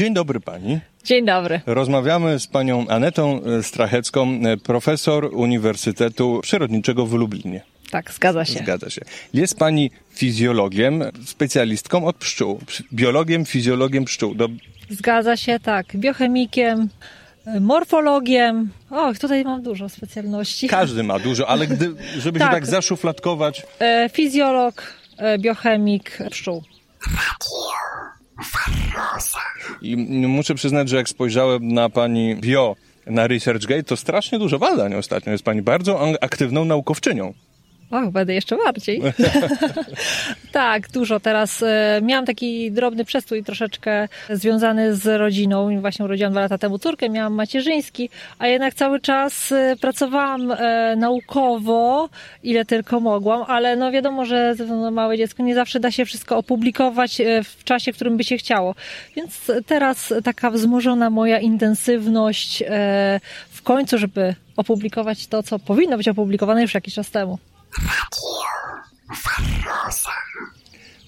Dzień 0.00 0.14
dobry 0.14 0.40
pani. 0.40 0.80
Dzień 1.04 1.26
dobry. 1.26 1.60
Rozmawiamy 1.66 2.38
z 2.38 2.46
panią 2.46 2.88
Anetą 2.88 3.40
Strachecką, 3.62 4.40
profesor 4.62 5.30
Uniwersytetu 5.32 6.40
Przyrodniczego 6.42 7.06
w 7.06 7.12
Lublinie. 7.12 7.62
Tak, 7.90 8.12
zgadza 8.12 8.44
się. 8.44 8.58
Zgadza 8.58 8.90
się. 8.90 9.00
Jest 9.34 9.58
pani 9.58 9.90
fizjologiem, 10.14 11.04
specjalistką 11.26 12.04
od 12.06 12.16
pszczół. 12.16 12.60
Biologiem, 12.92 13.44
fizjologiem 13.44 14.04
pszczół. 14.04 14.34
Do... 14.34 14.48
Zgadza 14.90 15.36
się, 15.36 15.58
tak. 15.62 15.86
Biochemikiem, 15.96 16.88
morfologiem. 17.60 18.70
Och, 18.90 19.18
tutaj 19.18 19.44
mam 19.44 19.62
dużo 19.62 19.88
specjalności. 19.88 20.68
Każdy 20.68 21.02
ma 21.02 21.18
dużo, 21.18 21.48
ale 21.48 21.66
gdy, 21.66 21.94
żeby 22.18 22.38
tak. 22.38 22.48
się 22.48 22.54
tak 22.54 22.66
zaszufladkować. 22.66 23.62
E, 23.78 24.10
fizjolog, 24.12 24.82
e, 25.18 25.38
biochemik 25.38 26.18
pszczół. 26.30 26.62
I 29.82 29.96
muszę 30.26 30.54
przyznać, 30.54 30.88
że 30.88 30.96
jak 30.96 31.08
spojrzałem 31.08 31.72
na 31.72 31.88
pani 31.88 32.36
bio 32.36 32.76
na 33.06 33.26
ResearchGate, 33.26 33.82
to 33.82 33.96
strasznie 33.96 34.38
dużo 34.38 34.58
badań 34.58 34.94
ostatnio. 34.94 35.32
Jest 35.32 35.44
pani 35.44 35.62
bardzo 35.62 36.00
aktywną 36.20 36.64
naukowczynią. 36.64 37.34
Och, 37.90 38.10
będę 38.10 38.34
jeszcze 38.34 38.56
bardziej. 38.56 39.02
tak, 40.52 40.88
dużo. 40.88 41.20
Teraz 41.20 41.62
e, 41.62 42.00
miałam 42.02 42.26
taki 42.26 42.72
drobny 42.72 43.04
przestój 43.04 43.44
troszeczkę 43.44 44.08
związany 44.30 44.96
z 44.96 45.20
rodziną. 45.20 45.80
Właśnie 45.80 46.04
urodziłam 46.04 46.32
dwa 46.32 46.40
lata 46.40 46.58
temu 46.58 46.78
córkę, 46.78 47.08
miałam 47.08 47.34
macierzyński, 47.34 48.10
a 48.38 48.46
jednak 48.46 48.74
cały 48.74 49.00
czas 49.00 49.52
e, 49.52 49.76
pracowałam 49.80 50.52
e, 50.52 50.96
naukowo, 50.96 52.08
ile 52.42 52.64
tylko 52.64 53.00
mogłam, 53.00 53.44
ale 53.48 53.76
no 53.76 53.92
wiadomo, 53.92 54.24
że 54.24 54.54
no, 54.68 54.90
małe 54.90 55.18
dziecko 55.18 55.42
nie 55.42 55.54
zawsze 55.54 55.80
da 55.80 55.90
się 55.90 56.04
wszystko 56.04 56.36
opublikować 56.36 57.22
w 57.44 57.64
czasie, 57.64 57.92
w 57.92 57.96
którym 57.96 58.16
by 58.16 58.24
się 58.24 58.36
chciało. 58.36 58.74
Więc 59.16 59.52
teraz 59.66 60.14
taka 60.24 60.50
wzmożona 60.50 61.10
moja 61.10 61.38
intensywność 61.38 62.62
w 63.50 63.62
końcu, 63.62 63.98
żeby 63.98 64.34
opublikować 64.56 65.26
to, 65.26 65.42
co 65.42 65.58
powinno 65.58 65.96
być 65.96 66.08
opublikowane 66.08 66.62
już 66.62 66.74
jakiś 66.74 66.94
czas 66.94 67.10
temu. 67.10 67.38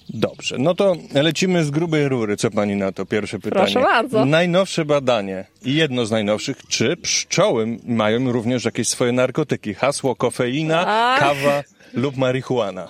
Dobrze, 0.09 0.55
no 0.59 0.75
to 0.75 0.95
lecimy 1.13 1.63
z 1.63 1.71
grubej 1.71 2.09
rury. 2.09 2.37
Co 2.37 2.51
pani 2.51 2.75
na 2.75 2.91
to? 2.91 3.05
Pierwsze 3.05 3.39
pytanie. 3.39 3.65
Proszę 3.65 3.81
bardzo. 3.81 4.25
Najnowsze 4.25 4.85
badanie 4.85 5.45
i 5.61 5.75
jedno 5.75 6.05
z 6.05 6.11
najnowszych. 6.11 6.57
Czy 6.67 6.97
pszczoły 6.97 7.77
mają 7.83 8.31
również 8.31 8.65
jakieś 8.65 8.87
swoje 8.87 9.11
narkotyki? 9.11 9.73
Hasło 9.73 10.15
kofeina, 10.15 10.85
Ach. 10.87 11.19
kawa 11.19 11.63
lub 11.93 12.17
marihuana 12.17 12.87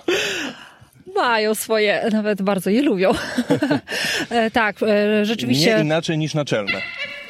mają 1.14 1.54
swoje, 1.54 2.08
nawet 2.12 2.42
bardzo 2.42 2.70
je 2.70 2.82
lubią. 2.82 3.12
E, 4.30 4.50
tak, 4.50 4.76
e, 4.82 5.24
rzeczywiście. 5.24 5.74
Nie 5.76 5.82
inaczej 5.82 6.18
niż 6.18 6.34
naczelne. 6.34 6.82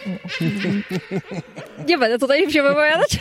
Nie 1.89 1.99
będę 1.99 2.19
tutaj 2.19 2.51
się 2.51 2.63
wypowiadać. 2.63 3.19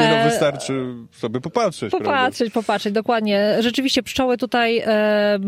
Nie 0.00 0.08
no, 0.08 0.30
wystarczy 0.30 0.86
sobie 1.12 1.40
popatrzeć. 1.40 1.90
Popatrzeć, 1.90 2.52
prawda? 2.52 2.68
popatrzeć, 2.68 2.92
dokładnie. 2.92 3.56
Rzeczywiście 3.60 4.02
pszczoły 4.02 4.36
tutaj 4.38 4.78
e, 4.86 5.38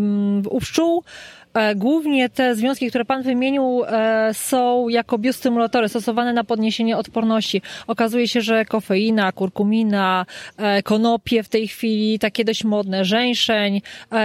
u 0.51 0.61
pszczół 0.61 1.05
E, 1.46 1.46
głównie 1.77 2.29
te 2.29 2.55
związki, 2.55 2.89
które 2.89 3.05
Pan 3.05 3.23
wymienił, 3.23 3.85
e, 3.85 4.31
są 4.35 4.89
jako 4.89 5.19
biostymulatory 5.19 5.89
stosowane 5.89 6.33
na 6.33 6.45
podniesienie 6.45 6.97
odporności. 6.97 7.63
Okazuje 7.87 8.29
się, 8.29 8.41
że 8.41 8.65
kofeina, 8.65 9.33
kurkumina, 9.33 10.27
e, 10.57 10.83
konopie 10.83 11.43
w 11.43 11.49
tej 11.49 11.69
chwili, 11.69 12.19
takie 12.19 12.45
dość 12.45 12.65
modne, 12.65 13.05
żeńszeń 13.05 13.81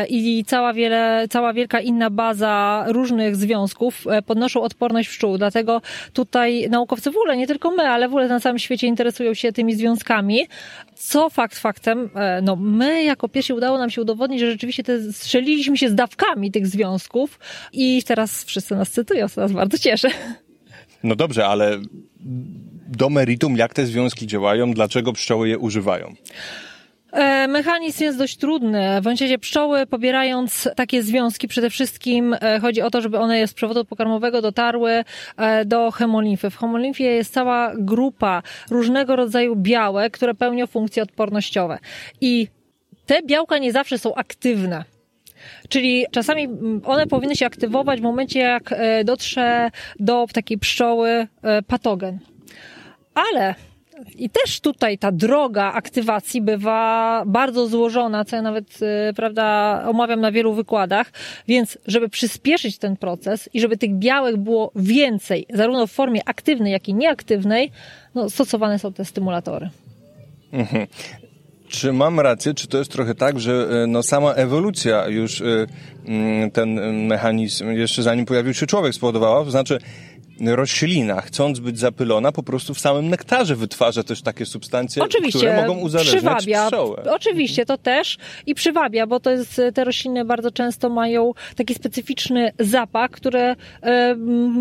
i 0.10 0.44
cała, 0.48 0.74
wiele, 0.74 1.26
cała 1.30 1.54
wielka 1.54 1.80
inna 1.80 2.10
baza 2.10 2.86
różnych 2.88 3.36
związków 3.36 4.06
podnoszą 4.26 4.62
odporność 4.62 5.10
pszczół. 5.10 5.38
Dlatego 5.38 5.82
tutaj 6.14 6.70
naukowcy 6.70 7.12
w 7.12 7.18
ogóle, 7.18 7.38
nie 7.38 7.48
tylko 7.48 7.72
my, 7.72 7.84
ale 7.84 8.08
w 8.08 8.12
ogóle 8.12 8.28
na 8.28 8.40
całym 8.40 8.60
świecie 8.60 8.88
interesują 8.88 9.34
się 9.34 9.52
tymi 9.52 9.76
związkami. 9.76 10.48
Co 11.02 11.30
fakt 11.30 11.60
faktem, 11.60 12.10
no 12.42 12.56
my 12.56 13.04
jako 13.04 13.30
pierwsi 13.30 13.54
udało 13.54 13.78
nam 13.78 13.90
się 13.90 14.02
udowodnić, 14.02 14.40
że 14.40 14.52
rzeczywiście 14.52 14.84
te, 14.84 15.14
strzeliliśmy 15.14 15.78
się 15.78 15.90
z 15.90 15.96
dawkami 15.96 16.52
tych 16.52 16.68
związków, 16.68 17.40
i 17.74 18.04
teraz 18.04 18.44
wszyscy 18.44 18.76
nas 18.76 18.90
cytują, 18.90 19.30
co 19.30 19.42
nas 19.42 19.52
bardzo 19.52 19.78
cieszy. 19.78 20.08
No 21.04 21.16
dobrze, 21.16 21.48
ale 21.48 21.80
do 22.88 23.10
meritum, 23.10 23.58
jak 23.58 23.74
te 23.74 23.86
związki 23.86 24.28
działają, 24.28 24.74
dlaczego 24.74 25.14
pszczoły 25.14 25.50
je 25.50 25.58
używają? 25.58 26.14
E, 27.12 27.48
mechanizm 27.48 28.04
jest 28.04 28.18
dość 28.18 28.38
trudny. 28.38 29.02
W 29.02 29.06
razie 29.06 29.38
pszczoły 29.38 29.86
pobierając 29.86 30.70
takie 30.76 31.04
związki, 31.04 31.48
przede 31.48 31.70
wszystkim 31.70 32.36
e, 32.42 32.60
chodzi 32.60 32.82
o 32.82 32.90
to, 32.90 33.02
żeby 33.02 33.20
one 33.20 33.48
z 33.48 33.54
przewodu 33.54 33.86
pokarmowego 33.86 34.42
dotarły 34.42 35.04
e, 35.38 35.66
do 35.66 35.92
hemolimfy. 35.92 36.50
W 36.50 36.58
hemolimfie 36.58 37.04
jest 37.04 37.34
cała 37.34 37.74
grupa 37.78 38.44
różnego 38.70 39.16
rodzaju 39.16 39.56
białek, 39.56 40.14
które 40.14 40.34
pełnią 40.34 40.68
funkcje 40.68 41.04
odpornościowe. 41.04 41.78
I 42.22 42.48
te 43.06 43.22
białka 43.24 43.58
nie 43.58 43.72
zawsze 43.72 43.98
są 43.98 44.16
aktywne. 44.16 44.84
Czyli 45.70 46.06
czasami 46.12 46.44
mm, 46.44 46.82
one 46.86 47.08
powinny 47.08 47.36
się 47.36 47.46
aktywować 47.46 48.00
w 48.00 48.04
momencie, 48.04 48.40
jak 48.40 48.76
dotrze 49.06 49.72
do 50.00 50.26
takiej 50.34 50.58
pszczoły 50.58 51.28
patogen. 51.68 52.20
Ale 53.14 53.56
i 54.16 54.30
też 54.30 54.60
tutaj 54.62 54.98
ta 54.98 55.12
droga 55.12 55.74
aktywacji 55.74 56.42
bywa 56.42 57.24
bardzo 57.26 57.68
złożona, 57.68 58.26
co 58.26 58.36
ja 58.36 58.42
nawet, 58.42 58.80
e, 58.82 59.14
prawda, 59.14 59.84
omawiam 59.88 60.22
na 60.22 60.32
wielu 60.32 60.54
wykładach. 60.54 61.12
Więc, 61.48 61.78
żeby 61.88 62.10
przyspieszyć 62.10 62.78
ten 62.78 62.98
proces 62.98 63.50
i 63.54 63.60
żeby 63.60 63.78
tych 63.78 63.96
białek 63.96 64.38
było 64.38 64.72
więcej, 64.76 65.46
zarówno 65.54 65.88
w 65.88 65.92
formie 65.92 66.22
aktywnej, 66.26 66.72
jak 66.72 66.90
i 66.90 66.94
nieaktywnej, 66.94 67.72
no, 68.16 68.30
stosowane 68.30 68.80
są 68.80 68.94
te 68.94 69.06
stymulatory. 69.06 69.70
Mhm. 70.52 70.88
Czy 71.72 71.94
mam 71.94 72.20
rację, 72.20 72.54
czy 72.54 72.68
to 72.68 72.78
jest 72.78 72.92
trochę 72.92 73.16
tak, 73.16 73.40
że 73.40 73.68
e, 73.84 73.88
no, 73.88 74.04
sama 74.04 74.34
ewolucja 74.34 75.08
już 75.08 75.42
e, 75.42 75.46
mm, 76.06 76.52
ten 76.52 76.80
mechanizm, 77.08 77.72
jeszcze 77.72 78.04
zanim 78.04 78.26
pojawił 78.26 78.54
się 78.54 78.68
człowiek, 78.68 78.94
spowodowała? 78.94 79.46
To 79.46 79.52
znaczy, 79.52 79.80
roślina, 80.46 81.22
chcąc 81.22 81.60
być 81.60 81.80
zapylona, 81.80 82.32
po 82.32 82.44
prostu 82.44 82.74
w 82.74 82.80
samym 82.80 83.10
nektarze 83.10 83.56
wytwarza 83.56 84.04
też 84.04 84.22
takie 84.22 84.46
substancje, 84.46 85.04
Oczywiście, 85.04 85.40
które 85.40 85.68
mogą 85.68 85.80
uzależniać 85.80 86.16
przywabia. 86.16 86.66
pszczołę. 86.66 87.04
Oczywiście, 87.12 87.66
to 87.66 87.78
też 87.78 88.18
i 88.46 88.56
przywabia, 88.56 89.08
bo 89.08 89.20
to 89.20 89.32
jest, 89.32 89.62
te 89.74 89.84
rośliny 89.84 90.26
bardzo 90.26 90.52
często 90.52 90.90
mają 90.90 91.34
taki 91.56 91.74
specyficzny 91.74 92.52
zapach, 92.60 93.12
które 93.12 93.56
e, 93.84 94.16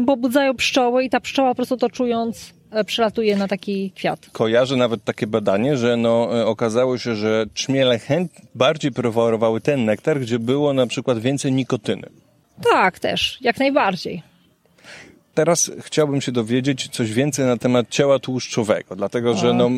pobudzają 0.06 0.54
pszczoły 0.54 1.04
i 1.04 1.10
ta 1.10 1.20
pszczoła 1.20 1.48
po 1.48 1.54
prostu 1.54 1.76
to 1.76 1.90
czując 1.90 2.52
E, 2.70 2.84
przylatuje 2.84 3.36
na 3.36 3.48
taki 3.48 3.90
kwiat. 3.90 4.30
Kojarzę 4.32 4.76
nawet 4.76 5.04
takie 5.04 5.26
badanie, 5.26 5.76
że 5.76 5.96
no, 5.96 6.40
e, 6.40 6.46
okazało 6.46 6.98
się, 6.98 7.14
że 7.14 7.46
czmiele 7.54 7.98
chęt 7.98 8.32
bardziej 8.54 8.92
preferowały 8.92 9.60
ten 9.60 9.84
nektar, 9.84 10.20
gdzie 10.20 10.38
było 10.38 10.72
na 10.72 10.86
przykład 10.86 11.18
więcej 11.18 11.52
nikotyny. 11.52 12.08
Tak, 12.72 12.98
też, 12.98 13.38
jak 13.40 13.58
najbardziej. 13.58 14.22
Teraz 15.34 15.70
chciałbym 15.80 16.20
się 16.20 16.32
dowiedzieć 16.32 16.88
coś 16.88 17.12
więcej 17.12 17.46
na 17.46 17.56
temat 17.56 17.88
ciała 17.88 18.18
tłuszczowego, 18.18 18.96
dlatego 18.96 19.34
że 19.34 19.54
no, 19.54 19.70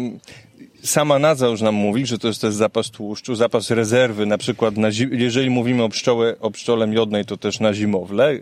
sama 0.82 1.18
nazwa 1.18 1.46
już 1.46 1.60
nam 1.60 1.74
mówi, 1.74 2.06
że 2.06 2.18
to 2.18 2.28
jest 2.28 2.40
też 2.40 2.54
zapas 2.54 2.90
tłuszczu, 2.90 3.34
zapas 3.34 3.70
rezerwy, 3.70 4.26
na 4.26 4.38
przykład 4.38 4.76
na 4.76 4.88
jeżeli 5.10 5.50
mówimy 5.50 5.82
o 5.82 5.88
pszczołę, 5.88 6.36
o 6.41 6.50
pszczole 6.50 6.86
miodnej, 6.86 7.24
to 7.24 7.36
też 7.36 7.60
na 7.60 7.74
zimowle, 7.74 8.38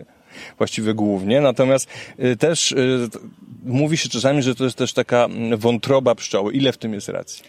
właściwie 0.57 0.93
głównie, 0.93 1.41
natomiast 1.41 1.87
y, 2.19 2.37
też 2.37 2.71
y, 2.71 3.09
mówi 3.63 3.97
się 3.97 4.09
czasami, 4.09 4.41
że 4.41 4.55
to 4.55 4.63
jest 4.63 4.77
też 4.77 4.93
taka 4.93 5.25
mm, 5.25 5.59
wątroba 5.59 6.15
pszczoły. 6.15 6.53
Ile 6.53 6.71
w 6.71 6.77
tym 6.77 6.93
jest 6.93 7.09
racji? 7.09 7.43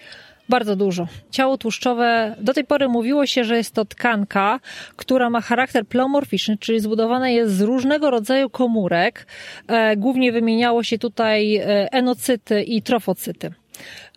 Bardzo 0.49 0.77
dużo. 0.77 1.07
Ciało 1.31 1.59
tłuszczowe, 1.59 2.37
do 2.41 2.55
tej 2.55 2.65
pory 2.65 2.89
mówiło 2.89 3.27
się, 3.27 3.45
że 3.45 3.57
jest 3.57 3.75
to 3.75 3.85
tkanka, 3.85 4.61
która 4.97 5.31
ma 5.31 5.41
charakter 5.41 5.87
pleomorficzny, 5.87 6.59
czyli 6.59 6.81
zbudowana 6.81 7.29
jest 7.29 7.55
z 7.55 7.61
różnego 7.61 8.11
rodzaju 8.11 8.51
komórek. 8.51 9.27
E, 9.69 9.97
głównie 9.97 10.33
wymieniało 10.33 10.83
się 10.83 10.99
tutaj 10.99 11.57
e, 11.57 11.93
enocyty 11.93 12.63
i 12.63 12.83
trofocyty. 12.83 13.53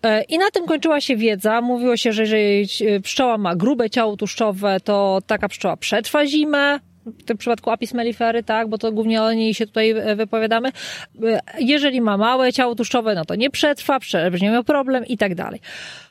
E, 0.04 0.24
I 0.24 0.38
na 0.38 0.52
tym 0.52 0.66
kończyła 0.66 1.02
się 1.02 1.16
wiedza. 1.16 1.62
Mówiło 1.62 1.98
się, 1.98 2.14
że 2.14 2.22
jeżeli 2.22 2.68
pszczoła 3.04 3.38
ma 3.38 3.56
grube 3.56 3.90
ciało 3.90 4.18
tłuszczowe, 4.18 4.80
to 4.84 5.20
taka 5.28 5.50
pszczoła 5.50 5.78
przetrwa 5.78 6.26
zimę, 6.26 6.80
w 7.06 7.24
tym 7.24 7.38
przypadku 7.38 7.72
apis 7.72 7.94
mellifery, 7.94 8.44
tak, 8.44 8.68
bo 8.68 8.78
to 8.78 8.92
głównie 8.92 9.24
o 9.24 9.34
niej 9.34 9.54
się 9.54 9.68
tutaj 9.68 9.90
e, 9.90 10.16
wypowiadamy. 10.16 10.69
E, 11.24 11.40
jeżeli 11.60 12.02
ma 12.02 12.18
małe 12.18 12.54
ciało 12.54 12.75
tłuszczowe, 12.75 13.16
no 13.16 13.25
to 13.25 13.36
nie 13.36 13.50
przetrwa, 13.50 14.00
będzie 14.31 14.50
miał 14.50 14.63
problem 14.63 15.06
i 15.06 15.18
tak 15.18 15.36
dalej. 15.36 15.60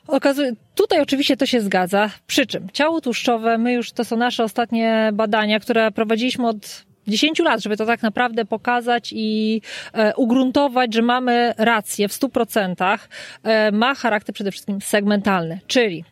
Okazuje, 0.07 0.51
tutaj 0.75 1.01
oczywiście 1.01 1.37
to 1.37 1.45
się 1.45 1.61
zgadza. 1.61 2.09
Przy 2.27 2.45
czym 2.45 2.67
ciało 2.73 3.01
tłuszczowe, 3.01 3.57
my 3.57 3.73
już, 3.73 3.91
to 3.91 4.05
są 4.05 4.17
nasze 4.17 4.43
ostatnie 4.43 5.09
badania, 5.13 5.59
które 5.59 5.91
prowadziliśmy 5.91 6.47
od 6.47 6.85
10 7.07 7.39
lat, 7.39 7.63
żeby 7.63 7.77
to 7.77 7.85
tak 7.85 8.03
naprawdę 8.03 8.45
pokazać 8.45 9.13
i 9.15 9.61
e, 9.93 10.15
ugruntować, 10.15 10.93
że 10.93 11.01
mamy 11.01 11.53
rację 11.57 12.07
w 12.07 12.11
100%, 12.11 12.97
e, 13.43 13.71
ma 13.71 13.95
charakter 13.95 14.35
przede 14.35 14.51
wszystkim 14.51 14.81
segmentalny, 14.81 15.59
czyli 15.67 16.03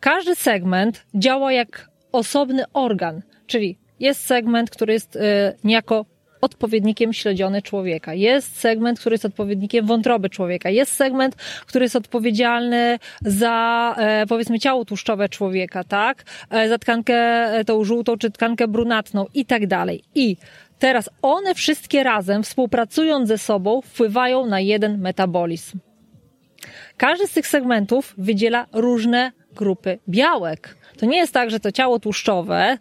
każdy 0.00 0.34
segment 0.34 1.06
działa 1.14 1.52
jak 1.52 1.90
osobny 2.12 2.64
organ, 2.72 3.22
czyli 3.46 3.78
jest 4.00 4.26
segment, 4.26 4.70
który 4.70 4.92
jest 4.92 5.16
y, 5.16 5.20
niejako 5.64 6.04
odpowiednikiem 6.40 7.12
śledziony 7.12 7.62
człowieka. 7.62 8.14
Jest 8.14 8.56
segment, 8.56 9.00
który 9.00 9.14
jest 9.14 9.24
odpowiednikiem 9.24 9.86
wątroby 9.86 10.30
człowieka. 10.30 10.70
Jest 10.70 10.92
segment, 10.92 11.36
który 11.66 11.84
jest 11.84 11.96
odpowiedzialny 11.96 12.98
za, 13.22 13.94
e, 13.98 14.26
powiedzmy, 14.26 14.58
ciało 14.58 14.84
tłuszczowe 14.84 15.28
człowieka, 15.28 15.84
tak? 15.84 16.24
E, 16.50 16.68
za 16.68 16.78
tkankę 16.78 17.14
e, 17.14 17.64
tą 17.64 17.84
żółtą 17.84 18.16
czy 18.16 18.30
tkankę 18.30 18.68
brunatną 18.68 19.26
i 19.34 19.44
tak 19.46 19.66
dalej. 19.66 20.02
I 20.14 20.36
teraz 20.78 21.10
one 21.22 21.54
wszystkie 21.54 22.02
razem, 22.02 22.42
współpracując 22.42 23.28
ze 23.28 23.38
sobą, 23.38 23.80
wpływają 23.82 24.46
na 24.46 24.60
jeden 24.60 25.00
metabolizm. 25.00 25.78
Każdy 26.96 27.26
z 27.26 27.32
tych 27.32 27.46
segmentów 27.46 28.14
wydziela 28.18 28.66
różne 28.72 29.32
grupy 29.58 29.98
białek. 30.08 30.76
To 30.98 31.06
nie 31.06 31.16
jest 31.16 31.34
tak, 31.34 31.50
że 31.50 31.60
to 31.60 31.72
ciało 31.72 31.98
tłuszczowe 31.98 32.78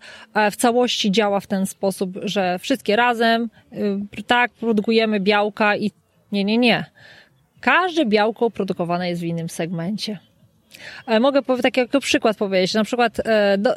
w 0.51 0.55
całości 0.55 1.11
działa 1.11 1.39
w 1.39 1.47
ten 1.47 1.65
sposób, 1.65 2.09
że 2.23 2.59
wszystkie 2.59 2.95
razem, 2.95 3.49
y, 4.17 4.23
tak, 4.23 4.51
produkujemy 4.51 5.19
białka 5.19 5.75
i 5.75 5.91
nie, 6.31 6.43
nie, 6.43 6.57
nie. 6.57 6.85
Każde 7.61 8.05
białko 8.05 8.49
produkowane 8.49 9.09
jest 9.09 9.21
w 9.21 9.25
innym 9.25 9.49
segmencie. 9.49 10.19
Mogę 11.19 11.41
jako 11.77 11.99
przykład 11.99 12.37
powiedzieć. 12.37 12.73
Na 12.73 12.83
przykład 12.83 13.19
e, 13.25 13.57
do, 13.57 13.75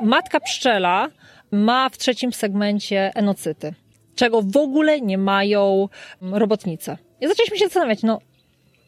matka 0.00 0.40
pszczela 0.40 1.08
ma 1.50 1.88
w 1.88 1.98
trzecim 1.98 2.32
segmencie 2.32 3.10
enocyty, 3.14 3.74
czego 4.14 4.42
w 4.42 4.56
ogóle 4.56 5.00
nie 5.00 5.18
mają 5.18 5.88
robotnice. 6.20 6.98
I 7.20 7.28
zaczęliśmy 7.28 7.58
się 7.58 7.64
zastanawiać, 7.64 8.02
no, 8.02 8.20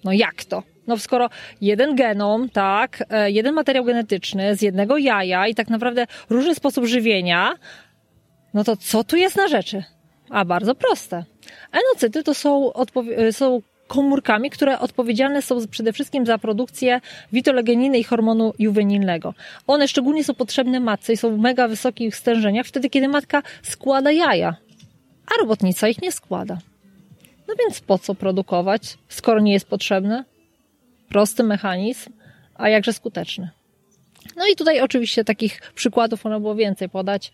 no 0.04 0.12
jak 0.12 0.44
to? 0.44 0.62
No 0.88 0.98
skoro 0.98 1.30
jeden 1.60 1.96
genom, 1.96 2.48
tak, 2.48 3.04
e, 3.10 3.30
jeden 3.30 3.54
materiał 3.54 3.84
genetyczny 3.84 4.56
z 4.56 4.62
jednego 4.62 4.98
jaja 4.98 5.46
i 5.46 5.54
tak 5.54 5.68
naprawdę 5.68 6.06
różny 6.30 6.54
sposób 6.54 6.84
żywienia, 6.84 7.54
no 8.54 8.64
to 8.64 8.76
co 8.76 9.04
tu 9.04 9.16
jest 9.16 9.36
na 9.36 9.48
rzeczy? 9.48 9.84
A 10.30 10.44
bardzo 10.44 10.74
proste. 10.74 11.24
Enocyty 11.72 12.22
to 12.22 12.34
są, 12.34 12.72
e, 13.16 13.32
są 13.32 13.62
komórkami, 13.88 14.50
które 14.50 14.78
odpowiedzialne 14.78 15.42
są 15.42 15.66
przede 15.66 15.92
wszystkim 15.92 16.26
za 16.26 16.38
produkcję 16.38 17.00
witolegeniny 17.32 17.98
i 17.98 18.04
hormonu 18.04 18.52
juwenilnego. 18.58 19.34
One 19.66 19.88
szczególnie 19.88 20.24
są 20.24 20.34
potrzebne 20.34 20.80
matce 20.80 21.12
i 21.12 21.16
są 21.16 21.36
w 21.36 21.38
mega 21.38 21.68
wysokich 21.68 22.16
stężeniach 22.16 22.66
wtedy, 22.66 22.90
kiedy 22.90 23.08
matka 23.08 23.42
składa 23.62 24.12
jaja, 24.12 24.56
a 25.26 25.40
robotnica 25.40 25.88
ich 25.88 26.02
nie 26.02 26.12
składa. 26.12 26.58
No 27.48 27.54
więc 27.58 27.80
po 27.80 27.98
co 27.98 28.14
produkować, 28.14 28.98
skoro 29.08 29.40
nie 29.40 29.52
jest 29.52 29.66
potrzebne? 29.66 30.24
Prosty 31.08 31.42
mechanizm, 31.42 32.10
a 32.54 32.68
jakże 32.68 32.92
skuteczny. 32.92 33.50
No 34.36 34.44
i 34.52 34.56
tutaj 34.56 34.80
oczywiście 34.80 35.24
takich 35.24 35.60
przykładów 35.74 36.24
można 36.24 36.40
było 36.40 36.54
więcej 36.54 36.88
podać. 36.88 37.32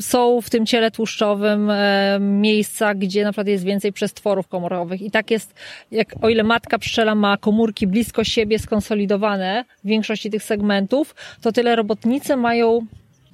Są 0.00 0.40
w 0.40 0.50
tym 0.50 0.66
ciele 0.66 0.90
tłuszczowym 0.90 1.70
e, 1.70 2.18
miejsca, 2.20 2.94
gdzie 2.94 3.24
na 3.24 3.32
przykład 3.32 3.46
jest 3.46 3.64
więcej 3.64 3.92
przestworów 3.92 4.48
komorowych 4.48 5.02
i 5.02 5.10
tak 5.10 5.30
jest, 5.30 5.54
jak 5.90 6.14
o 6.22 6.28
ile 6.28 6.42
matka 6.42 6.78
pszczela 6.78 7.14
ma 7.14 7.36
komórki 7.36 7.86
blisko 7.86 8.24
siebie 8.24 8.58
skonsolidowane 8.58 9.64
w 9.84 9.88
większości 9.88 10.30
tych 10.30 10.42
segmentów, 10.42 11.14
to 11.40 11.52
tyle 11.52 11.76
robotnice 11.76 12.36
mają 12.36 12.86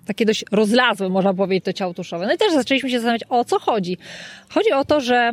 takie 0.07 0.27
dość 0.27 0.45
rozlazłe, 0.53 1.09
można 1.09 1.35
powiedzieć, 1.35 1.65
to 1.65 1.73
ciało 1.73 1.95
tłuszczowe. 1.95 2.27
No 2.27 2.35
i 2.35 2.39
też 2.39 2.53
zaczęliśmy 2.53 2.91
się 2.91 2.97
zastanawiać, 2.97 3.25
o 3.29 3.45
co 3.45 3.59
chodzi. 3.59 3.99
Chodzi 4.49 4.73
o 4.73 4.85
to, 4.85 5.01
że 5.01 5.33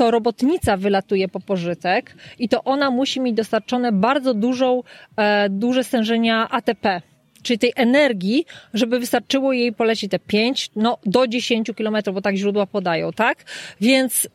to 0.00 0.10
robotnica 0.10 0.76
wylatuje 0.76 1.28
po 1.28 1.40
pożytek 1.40 2.16
i 2.38 2.48
to 2.48 2.64
ona 2.64 2.90
musi 2.90 3.20
mieć 3.20 3.36
dostarczone 3.36 3.92
bardzo 3.92 4.34
dużą, 4.34 4.82
e, 5.16 5.48
duże 5.48 5.84
stężenia 5.84 6.48
ATP, 6.50 7.02
czyli 7.42 7.58
tej 7.58 7.72
energii, 7.76 8.44
żeby 8.74 9.00
wystarczyło 9.00 9.52
jej 9.52 9.72
polecieć 9.72 10.10
te 10.10 10.18
5, 10.18 10.70
no 10.76 10.98
do 11.06 11.26
10 11.26 11.74
kilometrów, 11.74 12.14
bo 12.14 12.20
tak 12.20 12.36
źródła 12.36 12.66
podają, 12.66 13.12
tak? 13.12 13.44
Więc 13.80 14.28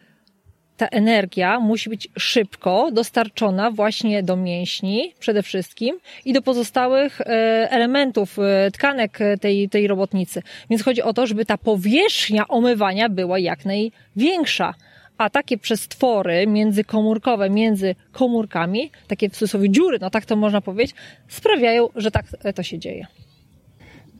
ta 0.77 0.87
energia 0.87 1.59
musi 1.59 1.89
być 1.89 2.07
szybko 2.19 2.89
dostarczona 2.91 3.71
właśnie 3.71 4.23
do 4.23 4.35
mięśni 4.35 5.13
przede 5.19 5.43
wszystkim 5.43 5.99
i 6.25 6.33
do 6.33 6.41
pozostałych 6.41 7.21
e, 7.21 7.25
elementów 7.71 8.39
e, 8.39 8.71
tkanek 8.71 9.19
tej, 9.41 9.69
tej 9.69 9.87
robotnicy. 9.87 10.41
Więc 10.69 10.83
chodzi 10.83 11.01
o 11.01 11.13
to, 11.13 11.27
żeby 11.27 11.45
ta 11.45 11.57
powierzchnia 11.57 12.47
omywania 12.47 13.09
była 13.09 13.39
jak 13.39 13.59
największa 13.65 14.73
a 15.17 15.29
takie 15.29 15.57
przestwory 15.57 16.47
międzykomórkowe 16.47 17.49
między 17.49 17.95
komórkami, 18.11 18.91
takie 19.07 19.29
w 19.29 19.33
cudzysłowie 19.33 19.69
dziury, 19.69 19.97
no 20.01 20.09
tak 20.09 20.25
to 20.25 20.35
można 20.35 20.61
powiedzieć, 20.61 20.95
sprawiają, 21.27 21.89
że 21.95 22.11
tak 22.11 22.25
to 22.55 22.63
się 22.63 22.79
dzieje. 22.79 23.07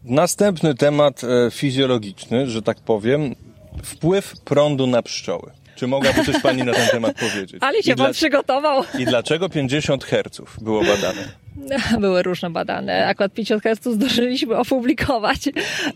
Następny 0.04 0.76
temat 0.76 1.24
e, 1.24 1.52
fizjologiczny, 1.52 2.50
że 2.50 2.62
tak 2.62 2.80
powiem, 2.80 3.36
wpływ 3.84 4.34
prądu 4.40 4.88
na 4.88 5.02
pszczoły. 5.02 5.52
Czy 5.76 5.88
mogłaby 5.88 6.26
coś 6.26 6.42
Pani 6.42 6.64
na 6.64 6.74
ten 6.74 6.88
temat 6.88 7.20
powiedzieć? 7.20 7.58
Ale 7.68 7.84
się 7.84 7.92
I 7.92 7.96
Pan 7.96 8.06
dla... 8.06 8.14
przygotował. 8.14 8.84
I 9.00 9.06
dlaczego 9.06 9.50
50 9.50 10.04
Hz 10.04 10.42
było 10.62 10.84
badane? 10.84 11.45
Były 12.00 12.24
różne 12.24 12.50
badane. 12.50 13.08
Akurat 13.08 13.34
50 13.34 13.64
Hz 13.64 13.84
zdążyliśmy 13.84 14.58
opublikować. 14.66 15.40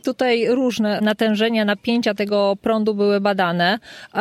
Tutaj 0.04 0.48
różne 0.48 1.02
natężenia, 1.02 1.66
napięcia 1.66 2.14
tego 2.14 2.58
prądu 2.62 2.94
były 2.94 3.22
badane. 3.22 3.80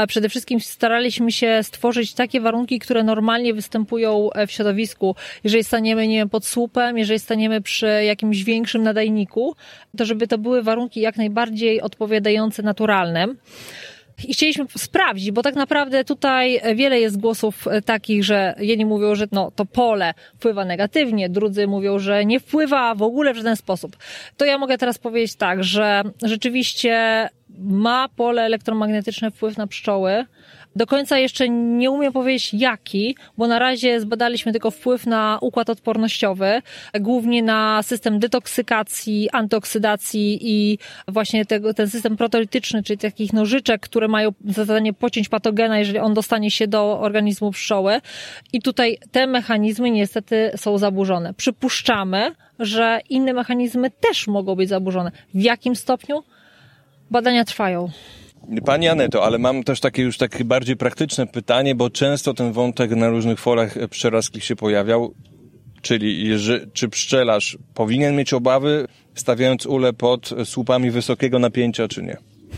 Przede 0.08 0.28
wszystkim 0.28 0.60
staraliśmy 0.60 1.32
się 1.32 1.60
stworzyć 1.62 2.14
takie 2.14 2.40
warunki, 2.40 2.78
które 2.78 3.02
normalnie 3.02 3.54
występują 3.54 4.30
w 4.46 4.52
środowisku. 4.52 5.14
Jeżeli 5.44 5.64
staniemy, 5.64 6.08
nie 6.08 6.16
wiem, 6.16 6.28
pod 6.28 6.46
słupem, 6.46 6.98
jeżeli 6.98 7.20
staniemy 7.20 7.60
przy 7.60 7.86
jakimś 8.04 8.44
większym 8.44 8.82
nadajniku, 8.82 9.56
to 9.96 10.04
żeby 10.04 10.26
to 10.26 10.38
były 10.38 10.62
warunki 10.62 11.00
jak 11.00 11.16
najbardziej 11.16 11.80
odpowiadające 11.80 12.62
naturalnym 12.62 13.36
i 14.24 14.32
chcieliśmy 14.32 14.66
sprawdzić, 14.76 15.30
bo 15.30 15.42
tak 15.42 15.54
naprawdę 15.54 16.04
tutaj 16.04 16.60
wiele 16.74 17.00
jest 17.00 17.20
głosów 17.20 17.68
e, 17.68 17.82
takich, 17.82 18.24
że 18.24 18.54
jedni 18.58 18.86
mówią, 18.86 19.14
że 19.14 19.26
no, 19.32 19.50
to 19.50 19.64
pole 19.64 20.14
wpływa 20.36 20.64
negatywnie, 20.64 21.28
drudzy 21.28 21.66
mówią, 21.66 21.98
że 21.98 22.24
nie 22.24 22.40
wpływa 22.40 22.94
w 22.94 23.02
ogóle 23.02 23.34
w 23.34 23.36
żaden 23.36 23.56
sposób. 23.56 23.96
To 24.36 24.44
ja 24.44 24.58
mogę 24.58 24.78
teraz 24.78 24.98
powiedzieć 24.98 25.36
tak, 25.36 25.64
że 25.64 26.02
rzeczywiście 26.22 27.28
ma 27.58 28.08
pole 28.08 28.42
elektromagnetyczne 28.42 29.30
wpływ 29.30 29.56
na 29.56 29.66
pszczoły, 29.66 30.24
do 30.78 30.86
końca 30.86 31.18
jeszcze 31.18 31.48
nie 31.48 31.90
umiem 31.90 32.12
powiedzieć 32.12 32.54
jaki, 32.54 33.16
bo 33.38 33.46
na 33.46 33.58
razie 33.58 34.00
zbadaliśmy 34.00 34.52
tylko 34.52 34.70
wpływ 34.70 35.06
na 35.06 35.38
układ 35.40 35.70
odpornościowy, 35.70 36.62
głównie 37.00 37.42
na 37.42 37.82
system 37.82 38.18
detoksykacji, 38.18 39.28
antyoksydacji 39.32 40.38
i 40.42 40.78
właśnie 41.08 41.46
tego, 41.46 41.74
ten 41.74 41.90
system 41.90 42.16
protolityczny, 42.16 42.82
czyli 42.82 42.98
takich 42.98 43.32
nożyczek, 43.32 43.80
które 43.80 44.08
mają 44.08 44.30
za 44.44 44.64
zadanie 44.64 44.92
pociąć 44.92 45.28
patogena, 45.28 45.78
jeżeli 45.78 45.98
on 45.98 46.14
dostanie 46.14 46.50
się 46.50 46.66
do 46.66 47.00
organizmu 47.00 47.50
pszczoły. 47.50 48.00
I 48.52 48.62
tutaj 48.62 48.98
te 49.12 49.26
mechanizmy 49.26 49.90
niestety 49.90 50.50
są 50.56 50.78
zaburzone. 50.78 51.34
Przypuszczamy, 51.34 52.32
że 52.58 53.00
inne 53.10 53.32
mechanizmy 53.32 53.90
też 53.90 54.26
mogą 54.26 54.54
być 54.54 54.68
zaburzone. 54.68 55.10
W 55.34 55.40
jakim 55.40 55.76
stopniu? 55.76 56.22
Badania 57.10 57.44
trwają. 57.44 57.90
Pani 58.64 58.88
Aneto, 58.88 59.24
ale 59.24 59.38
mam 59.38 59.64
też 59.64 59.80
takie 59.80 60.02
już 60.02 60.18
takie 60.18 60.44
bardziej 60.44 60.76
praktyczne 60.76 61.26
pytanie, 61.26 61.74
bo 61.74 61.90
często 61.90 62.34
ten 62.34 62.52
wątek 62.52 62.90
na 62.90 63.08
różnych 63.08 63.38
forach 63.38 63.88
pszczelarskich 63.90 64.44
się 64.44 64.56
pojawiał. 64.56 65.14
Czyli 65.82 66.30
czy 66.72 66.88
pszczelarz 66.88 67.58
powinien 67.74 68.16
mieć 68.16 68.32
obawy, 68.32 68.86
stawiając 69.14 69.66
ule 69.66 69.92
pod 69.92 70.30
słupami 70.44 70.90
wysokiego 70.90 71.38
napięcia, 71.38 71.88
czy 71.88 72.02
nie? 72.02 72.16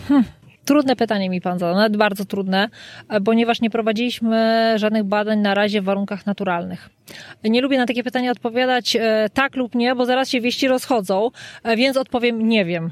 Hmm. 0.09 0.25
Trudne 0.65 0.97
pytanie 0.97 1.31
mi 1.31 1.41
pan 1.41 1.59
zadał, 1.59 1.77
nawet 1.77 1.97
bardzo 1.97 2.25
trudne, 2.25 2.69
ponieważ 3.25 3.61
nie 3.61 3.71
prowadziliśmy 3.71 4.73
żadnych 4.77 5.05
badań 5.05 5.39
na 5.39 5.55
razie 5.55 5.83
w 5.83 5.85
warunkach 5.85 6.27
naturalnych. 6.27 6.91
Nie 7.45 7.61
lubię 7.61 7.79
na 7.79 7.87
takie 7.87 8.03
pytania 8.03 8.31
odpowiadać 8.31 8.97
e, 8.97 9.29
tak 9.35 9.57
lub 9.57 9.75
nie, 9.75 9.95
bo 9.95 10.07
zaraz 10.07 10.29
się 10.29 10.41
wieści 10.41 10.69
rozchodzą, 10.69 11.31
e, 11.63 11.77
więc 11.77 11.97
odpowiem 11.97 12.49
nie 12.49 12.65
wiem 12.65 12.91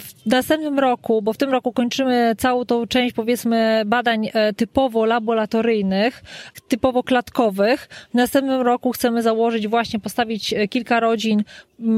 w 0.00 0.26
następnym 0.26 0.78
roku, 0.78 1.22
bo 1.22 1.32
w 1.32 1.36
tym 1.36 1.50
roku 1.50 1.72
kończymy 1.72 2.34
całą 2.38 2.64
tą 2.64 2.86
część, 2.86 3.14
powiedzmy, 3.14 3.82
badań 3.86 4.28
e, 4.32 4.52
typowo 4.52 5.04
laboratoryjnych, 5.04 6.22
typowo 6.68 7.02
klatkowych. 7.02 7.88
W 8.10 8.14
następnym 8.14 8.60
roku 8.60 8.92
chcemy 8.92 9.22
założyć, 9.22 9.68
właśnie 9.68 10.00
postawić 10.00 10.52
e, 10.52 10.68
kilka 10.68 11.00
rodzin 11.00 11.44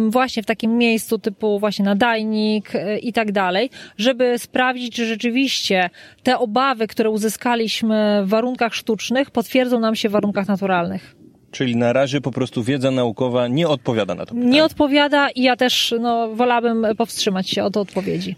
właśnie 0.09 0.43
w 0.43 0.47
takim 0.47 0.79
miejscu 0.79 1.19
typu 1.19 1.59
właśnie 1.59 1.85
nadajnik 1.85 2.75
e, 2.75 2.99
i 2.99 3.13
tak 3.13 3.33
dalej, 3.33 3.71
żeby 3.99 4.39
sprawdzić, 4.39 4.95
czy 4.95 5.07
rzeczywiście 5.07 5.91
te 6.23 6.39
obawy, 6.39 6.87
które 6.87 7.11
uzyskaliśmy 7.11 8.23
w 8.25 8.29
warunkach 8.29 8.75
sztucznych, 8.75 9.31
potwierdzą 9.31 9.81
nam 9.81 9.95
się 9.95 10.09
w 10.09 10.13
warunkach 10.13 10.49
naturalnych. 10.49 11.24
Czyli 11.55 11.77
na 11.77 11.93
razie 11.93 12.21
po 12.21 12.31
prostu 12.31 12.63
wiedza 12.63 12.91
naukowa 12.91 13.49
nie 13.49 13.69
odpowiada 13.69 14.15
na 14.15 14.27
to 14.27 14.35
pytanie. 14.35 14.51
Nie 14.51 14.65
odpowiada 14.65 15.31
i 15.31 15.43
ja 15.43 15.57
też 15.57 15.95
no, 16.01 16.29
wolałabym 16.35 16.87
powstrzymać 16.97 17.51
się 17.51 17.65
od 17.65 17.77
odpowiedzi. 17.77 18.37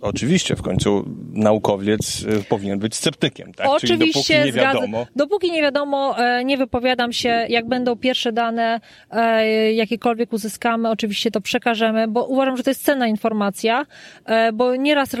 Oczywiście, 0.00 0.56
w 0.56 0.62
końcu 0.62 1.04
naukowiec 1.32 2.22
y, 2.22 2.44
powinien 2.48 2.78
być 2.78 2.94
sceptykiem, 2.94 3.54
tak? 3.54 3.66
Oczywiście, 3.70 4.34
Czyli 4.34 4.38
dopóki 4.42 4.46
nie 4.46 4.52
wiadomo. 4.52 5.06
Dopóki 5.16 5.52
nie 5.52 5.62
wiadomo, 5.62 6.18
e, 6.18 6.44
nie 6.44 6.58
wypowiadam 6.58 7.12
się. 7.12 7.46
Jak 7.48 7.68
będą 7.68 7.96
pierwsze 7.96 8.32
dane, 8.32 8.80
e, 9.10 9.72
jakiekolwiek 9.72 10.32
uzyskamy, 10.32 10.90
oczywiście 10.90 11.30
to 11.30 11.40
przekażemy, 11.40 12.08
bo 12.08 12.24
uważam, 12.24 12.56
że 12.56 12.62
to 12.62 12.70
jest 12.70 12.84
cenna 12.84 13.06
informacja, 13.06 13.86
e, 14.24 14.52
bo 14.52 14.76
nieraz 14.76 15.16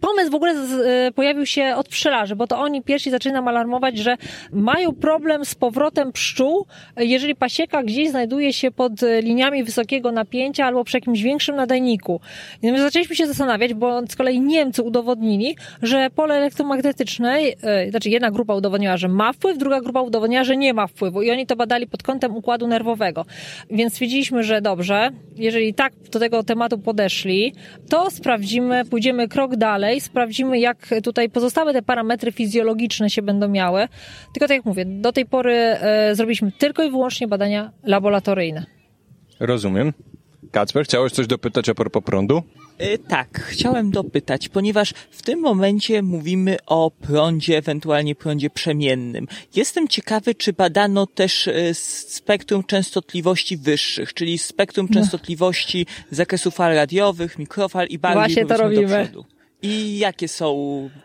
pomysł 0.00 0.30
w 0.30 0.34
ogóle 0.34 0.66
z, 0.66 1.14
pojawił 1.14 1.46
się 1.46 1.74
od 1.76 1.88
pszczelarzy, 1.88 2.36
bo 2.36 2.46
to 2.46 2.58
oni 2.58 2.82
pierwsi 2.82 3.10
zaczęli 3.10 3.32
nam 3.32 3.48
alarmować, 3.48 3.98
że 3.98 4.16
mają 4.52 4.94
problem 4.94 5.44
z 5.44 5.54
powrotem 5.54 6.12
pszczół, 6.12 6.66
jeżeli 6.96 7.34
pasieka 7.34 7.82
gdzieś 7.82 8.10
znajduje 8.10 8.52
się 8.52 8.70
pod 8.70 8.92
liniami 9.22 9.64
wysokiego 9.64 10.12
napięcia 10.12 10.66
albo 10.66 10.84
przy 10.84 10.96
jakimś 10.96 11.22
większym 11.22 11.56
nadajniku. 11.56 12.20
I 12.62 12.72
my 12.72 12.80
zaczęliśmy 12.80 13.16
się 13.16 13.26
zastanawiać, 13.26 13.74
bo 13.74 14.02
z 14.08 14.16
kolei 14.16 14.40
Niemcy 14.40 14.82
udowodnili, 14.82 15.56
że 15.82 16.10
pole 16.10 16.34
elektromagnetyczne, 16.34 17.38
znaczy 17.90 18.10
jedna 18.10 18.30
grupa 18.30 18.54
udowodniła, 18.54 18.96
że 18.96 19.08
ma 19.08 19.32
wpływ, 19.32 19.58
druga 19.58 19.80
grupa 19.80 20.00
udowodniła, 20.00 20.44
że 20.44 20.56
nie 20.56 20.74
ma 20.74 20.86
wpływu 20.86 21.22
i 21.22 21.30
oni 21.30 21.46
to 21.46 21.56
badali 21.56 21.86
pod 21.86 22.02
kątem 22.02 22.36
układu 22.36 22.66
nerwowego. 22.66 23.24
Więc 23.70 23.92
stwierdziliśmy, 23.92 24.42
że 24.42 24.60
dobrze, 24.60 25.10
jeżeli 25.36 25.74
tak 25.74 25.92
do 26.12 26.18
tego 26.18 26.42
tematu 26.42 26.78
podeszli, 26.78 27.52
to 27.88 28.10
sprawdzimy, 28.10 28.84
pójdziemy 28.84 29.28
krok 29.28 29.47
dalej, 29.56 30.00
sprawdzimy 30.00 30.58
jak 30.58 30.94
tutaj 31.02 31.30
pozostałe 31.30 31.72
te 31.72 31.82
parametry 31.82 32.32
fizjologiczne 32.32 33.10
się 33.10 33.22
będą 33.22 33.48
miały. 33.48 33.88
Tylko 34.34 34.48
tak 34.48 34.56
jak 34.56 34.64
mówię, 34.64 34.84
do 34.84 35.12
tej 35.12 35.26
pory 35.26 35.54
e, 35.54 36.14
zrobiliśmy 36.14 36.52
tylko 36.52 36.82
i 36.82 36.90
wyłącznie 36.90 37.28
badania 37.28 37.72
laboratoryjne. 37.82 38.66
Rozumiem. 39.40 39.92
Kacper, 40.50 40.84
chciałeś 40.84 41.12
coś 41.12 41.26
dopytać 41.26 41.68
a 41.68 41.74
propos 41.74 42.04
prądu? 42.04 42.42
E, 42.78 42.98
tak, 42.98 43.40
chciałem 43.40 43.90
dopytać, 43.90 44.48
ponieważ 44.48 44.94
w 45.10 45.22
tym 45.22 45.40
momencie 45.40 46.02
mówimy 46.02 46.56
o 46.66 46.90
prądzie, 46.90 47.56
ewentualnie 47.56 48.14
prądzie 48.14 48.50
przemiennym. 48.50 49.26
Jestem 49.54 49.88
ciekawy, 49.88 50.34
czy 50.34 50.52
badano 50.52 51.06
też 51.06 51.48
e, 51.48 51.74
spektrum 51.74 52.64
częstotliwości 52.64 53.56
wyższych, 53.56 54.14
czyli 54.14 54.38
spektrum 54.38 54.86
no. 54.90 54.94
częstotliwości 54.94 55.86
zakresu 56.10 56.50
fal 56.50 56.74
radiowych, 56.74 57.38
mikrofal 57.38 57.86
i 57.86 57.98
bardziej 57.98 58.20
Właśnie 58.20 58.46
to 58.46 58.56
robimy. 58.56 58.88
do 58.88 59.04
przodu. 59.04 59.37
I 59.62 59.98
jakie 59.98 60.28
są 60.28 60.54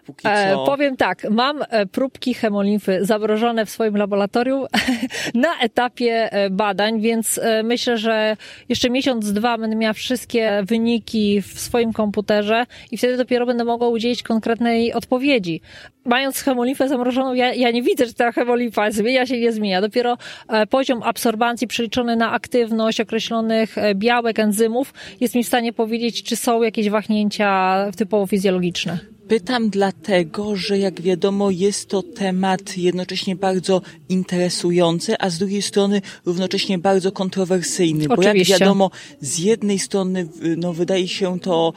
póki 0.05 0.27
e, 0.27 0.53
co? 0.53 0.63
E, 0.63 0.65
powiem 0.65 0.97
tak, 0.97 1.29
mam 1.29 1.63
e, 1.69 1.85
próbki 1.85 2.33
hemolimfy 2.33 3.05
zamrożone 3.05 3.65
w 3.65 3.69
swoim 3.69 3.97
laboratorium 3.97 4.65
na 5.33 5.59
etapie 5.59 6.31
e, 6.31 6.49
badań, 6.49 7.01
więc 7.01 7.39
myślę, 7.63 7.97
że 7.97 8.37
jeszcze 8.69 8.89
miesiąc, 8.89 9.33
dwa 9.33 9.57
będę 9.57 9.75
miała 9.75 9.93
wszystkie 9.93 10.63
wyniki 10.63 11.41
w 11.41 11.59
swoim 11.59 11.93
komputerze 11.93 12.65
i 12.91 12.97
wtedy 12.97 13.17
dopiero 13.17 13.45
będę 13.45 13.63
mogła 13.65 13.87
udzielić 13.87 14.23
konkretnej 14.23 14.93
odpowiedzi 14.93 15.61
mając 16.05 16.41
hemolimfę 16.41 16.89
zamrożoną, 16.89 17.33
ja, 17.33 17.53
ja 17.53 17.71
nie 17.71 17.83
widzę, 17.83 18.05
że 18.05 18.13
ta 18.13 18.31
hemolimfa 18.31 18.91
zmienia 18.91 19.25
się, 19.25 19.39
nie 19.39 19.51
zmienia. 19.51 19.81
Dopiero 19.81 20.17
e, 20.47 20.67
poziom 20.67 21.03
absorbancji 21.03 21.67
przeliczony 21.67 22.15
na 22.15 22.31
aktywność 22.31 23.01
określonych 23.01 23.77
e, 23.77 23.95
białek, 23.95 24.39
enzymów 24.39 24.93
jest 25.19 25.35
mi 25.35 25.43
w 25.43 25.47
stanie 25.47 25.73
powiedzieć, 25.73 26.23
czy 26.23 26.35
są 26.35 26.63
jakieś 26.63 26.89
wahnięcia 26.89 27.77
typowo 27.97 28.27
fizjologiczne. 28.27 28.99
Pytam 29.27 29.69
dlatego, 29.69 30.55
że 30.55 30.77
jak 30.77 31.01
wiadomo 31.01 31.51
jest 31.51 31.89
to 31.89 32.03
temat 32.03 32.77
jednocześnie 32.77 33.35
bardzo 33.35 33.81
interesujący, 34.09 35.15
a 35.19 35.29
z 35.29 35.37
drugiej 35.37 35.61
strony 35.61 36.01
równocześnie 36.25 36.77
bardzo 36.77 37.11
kontrowersyjny. 37.11 38.05
Oczywiście. 38.09 38.31
Bo 38.33 38.53
jak 38.53 38.59
wiadomo, 38.59 38.91
z 39.21 39.39
jednej 39.39 39.79
strony 39.79 40.27
no, 40.57 40.73
wydaje 40.73 41.07
się 41.07 41.39
to 41.39 41.73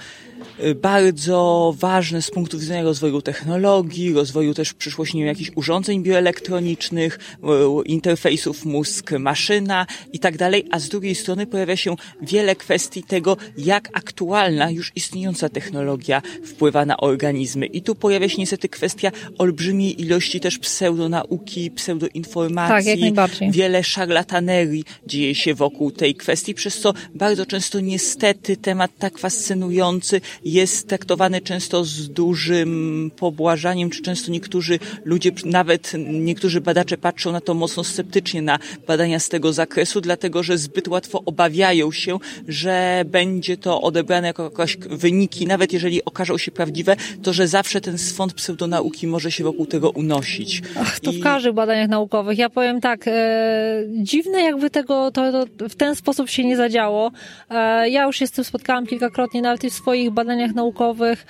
bardzo 0.75 1.75
ważne 1.79 2.23
z 2.23 2.31
punktu 2.31 2.59
widzenia 2.59 2.83
rozwoju 2.83 3.23
technologii, 3.23 4.13
rozwoju 4.13 4.55
też 4.55 4.69
w 4.69 4.75
przyszłości 4.75 5.19
wiem, 5.19 5.27
jakichś 5.27 5.51
urządzeń 5.55 6.03
bioelektronicznych, 6.03 7.19
y, 7.19 7.85
interfejsów 7.85 8.65
mózg-maszyna 8.65 9.87
i 10.13 10.19
tak 10.19 10.37
dalej, 10.37 10.65
a 10.71 10.79
z 10.79 10.89
drugiej 10.89 11.15
strony 11.15 11.47
pojawia 11.47 11.77
się 11.77 11.97
wiele 12.23 12.57
kwestii 12.57 13.03
tego, 13.03 13.37
jak 13.59 13.89
aktualna 13.93 14.71
już 14.71 14.93
istniejąca 14.95 15.49
technologia 15.49 16.23
wpływa 16.45 16.87
na 16.87 16.97
organizmy. 16.97 17.67
I 17.67 17.83
tu 17.83 17.95
pojawia 17.95 18.29
się 18.29 18.37
niestety 18.39 18.69
kwestia 18.69 19.11
olbrzymiej 19.39 20.03
ilości 20.03 20.41
też 20.41 20.59
pseudonauki, 20.59 21.71
pseudoinformacji. 21.71 23.13
Tak, 23.13 23.31
wiele 23.51 23.85
szarlatanerii 23.85 24.85
dzieje 25.07 25.35
się 25.35 25.55
wokół 25.55 25.91
tej 25.91 26.15
kwestii, 26.15 26.55
przez 26.55 26.81
co 26.81 26.95
bardzo 27.15 27.47
często 27.47 27.81
niestety 27.81 28.57
temat 28.57 28.91
tak 28.99 29.19
fascynujący 29.19 30.21
jest 30.45 30.89
traktowany 30.89 31.41
często 31.41 31.85
z 31.85 32.09
dużym 32.09 33.11
pobłażaniem, 33.17 33.91
czy 33.91 34.03
często 34.03 34.33
niektórzy 34.33 34.79
ludzie, 35.05 35.33
nawet 35.45 35.93
niektórzy 36.09 36.61
badacze 36.61 36.99
patrzą 36.99 37.33
na 37.33 37.41
to 37.41 37.55
mocno 37.55 37.85
sceptycznie, 37.85 38.43
na 38.43 38.59
badania 38.87 39.19
z 39.19 39.29
tego 39.29 39.53
zakresu, 39.53 40.01
dlatego 40.01 40.43
że 40.43 40.59
zbyt 40.59 40.89
łatwo 40.89 41.23
obawiają 41.27 41.93
się, 41.93 42.19
że 42.49 43.05
będzie 43.07 43.57
to 43.57 43.81
odebrane 43.81 44.27
jako 44.27 44.51
jakieś 44.59 44.77
wyniki, 44.77 45.47
nawet 45.47 45.73
jeżeli 45.73 46.05
okażą 46.05 46.39
się 46.39 46.51
prawdziwe, 46.51 46.97
to 47.23 47.33
że 47.33 47.49
zawsze 47.49 47.81
ten 47.81 47.99
swąd 47.99 48.35
pseudonauki 48.35 49.07
może 49.07 49.33
się 49.33 49.45
wokół 49.45 49.67
tego 49.67 49.91
unosić. 49.91 50.63
Ach, 50.81 51.01
to 51.01 51.11
I... 51.11 51.21
w 51.21 51.23
każdych 51.23 51.53
badaniach 51.53 51.89
naukowych. 51.89 52.39
Ja 52.39 52.51
powiem 52.51 52.81
tak, 52.81 53.09
e, 53.09 53.85
dziwne 53.89 54.43
jakby 54.43 54.71
tego 54.71 55.11
to, 55.11 55.33
to 55.33 55.69
w 55.69 55.75
ten 55.75 55.95
sposób 55.97 56.31
się 56.31 56.45
nie 56.45 56.57
zadziało. 56.57 57.11
E, 57.51 57.89
ja 57.91 58.05
już 58.05 58.17
się 58.17 58.27
z 58.27 58.31
tym 58.31 58.45
spotkałam 58.45 58.87
kilkakrotnie, 58.87 59.43
nawet 59.43 59.65
i 59.65 59.71
w 59.71 59.75
swoich 59.75 60.11
badaniach 60.17 60.55
naukowych 60.55 61.27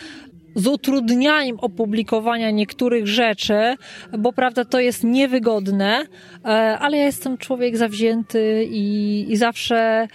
z 0.55 0.67
utrudnianiem 0.67 1.61
opublikowania 1.61 2.51
niektórych 2.51 3.07
rzeczy, 3.07 3.77
bo 4.19 4.33
prawda 4.33 4.65
to 4.65 4.81
jest 4.81 5.05
niewygodne, 5.05 6.07
e, 6.45 6.49
ale 6.79 6.97
ja 6.97 7.05
jestem 7.05 7.39
człowiek 7.39 7.77
zawzięty 7.77 8.67
i, 8.71 9.27
i 9.29 9.37
zawsze 9.37 10.09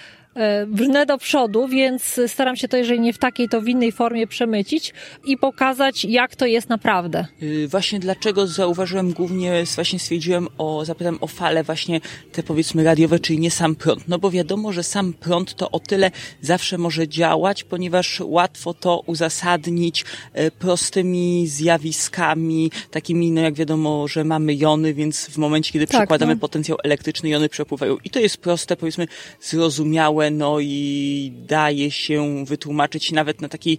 brnę 0.68 1.06
do 1.06 1.18
przodu, 1.18 1.68
więc 1.68 2.20
staram 2.28 2.56
się 2.56 2.68
to, 2.68 2.78
jeżeli 2.78 3.00
nie 3.00 3.14
w 3.14 3.18
takiej, 3.18 3.50
to 3.50 3.62
w 3.62 3.68
innej 3.68 3.92
formie 3.92 4.28
przemycić 4.28 4.94
i 5.26 5.38
pokazać, 5.38 6.06
jak 6.06 6.36
to 6.36 6.46
jest 6.46 6.70
naprawdę. 6.70 7.26
Y, 7.44 7.68
właśnie 7.68 8.00
dlaczego 8.00 8.48
zauważyłem 8.48 9.12
głównie, 9.12 9.64
właśnie 9.76 10.00
stwierdziłem 10.00 10.48
o, 10.58 10.86
zapytam 10.86 11.18
o 11.22 11.28
fale 11.28 11.64
właśnie 11.64 12.02
te 12.32 12.44
powiedzmy 12.44 12.84
radiowe, 12.84 13.20
czyli 13.20 13.40
nie 13.40 13.52
sam 13.52 13.76
prąd. 13.76 14.08
No 14.08 14.20
bo 14.20 14.32
wiadomo, 14.32 14.72
że 14.72 14.84
sam 14.84 15.14
prąd 15.14 15.56
to 15.56 15.72
o 15.72 15.80
tyle 15.80 16.12
zawsze 16.42 16.78
może 16.78 17.08
działać, 17.08 17.64
ponieważ 17.64 18.22
łatwo 18.26 18.74
to 18.74 19.04
uzasadnić 19.06 20.06
e, 20.34 20.52
prostymi 20.52 21.48
zjawiskami, 21.48 22.72
takimi, 22.92 23.32
no 23.32 23.42
jak 23.42 23.54
wiadomo, 23.54 24.08
że 24.08 24.24
mamy 24.24 24.56
jony, 24.56 24.94
więc 24.94 25.26
w 25.26 25.38
momencie, 25.38 25.74
kiedy 25.74 25.88
tak, 25.88 25.98
przekładamy 25.98 26.36
no. 26.36 26.40
potencjał 26.40 26.78
elektryczny, 26.84 27.30
jony 27.30 27.50
przepływają. 27.50 27.98
I 28.04 28.10
to 28.10 28.20
jest 28.20 28.38
proste, 28.38 28.78
powiedzmy, 28.78 29.08
zrozumiałe, 29.42 30.21
no 30.30 30.60
i 30.60 31.34
daje 31.48 31.92
się 31.92 32.46
wytłumaczyć 32.46 33.12
nawet 33.12 33.42
na 33.42 33.50
takiej, 33.50 33.78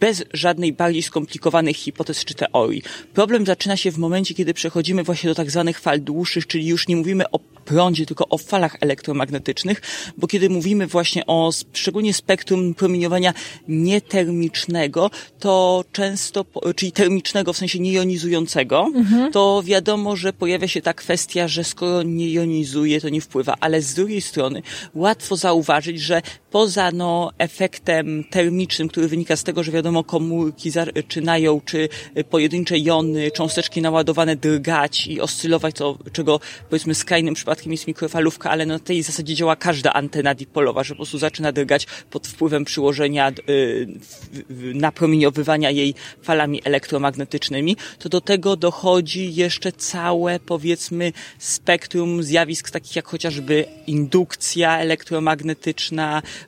bez 0.00 0.24
żadnej 0.32 0.72
bardziej 0.72 1.02
skomplikowanych 1.02 1.76
hipotez 1.76 2.24
czy 2.24 2.34
teorii. 2.34 2.82
Problem 3.14 3.46
zaczyna 3.46 3.76
się 3.76 3.90
w 3.90 3.98
momencie, 3.98 4.34
kiedy 4.34 4.54
przechodzimy 4.54 5.04
właśnie 5.04 5.28
do 5.28 5.34
tak 5.34 5.50
zwanych 5.50 5.80
fal 5.80 6.00
dłuższych, 6.00 6.46
czyli 6.46 6.66
już 6.66 6.88
nie 6.88 6.96
mówimy 6.96 7.30
o 7.30 7.38
prądzie, 7.64 8.06
tylko 8.06 8.28
o 8.28 8.38
falach 8.38 8.76
elektromagnetycznych, 8.80 9.82
bo 10.16 10.26
kiedy 10.26 10.50
mówimy 10.50 10.86
właśnie 10.86 11.26
o 11.26 11.50
szczególnie 11.72 12.14
spektrum 12.14 12.74
promieniowania 12.74 13.34
nietermicznego, 13.68 15.10
to 15.38 15.84
często, 15.92 16.44
czyli 16.76 16.92
termicznego 16.92 17.52
w 17.52 17.56
sensie 17.56 17.78
niejonizującego, 17.78 18.90
mhm. 18.94 19.32
to 19.32 19.62
wiadomo, 19.64 20.16
że 20.16 20.32
pojawia 20.32 20.68
się 20.68 20.82
ta 20.82 20.94
kwestia, 20.94 21.48
że 21.48 21.64
skoro 21.64 22.02
nie 22.02 22.30
jonizuje, 22.30 23.00
to 23.00 23.08
nie 23.08 23.20
wpływa, 23.20 23.56
ale 23.60 23.82
z 23.82 23.94
drugiej 23.94 24.20
strony 24.20 24.62
łatwo 24.94 25.36
zauważyć, 25.36 25.83
że 25.96 26.22
poza 26.50 26.90
no, 26.90 27.30
efektem 27.38 28.24
termicznym, 28.30 28.88
który 28.88 29.08
wynika 29.08 29.36
z 29.36 29.44
tego, 29.44 29.62
że 29.62 29.72
wiadomo 29.72 30.04
komórki 30.04 30.70
zaczynają, 30.70 31.60
czy 31.64 31.88
pojedyncze 32.30 32.78
jony, 32.78 33.30
cząsteczki 33.30 33.82
naładowane 33.82 34.36
drgać 34.36 35.06
i 35.06 35.20
oscylować, 35.20 35.74
to 35.74 35.98
czego 36.12 36.40
powiedzmy 36.70 36.94
skrajnym 36.94 37.34
przypadkiem 37.34 37.72
jest 37.72 37.86
mikrofalówka, 37.86 38.50
ale 38.50 38.66
na 38.66 38.78
tej 38.78 39.02
zasadzie 39.02 39.34
działa 39.34 39.56
każda 39.56 39.92
antena 39.92 40.34
dipolowa, 40.34 40.84
że 40.84 40.94
po 40.94 40.96
prostu 40.96 41.18
zaczyna 41.18 41.52
drgać 41.52 41.86
pod 42.10 42.26
wpływem 42.26 42.64
przyłożenia 42.64 43.32
yy, 43.46 44.74
napromieniowywania 44.74 45.70
jej 45.70 45.94
falami 46.22 46.60
elektromagnetycznymi, 46.64 47.76
to 47.98 48.08
do 48.08 48.20
tego 48.20 48.56
dochodzi 48.56 49.34
jeszcze 49.34 49.72
całe 49.72 50.40
powiedzmy 50.40 51.12
spektrum 51.38 52.22
zjawisk 52.22 52.70
takich 52.70 52.96
jak 52.96 53.08
chociażby 53.08 53.64
indukcja 53.86 54.78
elektromagnetyczna, 54.78 55.73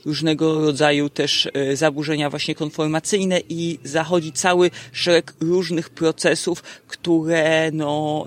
różnego 0.04 0.60
rodzaju 0.60 1.08
też 1.08 1.48
e, 1.54 1.76
zaburzenia 1.76 2.30
właśnie 2.30 2.54
konformacyjne 2.54 3.40
i 3.48 3.78
zachodzi 3.84 4.32
cały 4.32 4.70
szereg 4.92 5.34
różnych 5.40 5.90
procesów, 5.90 6.62
które 6.86 7.70
no 7.72 8.26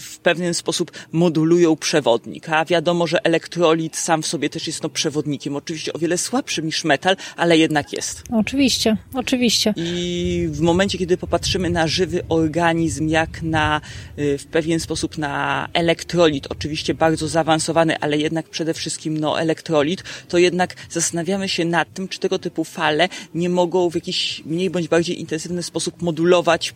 w 0.00 0.18
pewien 0.18 0.54
sposób 0.54 0.92
modulują 1.12 1.76
przewodnik, 1.76 2.48
a 2.48 2.64
wiadomo, 2.64 3.06
że 3.06 3.24
elektrolit 3.24 3.96
sam 3.96 4.22
w 4.22 4.26
sobie 4.26 4.50
też 4.50 4.66
jest 4.66 4.82
no, 4.82 4.88
przewodnikiem, 4.88 5.56
oczywiście 5.56 5.92
o 5.92 5.98
wiele 5.98 6.18
słabszym 6.18 6.66
niż 6.66 6.84
metal, 6.84 7.16
ale 7.36 7.58
jednak 7.58 7.92
jest. 7.92 8.22
Oczywiście, 8.30 8.96
oczywiście. 9.14 9.74
I 9.76 10.48
w 10.50 10.60
momencie, 10.60 10.98
kiedy 10.98 11.16
popatrzymy 11.16 11.70
na 11.70 11.86
żywy 11.86 12.22
organizm, 12.28 13.08
jak 13.08 13.42
na 13.42 13.80
y, 14.18 14.38
w 14.38 14.46
pewien 14.46 14.80
sposób 14.80 15.18
na 15.18 15.68
elektrolit, 15.72 16.46
oczywiście 16.46 16.94
bardzo 16.94 17.28
zaawansowany, 17.28 17.98
ale 17.98 18.18
jednak 18.18 18.48
przede 18.48 18.74
wszystkim 18.74 19.18
no, 19.18 19.40
elektrolit, 19.40 20.02
to 20.28 20.38
jednak 20.38 20.74
zastanawiamy 20.90 21.48
się 21.48 21.64
nad 21.64 21.94
tym, 21.94 22.08
czy 22.08 22.18
tego 22.18 22.38
typu 22.38 22.64
fale 22.64 23.08
nie 23.34 23.48
mogą 23.48 23.90
w 23.90 23.94
jakiś 23.94 24.42
mniej 24.44 24.70
bądź 24.70 24.88
bardziej 24.88 25.20
intensywny 25.20 25.62
sposób 25.62 26.02
modulować 26.02 26.74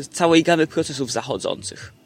y, 0.00 0.04
całej 0.04 0.42
gamy 0.42 0.66
procesów 0.66 1.12
zachodzących. 1.12 2.01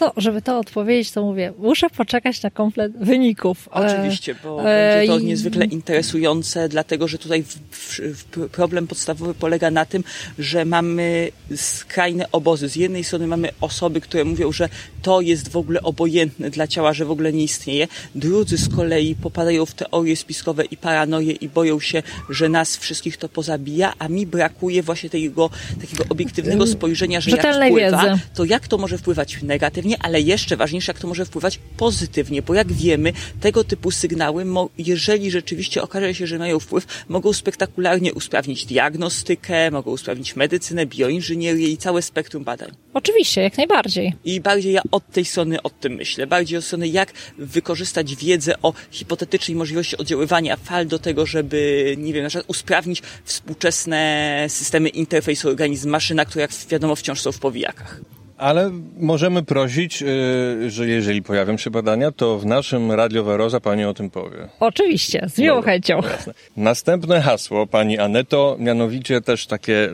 No, 0.00 0.12
żeby 0.16 0.42
to 0.42 0.58
odpowiedzieć, 0.58 1.10
to 1.10 1.22
mówię, 1.22 1.52
muszę 1.58 1.90
poczekać 1.90 2.42
na 2.42 2.50
komplet 2.50 2.92
wyników. 2.98 3.68
E, 3.68 3.70
Oczywiście, 3.70 4.34
bo 4.44 4.70
e, 4.70 4.96
będzie 4.96 5.12
to 5.12 5.18
niezwykle 5.18 5.64
interesujące, 5.64 6.68
dlatego 6.68 7.08
że 7.08 7.18
tutaj 7.18 7.42
w, 7.42 7.58
w, 7.70 8.48
problem 8.48 8.86
podstawowy 8.86 9.34
polega 9.34 9.70
na 9.70 9.84
tym, 9.84 10.04
że 10.38 10.64
mamy 10.64 11.30
skrajne 11.56 12.32
obozy. 12.32 12.68
Z 12.68 12.76
jednej 12.76 13.04
strony 13.04 13.26
mamy 13.26 13.48
osoby, 13.60 14.00
które 14.00 14.24
mówią, 14.24 14.52
że 14.52 14.68
to 15.02 15.20
jest 15.20 15.48
w 15.48 15.56
ogóle 15.56 15.82
obojętne 15.82 16.50
dla 16.50 16.66
ciała, 16.66 16.92
że 16.92 17.04
w 17.04 17.10
ogóle 17.10 17.32
nie 17.32 17.44
istnieje. 17.44 17.88
Drudzy 18.14 18.58
z 18.58 18.76
kolei 18.76 19.14
popadają 19.14 19.66
w 19.66 19.74
teorie 19.74 20.16
spiskowe 20.16 20.64
i 20.64 20.76
paranoje 20.76 21.32
i 21.32 21.48
boją 21.48 21.80
się, 21.80 22.02
że 22.30 22.48
nas 22.48 22.76
wszystkich 22.76 23.16
to 23.16 23.28
pozabija, 23.28 23.92
a 23.98 24.08
mi 24.08 24.26
brakuje 24.26 24.82
właśnie 24.82 25.10
tego 25.10 25.50
takiego 25.80 26.04
obiektywnego 26.08 26.66
spojrzenia, 26.66 27.20
że 27.20 27.30
jak 27.30 27.40
wpływa, 27.40 28.04
wiedzy. 28.04 28.20
to 28.34 28.44
jak 28.44 28.68
to 28.68 28.78
może 28.78 28.98
wpływać 28.98 29.42
negatywnie 29.42 29.81
negatywnie, 29.84 30.06
ale 30.06 30.20
jeszcze 30.20 30.56
ważniejsze, 30.56 30.92
jak 30.92 30.98
to 30.98 31.08
może 31.08 31.24
wpływać 31.24 31.58
pozytywnie, 31.76 32.42
bo 32.42 32.54
jak 32.54 32.72
wiemy, 32.72 33.12
tego 33.40 33.64
typu 33.64 33.90
sygnały, 33.90 34.44
jeżeli 34.78 35.30
rzeczywiście 35.30 35.82
okaże 35.82 36.14
się, 36.14 36.26
że 36.26 36.38
mają 36.38 36.60
wpływ, 36.60 36.86
mogą 37.08 37.32
spektakularnie 37.32 38.14
usprawnić 38.14 38.66
diagnostykę, 38.66 39.70
mogą 39.70 39.90
usprawnić 39.90 40.36
medycynę, 40.36 40.86
bioinżynierię 40.86 41.68
i 41.68 41.76
całe 41.76 42.02
spektrum 42.02 42.44
badań. 42.44 42.70
Oczywiście, 42.94 43.42
jak 43.42 43.56
najbardziej. 43.56 44.14
I 44.24 44.40
bardziej 44.40 44.72
ja 44.72 44.82
od 44.90 45.10
tej 45.10 45.24
strony 45.24 45.62
o 45.62 45.70
tym 45.70 45.92
myślę, 45.92 46.26
bardziej 46.26 46.58
od 46.58 46.64
strony 46.64 46.88
jak 46.88 47.12
wykorzystać 47.38 48.16
wiedzę 48.16 48.54
o 48.62 48.72
hipotetycznej 48.90 49.56
możliwości 49.56 49.96
oddziaływania 49.96 50.56
fal 50.56 50.86
do 50.86 50.98
tego, 50.98 51.26
żeby, 51.26 51.94
nie 51.98 52.12
wiem, 52.12 52.22
na 52.22 52.28
przykład 52.28 52.50
usprawnić 52.50 53.02
współczesne 53.24 54.46
systemy 54.48 54.88
interfejsu 54.88 55.48
organizm-maszyna, 55.48 56.24
które 56.24 56.42
jak 56.42 56.50
wiadomo 56.70 56.96
wciąż 56.96 57.20
są 57.20 57.32
w 57.32 57.38
powijakach. 57.38 58.00
Ale 58.42 58.70
możemy 58.98 59.42
prosić, 59.42 60.02
y, 60.02 60.70
że 60.70 60.86
jeżeli 60.86 61.22
pojawią 61.22 61.56
się 61.56 61.70
badania, 61.70 62.12
to 62.12 62.38
w 62.38 62.46
naszym 62.46 62.92
Radio 62.92 63.24
Veroza 63.24 63.60
pani 63.60 63.84
o 63.84 63.94
tym 63.94 64.10
powie. 64.10 64.48
Oczywiście, 64.60 65.26
z 65.28 65.38
miłą 65.38 65.62
chęcią. 65.62 66.00
Jasne. 66.02 66.34
Następne 66.56 67.20
hasło 67.20 67.66
pani 67.66 67.98
Aneto, 67.98 68.56
mianowicie 68.58 69.20
też 69.20 69.46
takie 69.46 69.88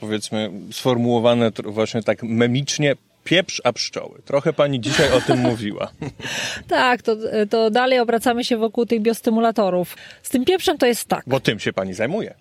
powiedzmy 0.00 0.50
sformułowane 0.72 1.50
właśnie 1.64 2.02
tak 2.02 2.22
memicznie, 2.22 2.96
pieprz 3.24 3.60
a 3.64 3.72
pszczoły. 3.72 4.22
Trochę 4.24 4.52
pani 4.52 4.80
dzisiaj 4.80 5.12
o 5.12 5.20
tym 5.20 5.38
mówiła. 5.38 5.90
tak, 6.68 7.02
to, 7.02 7.16
to 7.50 7.70
dalej 7.70 7.98
obracamy 7.98 8.44
się 8.44 8.56
wokół 8.56 8.86
tych 8.86 9.00
biostymulatorów. 9.00 9.96
Z 10.22 10.28
tym 10.28 10.44
pieprzem 10.44 10.78
to 10.78 10.86
jest 10.86 11.04
tak. 11.04 11.24
Bo 11.26 11.40
tym 11.40 11.58
się 11.58 11.72
pani 11.72 11.94
zajmuje. 11.94 12.34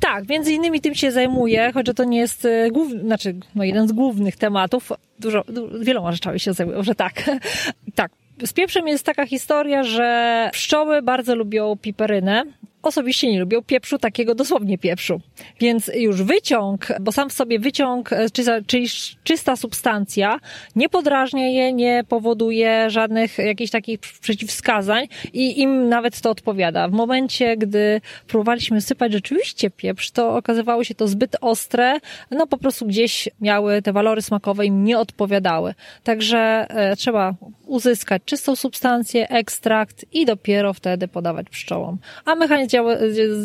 Tak, 0.00 0.28
między 0.28 0.52
innymi 0.52 0.80
tym 0.80 0.94
się 0.94 1.12
zajmuję, 1.12 1.70
choć 1.74 1.86
to 1.96 2.04
nie 2.04 2.18
jest 2.18 2.44
e, 2.44 2.70
główny, 2.70 3.00
znaczy 3.00 3.34
no 3.54 3.64
jeden 3.64 3.88
z 3.88 3.92
głównych 3.92 4.36
tematów. 4.36 4.92
Dużo, 5.18 5.44
du, 5.48 5.84
wieloma 5.84 6.12
rzeczami 6.12 6.40
się 6.40 6.52
zajmuję, 6.52 6.82
że 6.82 6.94
tak. 6.94 7.30
tak. 7.94 8.12
Z 8.44 8.52
pieprzem 8.52 8.88
jest 8.88 9.04
taka 9.04 9.26
historia, 9.26 9.82
że 9.82 10.50
pszczoły 10.52 11.02
bardzo 11.02 11.34
lubią 11.34 11.76
piperynę 11.76 12.44
osobiście 12.86 13.32
nie 13.32 13.40
lubią 13.40 13.62
pieprzu, 13.62 13.98
takiego 13.98 14.34
dosłownie 14.34 14.78
pieprzu. 14.78 15.20
Więc 15.60 15.90
już 15.94 16.22
wyciąg, 16.22 16.86
bo 17.00 17.12
sam 17.12 17.30
w 17.30 17.32
sobie 17.32 17.58
wyciąg, 17.58 18.12
e, 18.12 18.26
czyli 18.66 18.86
czysta 19.24 19.56
substancja, 19.56 20.40
nie 20.76 20.88
podrażnia 20.88 21.48
je, 21.48 21.72
nie 21.72 22.04
powoduje 22.08 22.90
żadnych 22.90 23.38
jakichś 23.38 23.70
takich 23.70 24.00
przeciwwskazań 24.00 25.06
i 25.32 25.60
im 25.60 25.88
nawet 25.88 26.20
to 26.20 26.30
odpowiada. 26.30 26.88
W 26.88 26.92
momencie, 26.92 27.56
gdy 27.56 28.00
próbowaliśmy 28.28 28.80
sypać 28.80 29.12
rzeczywiście 29.12 29.70
pieprz, 29.70 30.10
to 30.10 30.36
okazywało 30.36 30.84
się 30.84 30.94
to 30.94 31.08
zbyt 31.08 31.36
ostre, 31.40 31.98
no 32.30 32.46
po 32.46 32.58
prostu 32.58 32.86
gdzieś 32.86 33.28
miały 33.40 33.82
te 33.82 33.92
walory 33.92 34.22
smakowe 34.22 34.66
im 34.66 34.84
nie 34.84 34.98
odpowiadały. 34.98 35.74
Także 36.04 36.66
e, 36.68 36.96
trzeba 36.96 37.34
uzyskać 37.66 38.22
czystą 38.24 38.56
substancję, 38.56 39.28
ekstrakt 39.28 40.04
i 40.12 40.26
dopiero 40.26 40.72
wtedy 40.72 41.08
podawać 41.08 41.48
pszczołom. 41.50 41.98
A 42.24 42.34
mechanizm 42.34 42.75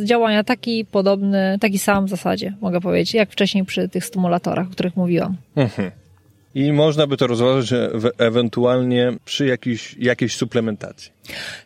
działania 0.04 0.44
taki 0.44 0.86
podobny, 0.86 1.58
taki 1.62 1.80
sam 1.80 2.06
w 2.06 2.10
zasadzie, 2.10 2.54
mogę 2.62 2.82
powiedzieć, 2.82 3.14
jak 3.14 3.32
wcześniej 3.32 3.66
przy 3.66 3.90
tych 3.90 4.06
stymulatorach, 4.06 4.68
o 4.68 4.72
których 4.72 4.96
mówiłam. 4.96 5.38
Mhm. 5.56 5.92
I 6.56 6.74
można 6.74 7.08
by 7.08 7.18
to 7.18 7.28
rozważyć 7.28 7.74
ewentualnie 8.18 9.14
przy 9.26 9.46
jakiejś, 9.46 9.96
jakiejś 10.00 10.36
suplementacji. 10.36 11.12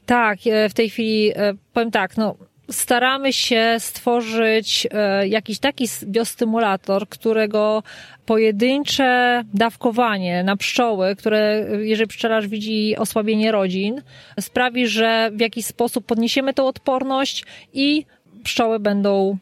Tak, 0.06 0.40
e, 0.46 0.70
w 0.70 0.74
tej 0.74 0.90
chwili 0.90 1.32
e, 1.36 1.54
powiem 1.74 1.92
tak, 1.92 2.18
no 2.18 2.36
staramy 2.72 3.34
się 3.34 3.76
stworzyć 3.80 4.88
e, 4.92 5.28
jakiś 5.28 5.60
taki 5.60 5.86
biostymulator, 6.04 7.10
którego 7.10 7.84
pojedyncze 8.26 9.44
dawkowanie 9.54 10.44
na 10.44 10.58
pszczoły, 10.58 11.16
które 11.16 11.66
jeżeli 11.82 12.08
pszczelarz 12.08 12.48
widzi 12.48 12.96
osłabienie 12.98 13.52
rodzin, 13.52 14.02
sprawi, 14.40 14.88
że 14.88 15.32
w 15.34 15.40
jakiś 15.40 15.66
sposób 15.66 16.06
podniesiemy 16.06 16.54
tą 16.54 16.68
odporność 16.68 17.46
i 17.74 18.06
pszczoły 18.44 18.80
będą 18.80 19.38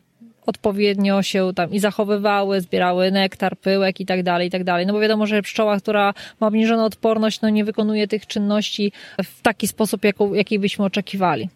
odpowiednio 0.46 1.22
się 1.22 1.52
tam 1.56 1.72
i 1.72 1.80
zachowywały, 1.80 2.62
zbierały 2.62 3.12
nektar, 3.12 3.58
pyłek 3.58 4.00
i 4.00 4.06
tak 4.06 4.24
dalej, 4.24 4.48
i 4.48 4.52
tak 4.52 4.64
dalej. 4.64 4.86
No 4.86 4.94
bo 4.94 5.00
wiadomo, 5.00 5.26
że 5.26 5.42
pszczoła, 5.42 5.78
która 5.78 6.14
ma 6.40 6.48
obniżoną 6.48 6.86
odporność, 6.86 7.42
no 7.42 7.50
nie 7.50 7.66
wykonuje 7.66 8.08
tych 8.08 8.28
czynności 8.28 8.92
w 9.24 9.42
taki 9.42 9.68
sposób, 9.68 10.04
jaką, 10.04 10.34
jakiej 10.34 10.60
byśmy 10.60 10.86
oczekiwali. 10.86 11.50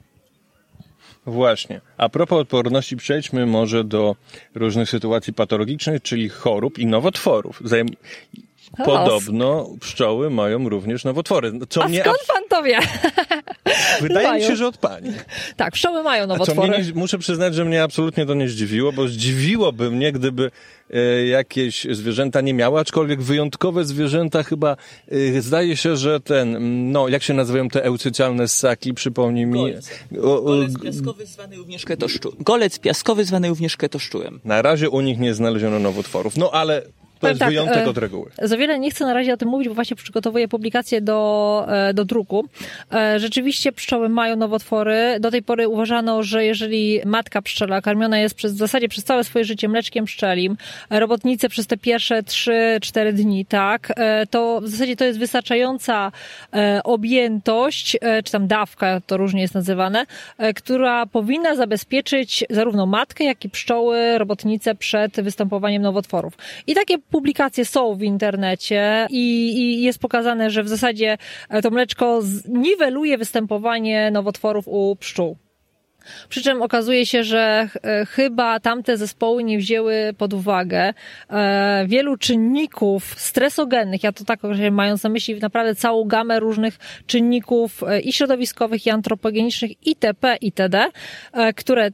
Właśnie. 1.27 1.81
A 1.97 2.09
propos 2.09 2.39
odporności, 2.39 2.97
przejdźmy 2.97 3.45
może 3.45 3.83
do 3.83 4.15
różnych 4.55 4.89
sytuacji 4.89 5.33
patologicznych, 5.33 6.01
czyli 6.01 6.29
chorób 6.29 6.79
i 6.79 6.85
nowotworów. 6.85 7.61
Zajem... 8.77 8.86
Podobno 8.86 9.69
pszczoły 9.80 10.30
mają 10.30 10.69
również 10.69 11.03
nowotwory. 11.03 11.51
Co 11.69 11.84
A 11.84 11.88
mnie 11.88 12.01
skąd 12.01 12.17
pan 12.27 12.43
to 12.49 12.63
wie? 12.63 12.80
Wydaje 14.01 14.39
mi 14.39 14.47
się, 14.47 14.56
że 14.56 14.67
od 14.67 14.77
pani. 14.77 15.12
Tak, 15.56 15.73
pszczoły 15.73 16.03
mają 16.03 16.27
nowotwory. 16.27 16.60
A 16.60 16.71
co 16.71 16.77
mnie 16.77 16.88
nie, 16.88 16.99
muszę 16.99 17.17
przyznać, 17.17 17.56
że 17.56 17.65
mnie 17.65 17.84
absolutnie 17.84 18.25
to 18.25 18.34
nie 18.34 18.49
zdziwiło, 18.49 18.91
bo 18.91 19.08
zdziwiłoby 19.08 19.91
mnie, 19.91 20.12
gdyby 20.12 20.51
e, 20.93 21.25
jakieś 21.25 21.88
zwierzęta 21.91 22.41
nie 22.41 22.53
miały, 22.53 22.80
aczkolwiek 22.80 23.21
wyjątkowe 23.21 23.86
zwierzęta 23.86 24.43
chyba, 24.43 24.77
e, 25.38 25.41
zdaje 25.41 25.77
się, 25.77 25.97
że 25.97 26.19
ten, 26.19 26.58
no, 26.91 27.08
jak 27.08 27.23
się 27.23 27.34
nazywają 27.34 27.69
te 27.69 27.84
eucycialne 27.84 28.47
ssaki, 28.47 28.93
przypomnij 28.93 29.45
mi. 29.45 29.60
Golec, 29.60 29.89
o, 30.23 30.38
o, 30.38 30.43
Golec 30.43 30.80
piaskowy 30.82 31.25
zwany 31.25 31.56
również 31.56 31.86
ketoszczurem. 31.86 32.38
Golec 32.43 32.80
piaskowy 32.80 33.25
zwany 33.25 33.49
również. 33.49 33.77
Na 34.43 34.62
razie 34.62 34.89
u 34.89 35.01
nich 35.01 35.19
nie 35.19 35.34
znaleziono 35.34 35.80
nowotworów, 35.80 36.38
no 36.38 36.51
ale 36.51 36.82
to 37.19 37.27
jest 37.27 37.39
tak, 37.39 37.49
wyjątek 37.49 37.77
e, 37.77 37.89
od 37.89 37.97
reguły. 37.97 38.32
Za 38.41 38.58
wiele 38.58 38.80
nie 38.80 38.91
chcę 38.91 39.06
na 39.06 39.13
razie 39.13 39.34
o 39.34 39.38
tym 39.38 39.49
mówić, 39.49 39.67
bo 39.67 39.75
właśnie 39.75 39.95
przygotowuję 39.95 40.47
publikację 40.47 41.01
do, 41.01 41.65
e, 41.69 41.93
do 41.93 42.06
druku. 42.06 42.45
E, 42.93 43.19
rzeczywiście 43.19 43.71
pszczoły 43.71 44.10
mają 44.10 44.36
nowotwory. 44.36 45.17
Do 45.19 45.32
tej 45.32 45.43
pory 45.43 45.67
uważano, 45.67 46.23
że 46.23 46.45
jeżeli 46.45 47.01
matka 47.06 47.41
pszczela 47.41 47.82
karmiona 47.82 48.19
jest 48.19 48.36
przez, 48.36 48.53
w 48.53 48.58
zasadzie 48.58 48.89
przez 48.89 49.03
całe 49.03 49.23
swoje 49.23 49.45
życie 49.45 49.67
mleczkiem 49.67 50.06
pszczelim, 50.06 50.58
robotnice 50.89 51.49
przez 51.49 51.67
te 51.67 51.77
pierwsze 51.77 52.23
3-4 52.23 53.13
dni, 53.13 53.45
tak, 53.45 53.93
to 54.30 54.62
w 54.62 54.67
zasadzie 54.67 54.95
to 54.95 55.06
jest 55.06 55.19
wystarczająca 55.19 56.12
objętość, 56.84 57.97
czy 58.25 58.32
tam 58.32 58.47
dawka, 58.47 59.01
to 59.08 59.17
różnie 59.17 59.41
jest 59.41 59.53
nazywane, 59.53 60.06
która 60.56 61.06
powinna 61.06 61.56
zabezpieczyć 61.56 62.43
zarówno 62.49 62.86
matkę, 62.86 63.23
jak 63.23 63.45
i 63.45 63.49
pszczoły, 63.49 64.17
robotnice 64.17 64.75
przed 64.75 65.21
występowaniem 65.21 65.82
nowotworów. 65.82 66.34
I 66.67 66.75
takie 66.75 66.97
publikacje 67.12 67.65
są 67.65 67.96
w 67.96 68.04
internecie 68.04 69.08
i, 69.10 69.54
i 69.58 69.82
jest 69.82 70.00
pokazane, 70.00 70.50
że 70.50 70.63
w 70.63 70.70
zasadzie 70.70 71.17
e, 71.50 71.62
to 71.62 71.70
mleczko 71.70 72.22
niweluje 72.48 73.17
występowanie 73.17 74.12
nowotworów 74.12 74.67
u 74.67 74.96
pszczół. 74.96 75.38
Przy 76.30 76.41
czym 76.41 76.62
okazuje 76.62 77.06
się, 77.06 77.24
że 77.24 77.70
e, 77.84 78.06
chyba 78.06 78.60
tamte 78.60 78.98
zespoły 78.98 79.43
nie 79.43 79.58
wzięły 79.58 80.13
pod 80.17 80.34
uwagę 80.34 80.93
e, 81.30 81.86
wielu 81.88 82.17
czynników 82.17 83.15
stresogennych, 83.17 84.04
ja 84.04 84.12
to 84.12 84.26
tak 84.26 84.39
mając 84.72 85.04
na 85.04 85.10
myśli 85.10 85.36
naprawdę 85.36 85.76
całą 85.76 86.04
gamę 86.04 86.39
różnych 86.39 86.78
czynników 87.08 87.82
i 88.04 88.13
środowiskowych, 88.13 88.86
i 88.86 88.89
antropogenicznych, 88.89 89.88
itp., 89.88 90.38
itd., 90.41 90.86
które 91.56 91.91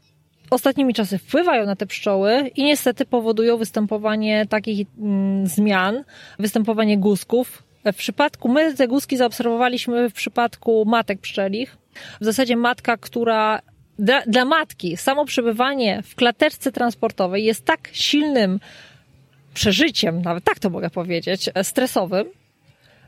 ostatnimi 0.54 0.94
czasy 0.94 1.18
wpływają 1.18 1.66
na 1.66 1.76
te 1.76 1.86
pszczoły 1.86 2.52
i 2.56 2.64
niestety 2.64 3.06
powodują 3.06 3.58
występowanie 3.58 4.46
takich 4.46 4.88
mm, 5.00 5.48
zmian, 5.48 6.04
występowanie 6.40 6.98
guzków. 6.98 7.64
W 7.94 7.96
przypadku, 7.96 8.50
my 8.50 8.74
te 8.74 8.88
guzki 8.88 9.18
zaobserwowaliśmy 9.18 10.10
w 10.10 10.14
przypadku 10.14 10.86
matek 10.86 11.20
pszczelich. 11.20 11.78
W 12.22 12.26
zasadzie 12.26 12.56
matka, 12.56 12.98
która 12.98 13.62
dla, 14.00 14.22
dla 14.22 14.46
matki 14.46 14.98
samo 14.98 15.26
przebywanie 15.26 16.02
w 16.04 16.16
klateczce 16.16 16.72
transportowej 16.72 17.44
jest 17.44 17.66
tak 17.66 17.90
silnym 17.92 18.60
przeżyciem, 19.54 20.22
nawet 20.22 20.44
tak 20.44 20.60
to 20.60 20.70
mogę 20.70 20.90
powiedzieć, 20.90 21.50
stresowym, 21.64 22.26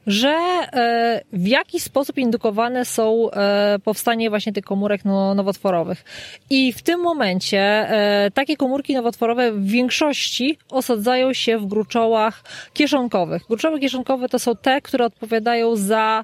że 0.07 0.29
e, 0.29 1.21
w 1.33 1.47
jaki 1.47 1.79
sposób 1.79 2.17
indukowane 2.17 2.85
są 2.85 3.31
e, 3.31 3.79
powstanie 3.83 4.29
właśnie 4.29 4.53
tych 4.53 4.65
komórek 4.65 5.05
no, 5.05 5.35
nowotworowych. 5.35 6.03
I 6.49 6.73
w 6.73 6.81
tym 6.81 6.99
momencie 6.99 7.59
e, 7.59 8.31
takie 8.33 8.57
komórki 8.57 8.93
nowotworowe 8.93 9.51
w 9.51 9.65
większości 9.65 10.57
osadzają 10.69 11.33
się 11.33 11.57
w 11.57 11.65
gruczołach 11.65 12.43
kieszonkowych. 12.73 13.43
Gruczoły 13.47 13.79
kieszonkowe 13.79 14.29
to 14.29 14.39
są 14.39 14.55
te, 14.55 14.81
które 14.81 15.05
odpowiadają 15.05 15.75
za 15.75 16.23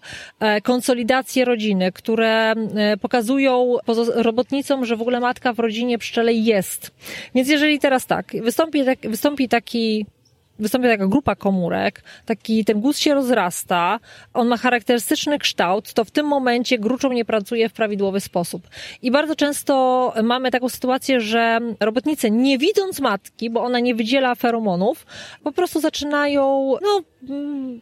konsolidację 0.63 1.45
rodziny, 1.45 1.91
które 1.91 2.53
pokazują 3.01 3.77
robotnicom, 4.15 4.85
że 4.85 4.95
w 4.95 5.01
ogóle 5.01 5.19
matka 5.19 5.53
w 5.53 5.59
rodzinie 5.59 5.97
pszczelej 5.97 6.43
jest. 6.43 6.91
Więc 7.35 7.49
jeżeli 7.49 7.79
teraz 7.79 8.05
tak, 8.05 8.31
wystąpi, 8.43 8.85
tak, 8.85 8.99
wystąpi 8.99 9.49
taki 9.49 10.05
wystąpia 10.59 10.89
taka 10.89 11.07
grupa 11.07 11.35
komórek, 11.35 12.03
taki 12.25 12.65
ten 12.65 12.81
guz 12.81 12.97
się 12.97 13.13
rozrasta, 13.13 13.99
on 14.33 14.47
ma 14.47 14.57
charakterystyczny 14.57 15.39
kształt, 15.39 15.93
to 15.93 16.05
w 16.05 16.11
tym 16.11 16.25
momencie 16.25 16.79
gruczoł 16.79 17.13
nie 17.13 17.25
pracuje 17.25 17.69
w 17.69 17.73
prawidłowy 17.73 18.19
sposób. 18.19 18.67
I 19.01 19.11
bardzo 19.11 19.35
często 19.35 20.13
mamy 20.23 20.51
taką 20.51 20.69
sytuację, 20.69 21.21
że 21.21 21.59
robotnicy 21.79 22.31
nie 22.31 22.57
widząc 22.57 22.99
matki, 22.99 23.49
bo 23.49 23.63
ona 23.63 23.79
nie 23.79 23.95
wydziela 23.95 24.35
feromonów, 24.35 25.05
po 25.43 25.51
prostu 25.51 25.79
zaczynają, 25.79 26.75
no, 26.81 27.01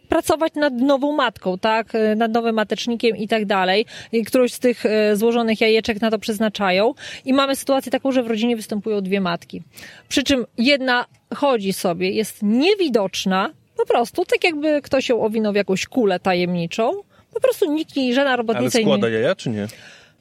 pracować 0.09 0.53
nad 0.55 0.73
nową 0.73 1.13
matką, 1.13 1.57
tak, 1.57 1.93
nad 2.15 2.31
nowym 2.31 2.55
matecznikiem 2.55 3.17
i 3.17 3.27
tak 3.27 3.45
dalej. 3.45 3.85
I 4.11 4.23
którąś 4.25 4.53
z 4.53 4.59
tych 4.59 4.85
e, 4.85 5.15
złożonych 5.15 5.61
jajeczek 5.61 6.01
na 6.01 6.11
to 6.11 6.19
przeznaczają. 6.19 6.93
I 7.25 7.33
mamy 7.33 7.55
sytuację 7.55 7.91
taką, 7.91 8.11
że 8.11 8.23
w 8.23 8.27
rodzinie 8.27 8.55
występują 8.55 9.01
dwie 9.01 9.21
matki. 9.21 9.63
Przy 10.09 10.23
czym 10.23 10.45
jedna 10.57 11.05
chodzi 11.35 11.73
sobie, 11.73 12.11
jest 12.11 12.43
niewidoczna, 12.43 13.49
po 13.77 13.85
prostu, 13.85 14.25
tak 14.25 14.43
jakby 14.43 14.81
ktoś 14.81 15.09
ją 15.09 15.21
owinął 15.21 15.53
w 15.53 15.55
jakąś 15.55 15.85
kulę 15.85 16.19
tajemniczą. 16.19 16.91
Po 17.33 17.39
prostu 17.39 17.73
nikt 17.73 17.97
i 17.97 18.13
żadna 18.13 18.35
robotnica... 18.35 18.77
Ale 18.77 18.85
składa 18.85 19.09
jaja, 19.09 19.35
czy 19.35 19.49
nie? 19.49 19.67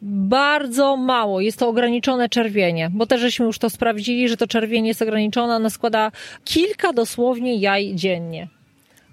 Bardzo 0.03 0.97
mało. 0.97 1.41
Jest 1.41 1.59
to 1.59 1.69
ograniczone 1.69 2.29
czerwienie, 2.29 2.91
bo 2.93 3.07
też 3.07 3.21
żeśmy 3.21 3.47
już 3.47 3.59
to 3.59 3.71
sprawdzili, 3.71 4.29
że 4.29 4.37
to 4.37 4.47
czerwienie 4.47 4.89
jest 4.89 5.03
ograniczone. 5.03 5.57
Ona 5.57 5.71
składa 5.71 6.13
kilka 6.45 6.93
dosłownie 6.93 7.57
jaj 7.57 7.95
dziennie. 7.95 8.49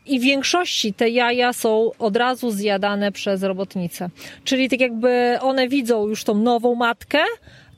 I 0.07 0.19
w 0.19 0.23
większości 0.23 0.93
te 0.93 1.09
jaja 1.09 1.53
są 1.53 1.91
od 1.99 2.15
razu 2.15 2.51
zjadane 2.51 3.11
przez 3.11 3.43
robotnice. 3.43 4.09
Czyli 4.43 4.69
tak 4.69 4.79
jakby 4.79 5.37
one 5.41 5.67
widzą 5.67 6.07
już 6.07 6.23
tą 6.23 6.35
nową 6.35 6.75
matkę, 6.75 7.19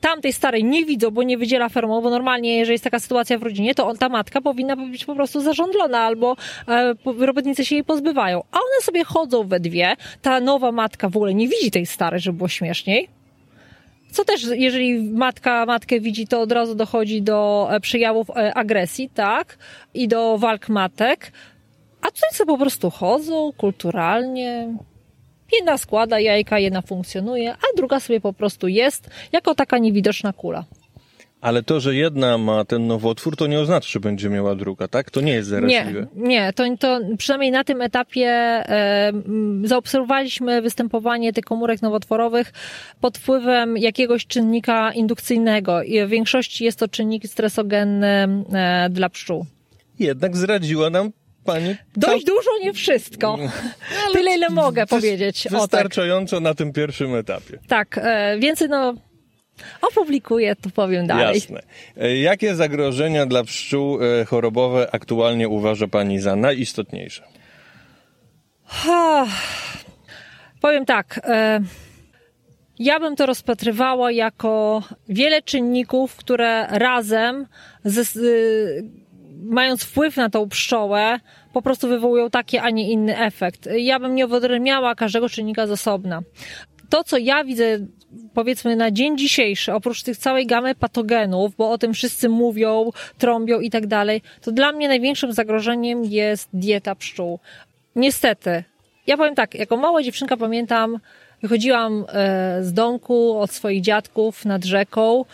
tamtej 0.00 0.32
starej 0.32 0.64
nie 0.64 0.84
widzą, 0.84 1.10
bo 1.10 1.22
nie 1.22 1.38
wydziela 1.38 1.68
feromonu, 1.68 2.02
bo 2.02 2.10
normalnie, 2.10 2.56
jeżeli 2.56 2.72
jest 2.72 2.84
taka 2.84 3.00
sytuacja 3.00 3.38
w 3.38 3.42
rodzinie, 3.42 3.74
to 3.74 3.94
ta 3.94 4.08
matka 4.08 4.40
powinna 4.40 4.76
być 4.76 5.04
po 5.04 5.14
prostu 5.14 5.40
zarządlona, 5.40 5.98
albo 5.98 6.36
e, 6.68 6.94
robotnicy 7.26 7.64
się 7.64 7.74
jej 7.74 7.84
pozbywają. 7.84 8.42
A 8.52 8.56
one 8.56 8.82
sobie 8.82 9.04
chodzą 9.04 9.44
we 9.44 9.60
dwie, 9.60 9.96
ta 10.22 10.40
nowa 10.40 10.72
matka 10.72 11.08
w 11.08 11.16
ogóle 11.16 11.34
nie 11.34 11.48
widzi 11.48 11.70
tej 11.70 11.86
starej, 11.86 12.20
żeby 12.20 12.36
było 12.36 12.48
śmieszniej. 12.48 13.08
Co 14.12 14.24
też, 14.24 14.46
jeżeli 14.54 15.02
matka 15.02 15.66
matkę 15.66 16.00
widzi, 16.00 16.26
to 16.26 16.40
od 16.40 16.52
razu 16.52 16.74
dochodzi 16.74 17.22
do 17.22 17.68
e, 17.70 17.80
przejawów 17.80 18.30
e, 18.30 18.54
agresji, 18.54 19.10
tak? 19.14 19.58
I 19.94 20.08
do 20.08 20.38
walk 20.38 20.68
matek. 20.68 21.32
A 22.08 22.34
sobie 22.34 22.46
po 22.46 22.58
prostu 22.58 22.90
chodzą 22.90 23.52
kulturalnie, 23.56 24.68
Jedna 25.52 25.78
składa 25.78 26.20
jajka, 26.20 26.58
jedna 26.58 26.82
funkcjonuje, 26.82 27.52
a 27.52 27.76
druga 27.76 28.00
sobie 28.00 28.20
po 28.20 28.32
prostu 28.32 28.68
jest 28.68 29.10
jako 29.32 29.54
taka 29.54 29.78
niewidoczna 29.78 30.32
kula. 30.32 30.64
Ale 31.40 31.62
to, 31.62 31.80
że 31.80 31.94
jedna 31.94 32.38
ma 32.38 32.64
ten 32.64 32.86
nowotwór, 32.86 33.36
to 33.36 33.46
nie 33.46 33.60
oznacza, 33.60 33.88
że 33.88 34.00
będzie 34.00 34.28
miała 34.28 34.54
druga, 34.54 34.88
tak? 34.88 35.10
To 35.10 35.20
nie 35.20 35.32
jest 35.32 35.48
zaraźliwe. 35.48 36.06
Nie, 36.16 36.28
nie 36.28 36.52
to, 36.52 36.64
to 36.80 37.00
przynajmniej 37.18 37.50
na 37.50 37.64
tym 37.64 37.82
etapie 37.82 38.26
e, 38.28 39.12
zaobserwowaliśmy 39.64 40.62
występowanie 40.62 41.32
tych 41.32 41.44
komórek 41.44 41.82
nowotworowych 41.82 42.52
pod 43.00 43.18
wpływem 43.18 43.76
jakiegoś 43.76 44.26
czynnika 44.26 44.92
indukcyjnego. 44.92 45.82
I 45.82 46.06
w 46.06 46.08
większości 46.08 46.64
jest 46.64 46.78
to 46.78 46.88
czynnik 46.88 47.26
stresogenny 47.26 48.28
e, 48.52 48.88
dla 48.90 49.08
pszczół. 49.08 49.46
Jednak 49.98 50.36
zdradziła 50.36 50.90
nam 50.90 51.10
pani. 51.52 51.76
Dość 51.96 52.24
dużo, 52.24 52.50
nie 52.62 52.72
wszystko. 52.72 53.34
Mm. 53.34 53.50
Tyle, 54.12 54.34
ile 54.34 54.50
mogę 54.50 54.86
powiedzieć. 54.86 55.46
Wystarczająco 55.50 56.36
o, 56.36 56.40
tak. 56.40 56.44
na 56.44 56.54
tym 56.54 56.72
pierwszym 56.72 57.14
etapie. 57.14 57.58
Tak, 57.68 57.98
e, 58.02 58.38
więcej 58.38 58.68
no 58.68 58.94
opublikuję, 59.82 60.56
to 60.56 60.70
powiem 60.70 61.06
dalej. 61.06 61.34
Jasne. 61.34 61.62
E, 61.96 62.16
jakie 62.16 62.54
zagrożenia 62.54 63.26
dla 63.26 63.44
pszczół 63.44 63.98
e, 64.02 64.24
chorobowe 64.24 64.88
aktualnie 64.92 65.48
uważa 65.48 65.88
pani 65.88 66.20
za 66.20 66.36
najistotniejsze? 66.36 67.22
Ha, 68.64 69.26
powiem 70.60 70.84
tak. 70.84 71.20
E, 71.24 71.60
ja 72.78 73.00
bym 73.00 73.16
to 73.16 73.26
rozpatrywała 73.26 74.12
jako 74.12 74.82
wiele 75.08 75.42
czynników, 75.42 76.16
które 76.16 76.66
razem 76.66 77.46
ze, 77.84 78.02
mając 79.42 79.84
wpływ 79.84 80.16
na 80.16 80.30
tą 80.30 80.48
pszczołę, 80.48 81.20
po 81.52 81.62
prostu 81.62 81.88
wywołują 81.88 82.30
taki, 82.30 82.58
a 82.58 82.70
nie 82.70 82.90
inny 82.90 83.18
efekt. 83.18 83.68
Ja 83.76 84.00
bym 84.00 84.14
nie 84.14 84.26
wyodrębniała 84.26 84.94
każdego 84.94 85.28
czynnika 85.28 85.66
z 85.66 85.70
osobna. 85.70 86.22
To, 86.88 87.04
co 87.04 87.18
ja 87.18 87.44
widzę, 87.44 87.78
powiedzmy 88.34 88.76
na 88.76 88.90
dzień 88.90 89.18
dzisiejszy, 89.18 89.74
oprócz 89.74 90.02
tych 90.02 90.16
całej 90.16 90.46
gamy 90.46 90.74
patogenów, 90.74 91.56
bo 91.56 91.70
o 91.70 91.78
tym 91.78 91.94
wszyscy 91.94 92.28
mówią, 92.28 92.90
trąbią 93.18 93.60
i 93.60 93.70
tak 93.70 93.86
dalej, 93.86 94.22
to 94.42 94.52
dla 94.52 94.72
mnie 94.72 94.88
największym 94.88 95.32
zagrożeniem 95.32 96.04
jest 96.04 96.48
dieta 96.52 96.94
pszczół. 96.94 97.38
Niestety, 97.96 98.64
ja 99.06 99.16
powiem 99.16 99.34
tak, 99.34 99.54
jako 99.54 99.76
mała 99.76 100.02
dziewczynka 100.02 100.36
pamiętam, 100.36 100.98
wychodziłam 101.42 102.04
e, 102.08 102.58
z 102.64 102.72
domku 102.72 103.38
od 103.38 103.50
swoich 103.50 103.82
dziadków 103.82 104.44
nad 104.44 104.64
rzeką, 104.64 105.24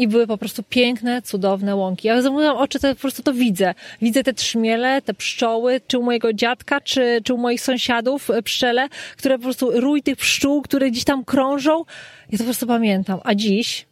i 0.00 0.08
były 0.08 0.26
po 0.26 0.38
prostu 0.38 0.62
piękne, 0.62 1.22
cudowne 1.22 1.76
łąki. 1.76 2.08
Ja 2.08 2.22
zamknęłam 2.22 2.56
oczy, 2.56 2.80
to 2.80 2.94
po 2.94 3.00
prostu 3.00 3.22
to 3.22 3.32
widzę. 3.32 3.74
Widzę 4.02 4.22
te 4.22 4.32
trzmiele, 4.32 5.02
te 5.02 5.14
pszczoły, 5.14 5.80
czy 5.86 5.98
u 5.98 6.02
mojego 6.02 6.32
dziadka, 6.32 6.80
czy, 6.80 7.20
czy 7.24 7.34
u 7.34 7.38
moich 7.38 7.60
sąsiadów 7.60 8.30
e, 8.30 8.42
pszczele, 8.42 8.88
które 9.16 9.38
po 9.38 9.42
prostu, 9.42 9.80
rój 9.80 10.02
tych 10.02 10.16
pszczół, 10.16 10.62
które 10.62 10.90
gdzieś 10.90 11.04
tam 11.04 11.24
krążą. 11.24 11.84
Ja 12.30 12.38
to 12.38 12.38
po 12.38 12.44
prostu 12.44 12.66
pamiętam. 12.66 13.20
A 13.24 13.34
dziś 13.34 13.86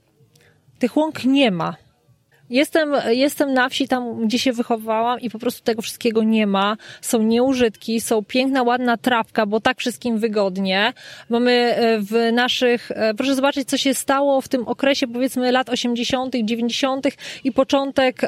tych 0.78 0.96
łąk 0.96 1.24
nie 1.24 1.50
ma. 1.50 1.87
Jestem, 2.50 2.92
jestem 3.08 3.54
na 3.54 3.68
wsi, 3.68 3.88
tam 3.88 4.26
gdzie 4.26 4.38
się 4.38 4.52
wychowałam 4.52 5.20
i 5.20 5.30
po 5.30 5.38
prostu 5.38 5.64
tego 5.64 5.82
wszystkiego 5.82 6.22
nie 6.22 6.46
ma. 6.46 6.76
Są 7.00 7.22
nieużytki, 7.22 8.00
są 8.00 8.24
piękna, 8.24 8.62
ładna 8.62 8.96
trawka, 8.96 9.46
bo 9.46 9.60
tak 9.60 9.78
wszystkim 9.78 10.18
wygodnie. 10.18 10.92
Mamy 11.28 11.52
e, 11.52 11.98
w 12.00 12.32
naszych, 12.32 12.90
e, 12.90 13.14
proszę 13.14 13.34
zobaczyć, 13.34 13.68
co 13.68 13.76
się 13.76 13.94
stało 13.94 14.40
w 14.40 14.48
tym 14.48 14.68
okresie, 14.68 15.06
powiedzmy, 15.08 15.52
lat 15.52 15.68
80., 15.68 16.34
90. 16.44 17.06
i 17.44 17.52
początek 17.52 18.20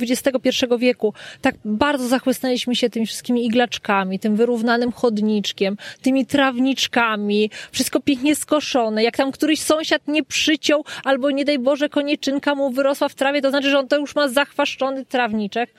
XXI 0.00 0.64
e, 0.70 0.78
wieku. 0.78 1.14
Tak 1.40 1.54
bardzo 1.64 2.08
zachłysnęliśmy 2.08 2.76
się 2.76 2.90
tymi 2.90 3.06
wszystkimi 3.06 3.46
iglaczkami, 3.46 4.18
tym 4.18 4.36
wyrównanym 4.36 4.92
chodniczkiem, 4.92 5.76
tymi 6.02 6.26
trawniczkami, 6.26 7.50
wszystko 7.72 8.00
pięknie 8.00 8.36
skoszone. 8.36 9.02
Jak 9.02 9.16
tam 9.16 9.32
któryś 9.32 9.60
sąsiad 9.60 10.08
nie 10.08 10.24
przyciął, 10.24 10.84
albo 11.04 11.30
nie 11.30 11.44
daj 11.44 11.58
Boże, 11.58 11.88
konieczynka 11.88 12.54
mu 12.54 12.70
wyrosła 12.70 13.08
w 13.08 13.14
trawie, 13.14 13.42
to 13.42 13.47
znaczy, 13.50 13.70
że 13.70 13.78
on 13.78 13.88
to 13.88 13.98
już 13.98 14.14
ma 14.14 14.28
zachwaszczony 14.28 15.04
trawniczek. 15.04 15.74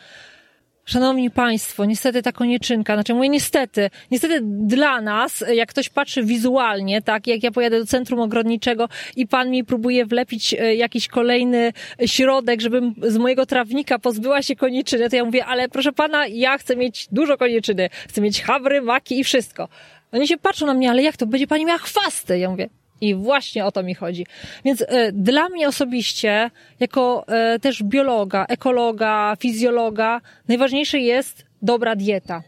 Szanowni 0.86 1.32
Państwo, 1.32 1.86
niestety 1.86 2.22
ta 2.22 2.32
konieczynka, 2.32 2.94
znaczy 2.94 3.14
mówię 3.14 3.30
niestety, 3.30 3.90
niestety 4.12 4.40
dla 4.44 5.02
nas, 5.02 5.44
jak 5.54 5.70
ktoś 5.70 5.90
patrzy 5.90 6.24
wizualnie, 6.24 7.02
tak, 7.02 7.28
jak 7.28 7.44
ja 7.44 7.52
pojadę 7.52 7.80
do 7.80 7.86
centrum 7.86 8.20
ogrodniczego 8.20 8.90
i 9.16 9.28
pan 9.28 9.50
mi 9.50 9.64
próbuje 9.64 10.06
wlepić 10.06 10.54
e, 10.54 10.76
jakiś 10.76 11.08
kolejny 11.08 11.74
środek, 12.06 12.62
żebym 12.62 12.96
z 13.02 13.18
mojego 13.18 13.46
trawnika 13.46 14.00
pozbyła 14.00 14.42
się 14.42 14.56
koniczyny, 14.56 15.10
to 15.10 15.16
ja 15.16 15.26
mówię, 15.26 15.46
ale 15.46 15.70
proszę 15.70 15.92
pana, 15.92 16.28
ja 16.28 16.58
chcę 16.58 16.76
mieć 16.76 17.08
dużo 17.12 17.38
koniczyny, 17.38 17.90
chcę 18.10 18.22
mieć 18.22 18.42
habry, 18.42 18.82
maki 18.82 19.20
i 19.20 19.24
wszystko. 19.24 19.68
Oni 20.12 20.28
się 20.28 20.38
patrzą 20.38 20.66
na 20.66 20.74
mnie, 20.74 20.90
ale 20.92 21.04
jak 21.04 21.18
to? 21.18 21.26
Będzie 21.26 21.48
pani 21.48 21.66
miała 21.66 21.80
chwasty? 21.80 22.40
Ja 22.40 22.50
mówię, 22.50 22.70
i 23.02 23.16
właśnie 23.16 23.66
o 23.66 23.72
to 23.72 23.84
mi 23.84 23.96
chodzi. 23.96 24.26
Więc 24.66 24.82
y, 24.82 24.86
dla 25.14 25.50
mnie 25.50 25.68
osobiście, 25.68 26.52
jako 26.80 27.26
y, 27.56 27.60
też 27.60 27.84
biologa, 27.84 28.46
ekologa, 28.50 29.36
fizjologa, 29.40 30.22
najważniejsze 30.48 31.00
jest 31.00 31.46
dobra 31.62 31.96
dieta. 31.96 32.44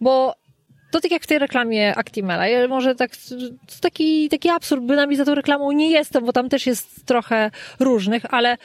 Bo 0.00 0.34
to 0.90 1.00
tak 1.00 1.10
jak 1.10 1.22
w 1.22 1.26
tej 1.26 1.38
reklamie 1.38 1.98
Actimela. 1.98 2.48
Ja 2.48 2.68
może 2.68 2.94
tak, 2.94 3.10
taki, 3.80 4.28
taki 4.28 4.48
absurd, 4.48 4.82
bynajmniej 4.82 5.16
za 5.16 5.24
tą 5.24 5.34
reklamą 5.34 5.72
nie 5.72 5.90
jestem, 5.90 6.24
bo 6.24 6.32
tam 6.32 6.48
też 6.48 6.66
jest 6.66 7.06
trochę 7.06 7.50
różnych, 7.80 8.34
ale 8.34 8.56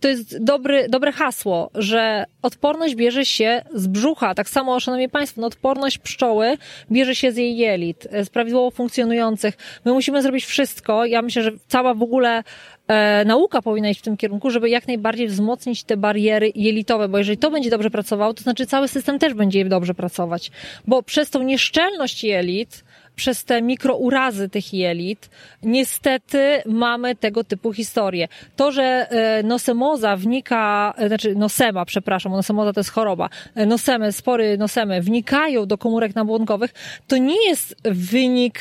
to 0.00 0.08
jest 0.08 0.44
dobry, 0.44 0.86
dobre 0.88 1.12
hasło, 1.12 1.70
że 1.74 2.24
odporność 2.42 2.94
bierze 2.94 3.24
się 3.24 3.62
z 3.74 3.86
brzucha. 3.86 4.34
Tak 4.34 4.48
samo, 4.48 4.80
szanowni 4.80 5.08
państwo, 5.08 5.40
no 5.40 5.46
odporność 5.46 5.98
pszczoły 5.98 6.58
bierze 6.90 7.14
się 7.14 7.32
z 7.32 7.36
jej 7.36 7.56
jelit, 7.56 8.08
z 8.24 8.28
prawidłowo 8.28 8.70
funkcjonujących. 8.70 9.56
My 9.84 9.92
musimy 9.92 10.22
zrobić 10.22 10.44
wszystko. 10.44 11.04
Ja 11.04 11.22
myślę, 11.22 11.42
że 11.42 11.52
cała 11.68 11.94
w 11.94 12.02
ogóle 12.02 12.42
e, 12.88 13.24
nauka 13.24 13.62
powinna 13.62 13.88
iść 13.88 14.00
w 14.00 14.02
tym 14.02 14.16
kierunku, 14.16 14.50
żeby 14.50 14.68
jak 14.68 14.88
najbardziej 14.88 15.28
wzmocnić 15.28 15.84
te 15.84 15.96
bariery 15.96 16.52
jelitowe, 16.54 17.08
bo 17.08 17.18
jeżeli 17.18 17.38
to 17.38 17.50
będzie 17.50 17.70
dobrze 17.70 17.90
pracowało, 17.90 18.34
to 18.34 18.42
znaczy 18.42 18.66
cały 18.66 18.88
system 18.88 19.18
też 19.18 19.34
będzie 19.34 19.64
dobrze 19.64 19.94
pracować. 19.94 20.50
Bo 20.86 21.02
przez 21.02 21.30
tą 21.30 21.42
nieszczelność 21.42 22.24
jelit, 22.24 22.84
przez 23.16 23.44
te 23.44 23.62
mikrourazy 23.62 24.48
tych 24.48 24.74
jelit, 24.74 25.30
niestety 25.62 26.62
mamy 26.66 27.14
tego 27.14 27.44
typu 27.44 27.72
historie. 27.72 28.28
To, 28.56 28.72
że 28.72 28.82
e, 29.10 29.42
nosemoza 29.42 30.16
wnika, 30.16 30.94
e, 30.98 31.08
znaczy 31.08 31.34
nosema, 31.34 31.84
przepraszam, 31.84 32.32
nosemoza 32.32 32.72
to 32.72 32.80
jest 32.80 32.90
choroba, 32.90 33.28
e, 33.54 33.66
nosemy, 33.66 34.12
spory 34.12 34.58
nosemy 34.58 35.02
wnikają 35.02 35.66
do 35.66 35.78
komórek 35.78 36.14
nabłonkowych, 36.14 36.74
to 37.06 37.16
nie 37.16 37.48
jest 37.48 37.76
wynik, 37.84 38.60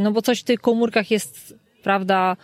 no 0.00 0.12
bo 0.12 0.22
coś 0.22 0.40
w 0.40 0.44
tych 0.44 0.60
komórkach 0.60 1.10
jest, 1.10 1.54
prawda, 1.82 2.36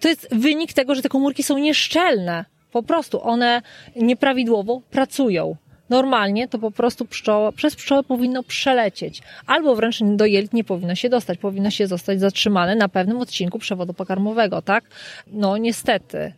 to 0.00 0.08
jest 0.08 0.28
wynik 0.34 0.72
tego, 0.72 0.94
że 0.94 1.02
te 1.02 1.08
komórki 1.08 1.42
są 1.42 1.58
nieszczelne. 1.58 2.44
Po 2.72 2.82
prostu 2.82 3.22
one 3.22 3.62
nieprawidłowo 3.96 4.82
pracują. 4.90 5.56
Normalnie 5.92 6.48
to 6.48 6.58
po 6.58 6.70
prostu 6.70 7.04
pszczoła, 7.04 7.52
przez 7.52 7.76
pszczołę 7.76 8.02
powinno 8.02 8.42
przelecieć. 8.42 9.22
Albo 9.46 9.76
wręcz 9.76 9.98
do 10.02 10.26
jelit 10.26 10.52
nie 10.52 10.64
powinno 10.64 10.94
się 10.94 11.08
dostać. 11.08 11.38
Powinno 11.38 11.70
się 11.70 11.86
zostać 11.86 12.20
zatrzymane 12.20 12.76
na 12.76 12.88
pewnym 12.88 13.18
odcinku 13.18 13.58
przewodu 13.58 13.94
pokarmowego, 13.94 14.62
tak? 14.62 14.84
No 15.26 15.56
niestety. 15.56 16.32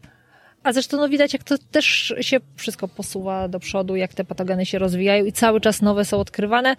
A 0.62 0.72
zresztą 0.72 0.96
no 0.96 1.08
widać, 1.08 1.32
jak 1.32 1.42
to 1.42 1.54
też 1.70 2.14
się 2.20 2.40
wszystko 2.56 2.88
posuwa 2.88 3.48
do 3.48 3.60
przodu, 3.60 3.96
jak 3.96 4.14
te 4.14 4.24
patogeny 4.24 4.66
się 4.66 4.78
rozwijają 4.78 5.24
i 5.24 5.32
cały 5.32 5.60
czas 5.60 5.82
nowe 5.82 6.04
są 6.04 6.18
odkrywane. 6.18 6.76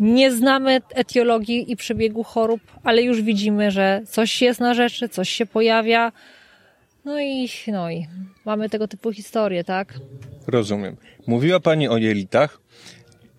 Nie 0.00 0.32
znamy 0.32 0.80
etiologii 0.94 1.72
i 1.72 1.76
przebiegu 1.76 2.22
chorób, 2.22 2.60
ale 2.84 3.02
już 3.02 3.22
widzimy, 3.22 3.70
że 3.70 4.02
coś 4.08 4.42
jest 4.42 4.60
na 4.60 4.74
rzeczy, 4.74 5.08
coś 5.08 5.28
się 5.28 5.46
pojawia. 5.46 6.12
No 7.06 7.20
i, 7.20 7.48
no 7.68 7.90
i 7.90 8.06
mamy 8.44 8.68
tego 8.68 8.88
typu 8.88 9.12
historie, 9.12 9.64
tak? 9.64 9.94
Rozumiem. 10.46 10.96
Mówiła 11.26 11.60
Pani 11.60 11.88
o 11.88 11.96
jelitach. 11.96 12.60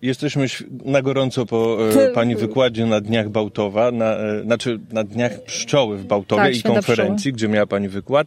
Jesteśmy 0.02 0.46
na 0.84 1.02
gorąco 1.02 1.46
po 1.46 1.78
e, 1.90 2.10
Pani 2.10 2.36
wykładzie 2.36 2.86
na 2.86 3.00
Dniach 3.00 3.28
Bałtowa, 3.28 3.90
na, 3.90 4.16
e, 4.16 4.42
znaczy 4.42 4.80
na 4.92 5.04
Dniach 5.04 5.44
Pszczoły 5.44 5.98
w 5.98 6.04
Bałtowie 6.04 6.42
tak, 6.42 6.56
i 6.56 6.62
konferencji, 6.62 7.32
gdzie 7.32 7.48
miała 7.48 7.66
Pani 7.66 7.88
wykład. 7.88 8.26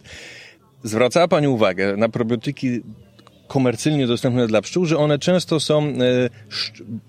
Zwracała 0.83 1.27
Pani 1.27 1.47
uwagę 1.47 1.97
na 1.97 2.09
probiotyki 2.09 2.81
komercyjnie 3.47 4.07
dostępne 4.07 4.47
dla 4.47 4.61
pszczół, 4.61 4.85
że 4.85 4.97
one 4.97 5.19
często 5.19 5.59
są 5.59 5.83
e, 5.83 5.93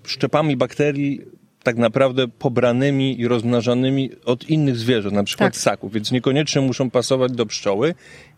szczepami 0.03 0.57
bakterii 0.57 1.21
tak 1.63 1.77
naprawdę 1.77 2.27
pobranymi 2.27 3.21
i 3.21 3.27
rozmnażanymi 3.27 4.09
od 4.25 4.49
innych 4.49 4.77
zwierząt, 4.77 5.15
na 5.15 5.23
przykład 5.23 5.53
tak. 5.53 5.61
ssaków, 5.61 5.93
więc 5.93 6.11
niekoniecznie 6.11 6.61
muszą 6.61 6.89
pasować 6.89 7.31
do 7.31 7.45
pszczoły. 7.45 7.95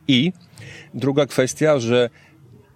I 0.07 0.31
druga 0.93 1.25
kwestia, 1.25 1.79
że 1.79 2.09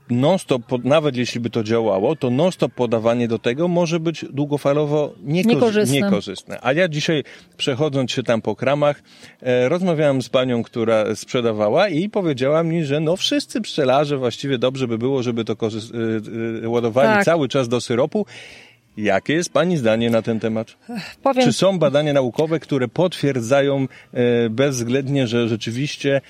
non-stop, 0.09 0.63
nawet 0.83 1.15
jeśli 1.15 1.39
by 1.39 1.49
to 1.49 1.63
działało, 1.63 2.15
to 2.15 2.29
non-stop 2.29 2.73
podawanie 2.73 3.27
do 3.27 3.39
tego 3.39 3.67
może 3.67 3.99
być 3.99 4.25
długofalowo 4.29 5.13
niekorzystne. 5.23 5.97
niekorzystne. 5.97 6.59
A 6.61 6.73
ja 6.73 6.87
dzisiaj, 6.87 7.23
przechodząc 7.57 8.11
się 8.11 8.23
tam 8.23 8.41
po 8.41 8.55
kramach, 8.55 9.03
e, 9.41 9.69
rozmawiałem 9.69 10.21
z 10.21 10.29
panią, 10.29 10.63
która 10.63 11.15
sprzedawała 11.15 11.89
i 11.89 12.09
powiedziała 12.09 12.63
mi, 12.63 12.83
że 12.83 12.99
no 12.99 13.15
wszyscy 13.15 13.61
pszczelarze 13.61 14.17
właściwie 14.17 14.57
dobrze 14.57 14.87
by 14.87 14.97
było, 14.97 15.23
żeby 15.23 15.45
to 15.45 15.53
e, 15.53 16.65
e, 16.65 16.69
ładowali 16.69 17.09
tak. 17.09 17.25
cały 17.25 17.47
czas 17.47 17.67
do 17.67 17.81
syropu. 17.81 18.25
Jakie 19.03 19.33
jest 19.33 19.53
Pani 19.53 19.77
zdanie 19.77 20.09
na 20.09 20.21
ten 20.21 20.39
temat? 20.39 20.77
Powiem... 21.23 21.45
Czy 21.45 21.53
są 21.53 21.79
badania 21.79 22.13
naukowe, 22.13 22.59
które 22.59 22.87
potwierdzają 22.87 23.87
e, 24.13 24.49
bezwzględnie, 24.49 25.27
że 25.27 25.47
rzeczywiście 25.47 26.21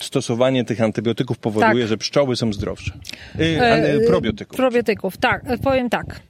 stosowanie 0.00 0.64
tych 0.64 0.80
antybiotyków 0.80 1.38
powoduje, 1.38 1.82
tak. 1.82 1.88
że 1.88 1.96
pszczoły 1.96 2.36
są 2.36 2.52
zdrowsze? 2.52 2.92
E, 3.38 4.00
probiotyków. 4.00 4.56
Probiotyków, 4.56 5.16
tak. 5.16 5.42
Powiem 5.62 5.90
tak. 5.90 6.20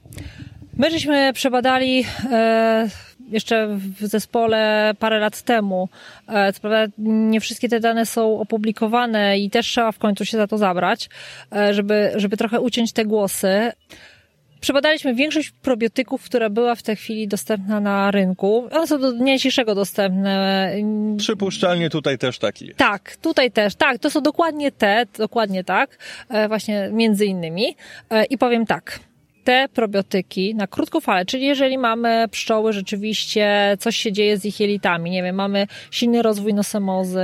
My 0.77 0.91
żeśmy 0.91 1.33
przebadali 1.33 2.05
e, 2.33 2.89
jeszcze 3.29 3.69
w 4.01 4.07
zespole 4.07 4.93
parę 4.99 5.19
lat 5.19 5.43
temu. 5.43 5.89
E, 6.29 6.53
co 6.53 6.61
prawda 6.61 6.93
nie 6.99 7.41
wszystkie 7.41 7.69
te 7.69 7.81
dane 7.81 8.07
są 8.07 8.41
opublikowane 8.41 9.39
i 9.39 9.51
też 9.51 9.67
trzeba 9.67 9.93
w 9.93 9.99
końcu 9.99 10.25
się 10.25 10.37
za 10.37 10.47
to 10.47 10.59
zabrać, 10.59 11.09
e, 11.53 11.75
żeby, 11.75 12.13
żeby 12.17 12.37
trochę 12.37 12.61
uciąć 12.61 12.93
te 12.93 13.05
głosy. 13.05 13.73
Przebadaliśmy 14.61 15.15
większość 15.15 15.51
probiotyków, 15.51 16.25
która 16.25 16.51
była 16.51 16.75
w 16.75 16.83
tej 16.83 16.97
chwili 16.97 17.29
dostępna 17.29 17.81
na 17.81 18.11
rynku. 18.11 18.69
One 18.73 18.87
są 18.87 19.01
do 19.01 19.13
dnia 19.13 19.37
dzisiejszego 19.37 19.75
dostępne. 19.75 20.73
Przypuszczalnie 21.19 21.91
tutaj 21.91 22.19
też 22.19 22.39
taki 22.39 22.67
jest. 22.67 22.79
Tak, 22.79 23.17
tutaj 23.17 23.51
też. 23.51 23.75
Tak, 23.75 23.99
to 23.99 24.11
są 24.11 24.21
dokładnie 24.21 24.73
te, 24.73 25.07
dokładnie 25.19 25.65
tak. 25.65 25.99
E, 26.29 26.49
właśnie 26.49 26.91
między 26.93 27.27
innymi. 27.27 27.77
E, 28.11 28.25
I 28.25 28.39
powiem 28.39 28.67
tak 28.67 29.01
te 29.47 29.69
probiotyki 29.75 30.55
na 30.55 30.67
krótką 30.67 31.01
falę, 31.01 31.25
czyli 31.25 31.47
jeżeli 31.47 31.79
mamy 31.79 32.29
pszczoły, 32.31 32.73
rzeczywiście 32.73 33.77
coś 33.81 33.97
się 33.97 34.13
dzieje 34.13 34.39
z 34.39 34.45
ich 34.45 34.61
jelitami, 34.61 35.11
nie 35.11 35.23
wiem, 35.23 35.37
mamy 35.37 35.67
silny 35.91 36.23
rozwój 36.23 36.55
nosemozy, 36.55 37.21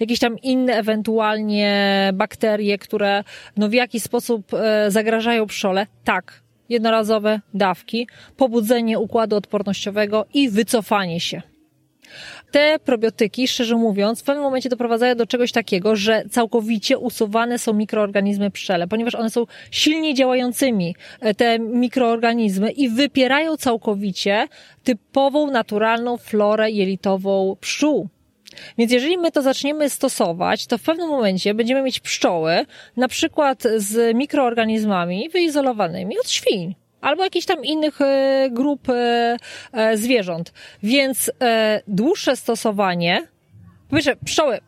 jakieś 0.00 0.18
tam 0.18 0.38
inne 0.38 0.74
ewentualnie 0.76 2.10
bakterie, 2.14 2.78
które 2.78 3.24
no 3.56 3.68
w 3.68 3.72
jakiś 3.72 4.02
sposób 4.02 4.54
e, 4.54 4.90
zagrażają 4.90 5.46
pszczole, 5.46 5.86
tak, 6.04 6.45
jednorazowe 6.68 7.40
dawki, 7.54 8.08
pobudzenie 8.36 8.98
układu 8.98 9.36
odpornościowego 9.36 10.26
i 10.34 10.50
wycofanie 10.50 11.20
się. 11.20 11.42
Te 12.50 12.78
probiotyki, 12.84 13.48
szczerze 13.48 13.76
mówiąc, 13.76 14.20
w 14.20 14.24
pewnym 14.24 14.44
momencie 14.44 14.68
doprowadzają 14.68 15.14
do 15.14 15.26
czegoś 15.26 15.52
takiego, 15.52 15.96
że 15.96 16.24
całkowicie 16.30 16.98
usuwane 16.98 17.58
są 17.58 17.72
mikroorganizmy 17.72 18.50
pszczele, 18.50 18.88
ponieważ 18.88 19.14
one 19.14 19.30
są 19.30 19.46
silnie 19.70 20.14
działającymi, 20.14 20.94
e, 21.20 21.34
te 21.34 21.58
mikroorganizmy 21.58 22.70
i 22.70 22.88
wypierają 22.88 23.56
całkowicie 23.56 24.48
typową, 24.84 25.50
naturalną 25.50 26.16
florę 26.16 26.70
jelitową 26.70 27.56
pszczół. 27.60 28.08
Więc 28.78 28.92
jeżeli 28.92 29.18
my 29.18 29.32
to 29.32 29.42
zaczniemy 29.42 29.90
stosować, 29.90 30.66
to 30.66 30.78
w 30.78 30.82
pewnym 30.82 31.08
momencie 31.08 31.54
będziemy 31.54 31.82
mieć 31.82 32.00
pszczoły, 32.00 32.66
na 32.96 33.08
przykład 33.08 33.62
z 33.76 34.16
mikroorganizmami 34.16 35.28
wyizolowanymi 35.28 36.18
od 36.18 36.30
świń 36.30 36.74
albo 37.06 37.24
jakichś 37.24 37.46
tam 37.46 37.64
innych 37.64 38.00
e, 38.00 38.48
grup 38.50 38.88
e, 38.88 39.36
e, 39.72 39.96
zwierząt. 39.96 40.52
Więc 40.82 41.30
dłuższe 41.88 42.36
stosowanie, 42.36 43.26
po 43.88 43.96
pierwsze, 43.96 44.16
pszczoły, 44.24 44.58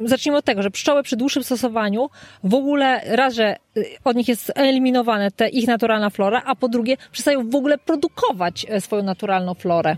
zacznijmy 0.00 0.38
od 0.38 0.44
tego, 0.44 0.62
że 0.62 0.70
pszczoły 0.70 1.02
przy 1.02 1.16
dłuższym 1.16 1.44
stosowaniu 1.44 2.10
w 2.44 2.54
ogóle 2.54 3.00
raz, 3.04 3.34
że 3.34 3.56
od 4.04 4.16
nich 4.16 4.28
jest 4.28 4.52
eliminowane 4.54 5.30
te 5.30 5.48
ich 5.48 5.66
naturalna 5.66 6.10
flora, 6.10 6.42
a 6.44 6.54
po 6.54 6.68
drugie 6.68 6.96
przestają 7.12 7.50
w 7.50 7.54
ogóle 7.54 7.78
produkować 7.78 8.66
swoją 8.80 9.02
naturalną 9.02 9.54
florę. 9.54 9.96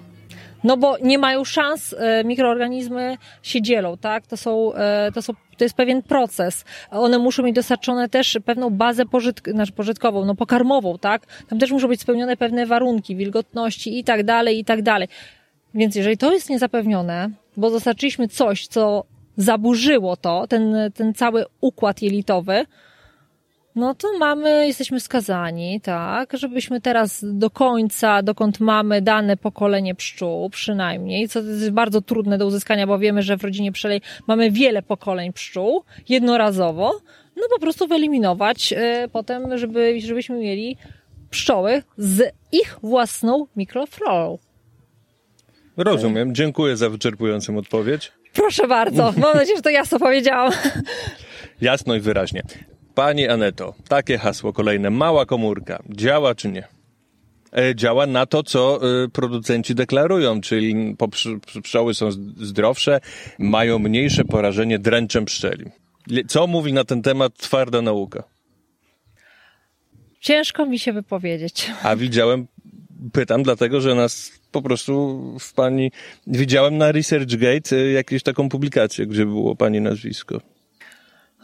No 0.64 0.76
bo 0.76 0.98
nie 1.02 1.18
mają 1.18 1.44
szans, 1.44 1.94
e, 1.98 2.24
mikroorganizmy 2.24 3.16
się 3.42 3.62
dzielą, 3.62 3.96
tak? 3.96 4.26
To 4.26 4.36
są, 4.36 4.74
e, 4.74 5.12
to 5.14 5.22
są, 5.22 5.32
to 5.56 5.64
jest 5.64 5.74
pewien 5.74 6.02
proces. 6.02 6.64
One 6.90 7.18
muszą 7.18 7.42
mieć 7.42 7.54
dostarczone 7.54 8.08
też 8.08 8.38
pewną 8.44 8.70
bazę 8.70 9.06
pożytk, 9.06 9.48
znaczy 9.48 9.72
pożytkową, 9.72 10.24
no 10.24 10.34
pokarmową, 10.34 10.98
tak? 10.98 11.26
Tam 11.48 11.58
też 11.58 11.70
muszą 11.70 11.88
być 11.88 12.00
spełnione 12.00 12.36
pewne 12.36 12.66
warunki, 12.66 13.16
wilgotności 13.16 13.98
i 13.98 14.04
tak 14.04 14.24
dalej, 14.24 14.58
i 14.58 14.64
tak 14.64 14.82
dalej. 14.82 15.08
Więc 15.74 15.94
jeżeli 15.94 16.16
to 16.16 16.32
jest 16.32 16.50
niezapewnione, 16.50 17.30
bo 17.56 17.70
dostarczyliśmy 17.70 18.28
coś, 18.28 18.66
co 18.66 19.04
zaburzyło 19.36 20.16
to, 20.16 20.46
ten, 20.46 20.76
ten 20.94 21.14
cały 21.14 21.44
układ 21.60 22.02
jelitowy, 22.02 22.66
no 23.80 23.94
to 23.94 24.08
mamy, 24.18 24.66
jesteśmy 24.66 25.00
skazani, 25.00 25.80
tak, 25.80 26.36
żebyśmy 26.38 26.80
teraz 26.80 27.24
do 27.24 27.50
końca, 27.50 28.22
dokąd 28.22 28.60
mamy 28.60 29.02
dane 29.02 29.36
pokolenie 29.36 29.94
pszczół, 29.94 30.50
przynajmniej, 30.50 31.28
co 31.28 31.40
jest 31.40 31.70
bardzo 31.70 32.00
trudne 32.00 32.38
do 32.38 32.46
uzyskania, 32.46 32.86
bo 32.86 32.98
wiemy, 32.98 33.22
że 33.22 33.36
w 33.36 33.44
rodzinie 33.44 33.72
pszczelej 33.72 34.00
mamy 34.26 34.50
wiele 34.50 34.82
pokoleń 34.82 35.32
pszczół, 35.32 35.84
jednorazowo, 36.08 37.00
no 37.36 37.42
po 37.54 37.60
prostu 37.60 37.86
wyeliminować 37.86 38.72
y, 38.72 39.08
potem, 39.12 39.58
żeby, 39.58 40.00
żebyśmy 40.00 40.38
mieli 40.38 40.76
pszczoły 41.30 41.82
z 41.96 42.32
ich 42.52 42.78
własną 42.82 43.46
mikroflorą. 43.56 44.38
Rozumiem. 45.76 46.34
Dziękuję 46.34 46.76
za 46.76 46.90
wyczerpującą 46.90 47.58
odpowiedź. 47.58 48.12
Proszę 48.32 48.68
bardzo. 48.68 49.14
Mam 49.16 49.34
nadzieję, 49.34 49.56
że 49.56 49.62
to 49.62 49.70
jasno 49.70 49.98
powiedziałam. 49.98 50.52
Jasno 51.60 51.94
i 51.94 52.00
wyraźnie. 52.00 52.42
Pani 52.94 53.28
Aneto, 53.28 53.74
takie 53.88 54.18
hasło 54.18 54.52
kolejne. 54.52 54.90
Mała 54.90 55.26
komórka. 55.26 55.82
Działa 55.88 56.34
czy 56.34 56.48
nie? 56.48 56.80
e, 57.52 57.74
działa 57.74 58.06
na 58.06 58.26
to, 58.26 58.42
co 58.42 58.80
e, 59.04 59.08
producenci 59.08 59.74
deklarują, 59.74 60.40
czyli 60.40 60.96
pszczoły 61.62 61.94
są 61.94 62.10
zdrowsze, 62.36 63.00
mają 63.38 63.78
mniejsze 63.78 64.24
porażenie 64.24 64.78
dręczem 64.78 65.24
pszczeli. 65.24 65.64
Co 66.28 66.46
mówi 66.46 66.72
na 66.72 66.84
ten 66.84 67.02
temat 67.02 67.36
twarda 67.38 67.82
nauka? 67.82 68.22
Ciężko 70.20 70.66
mi 70.66 70.78
się 70.78 70.92
wypowiedzieć. 70.92 71.70
A 71.82 71.96
widziałem, 71.96 72.46
pytam 73.12 73.42
dlatego, 73.42 73.80
że 73.80 73.94
nas 73.94 74.32
po 74.52 74.62
prostu 74.62 75.20
w 75.40 75.52
pani, 75.54 75.92
widziałem 76.26 76.78
na 76.78 76.92
ResearchGate 76.92 77.76
e, 77.76 77.92
jakąś 77.92 78.22
taką 78.22 78.48
publikację, 78.48 79.06
gdzie 79.06 79.26
było 79.26 79.56
pani 79.56 79.80
nazwisko. 79.80 80.40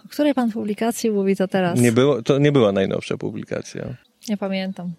O 0.04 0.08
której 0.08 0.34
pan 0.34 0.52
publikacji 0.52 1.10
mówi 1.10 1.36
to 1.36 1.48
teraz? 1.48 1.80
Nie 1.80 1.92
było, 1.92 2.22
to 2.22 2.38
nie 2.38 2.52
była 2.52 2.72
najnowsza 2.72 3.16
publikacja. 3.16 3.96
Nie 4.28 4.36
pamiętam. 4.36 4.92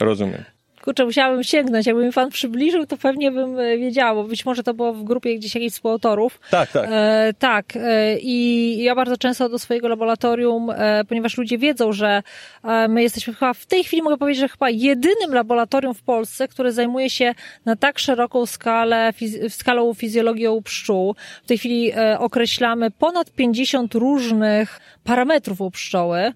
Rozumiem 0.00 0.55
kurczę, 0.86 1.04
musiałabym 1.04 1.44
sięgnąć. 1.44 1.86
Jakby 1.86 2.04
mi 2.04 2.12
pan 2.12 2.30
przybliżył, 2.30 2.86
to 2.86 2.96
pewnie 2.96 3.30
bym 3.30 3.58
e, 3.58 3.78
wiedziała. 3.78 4.24
Być 4.24 4.46
może 4.46 4.62
to 4.62 4.74
było 4.74 4.92
w 4.92 5.04
grupie 5.04 5.38
gdzieś 5.38 5.54
jakichś 5.54 5.74
współautorów. 5.74 6.40
Tak, 6.50 6.72
tak. 6.72 6.88
E, 6.92 7.34
tak. 7.38 7.64
E, 7.76 8.18
I 8.18 8.82
ja 8.82 8.94
bardzo 8.94 9.16
często 9.16 9.48
do 9.48 9.58
swojego 9.58 9.88
laboratorium, 9.88 10.70
e, 10.70 11.04
ponieważ 11.04 11.38
ludzie 11.38 11.58
wiedzą, 11.58 11.92
że 11.92 12.22
e, 12.64 12.88
my 12.88 13.02
jesteśmy 13.02 13.34
chyba 13.34 13.54
w 13.54 13.66
tej 13.66 13.84
chwili 13.84 14.02
mogę 14.02 14.16
powiedzieć, 14.16 14.40
że 14.40 14.48
chyba 14.48 14.70
jedynym 14.70 15.34
laboratorium 15.34 15.94
w 15.94 16.02
Polsce, 16.02 16.48
które 16.48 16.72
zajmuje 16.72 17.10
się 17.10 17.34
na 17.64 17.76
tak 17.76 17.98
szeroką 17.98 18.46
skalę, 18.46 19.12
fiz 19.14 19.54
skalą 19.54 19.94
fizjologią 19.94 20.62
pszczół. 20.62 21.14
W 21.44 21.46
tej 21.46 21.58
chwili 21.58 21.92
e, 21.96 22.18
określamy 22.18 22.90
ponad 22.90 23.30
50 23.30 23.94
różnych 23.94 24.80
parametrów 25.04 25.60
u 25.60 25.70
pszczoły. 25.70 26.32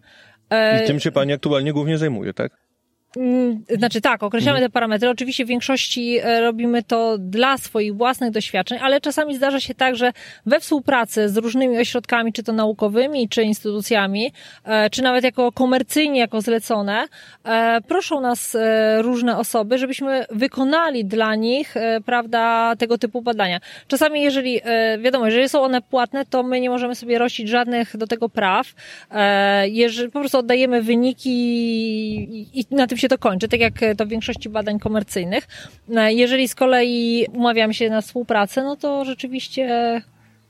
I 0.85 0.87
tym 0.87 1.01
się 1.01 1.13
pani 1.13 1.33
aktualnie 1.33 1.73
głównie 1.73 1.99
zajmuje, 1.99 2.35
tak? 2.35 2.70
Mm, 3.17 3.65
znaczy 3.79 4.01
tak, 4.01 4.23
określamy 4.23 4.59
mhm. 4.59 4.71
te 4.71 4.73
parametry. 4.73 5.09
Oczywiście 5.09 5.45
w 5.45 5.49
większości 5.49 6.19
e, 6.23 6.41
robimy 6.41 6.83
to 6.83 7.19
dla 7.19 7.59
swoich 7.59 7.97
własnych 7.97 8.31
doświadczeń, 8.31 8.79
ale 8.83 9.01
czasami 9.01 9.37
zdarza 9.37 9.61
się 9.61 9.75
tak, 9.75 9.97
że 9.97 10.13
we 10.47 10.61
współpracy 10.61 11.29
z 11.29 11.37
różnymi 11.37 11.79
ośrodkami, 11.79 12.33
czy 12.33 12.43
to 12.43 12.53
naukowymi, 12.53 13.29
czy 13.29 13.43
instytucjami, 13.43 14.33
e, 14.65 14.91
czy 14.91 15.03
nawet 15.03 15.25
jako 15.25 15.53
komercyjnie, 15.53 16.21
jako 16.21 16.41
zlecone, 16.41 17.07
e, 17.45 17.81
proszą 17.81 18.21
nas 18.21 18.57
różne 18.99 19.39
osoby, 19.39 19.79
żebyśmy 19.79 20.25
wykonali 20.31 21.05
dla 21.05 21.35
nich, 21.35 21.75
prawda, 22.05 22.75
tego 22.77 22.99
typu 22.99 23.23
badania. 23.23 23.61
Czasami, 23.89 24.23
jeżeli, 24.23 24.61
wiadomo, 24.99 25.27
jeżeli 25.27 25.49
są 25.49 25.63
one 25.63 25.83
płatne, 25.83 26.25
to 26.25 26.43
my 26.43 26.61
nie 26.61 26.71
możemy 26.71 26.95
sobie 26.95 27.19
rościć 27.19 27.49
żadnych 27.49 27.97
do 27.97 28.07
tego 28.07 28.29
praw. 28.29 28.67
Jeżeli 29.65 30.11
po 30.11 30.21
prostu 30.21 30.39
oddajemy 30.39 30.83
wyniki 30.83 31.31
i 32.61 32.65
na 32.71 32.87
tym 32.87 32.99
się 33.01 33.09
to 33.09 33.19
kończy, 33.19 33.49
tak 33.49 33.61
jak 33.61 33.75
to 33.97 34.07
w 34.07 34.09
większości 34.09 34.49
badań 34.49 34.79
komercyjnych. 34.79 35.49
E, 35.97 36.13
jeżeli 36.13 36.49
z 36.49 36.55
kolei 36.55 37.27
umawiamy 37.33 37.75
się 37.75 37.91
na 37.91 38.01
współpracę, 38.01 38.63
no 38.63 38.77
to 38.77 39.05
rzeczywiście 39.05 39.65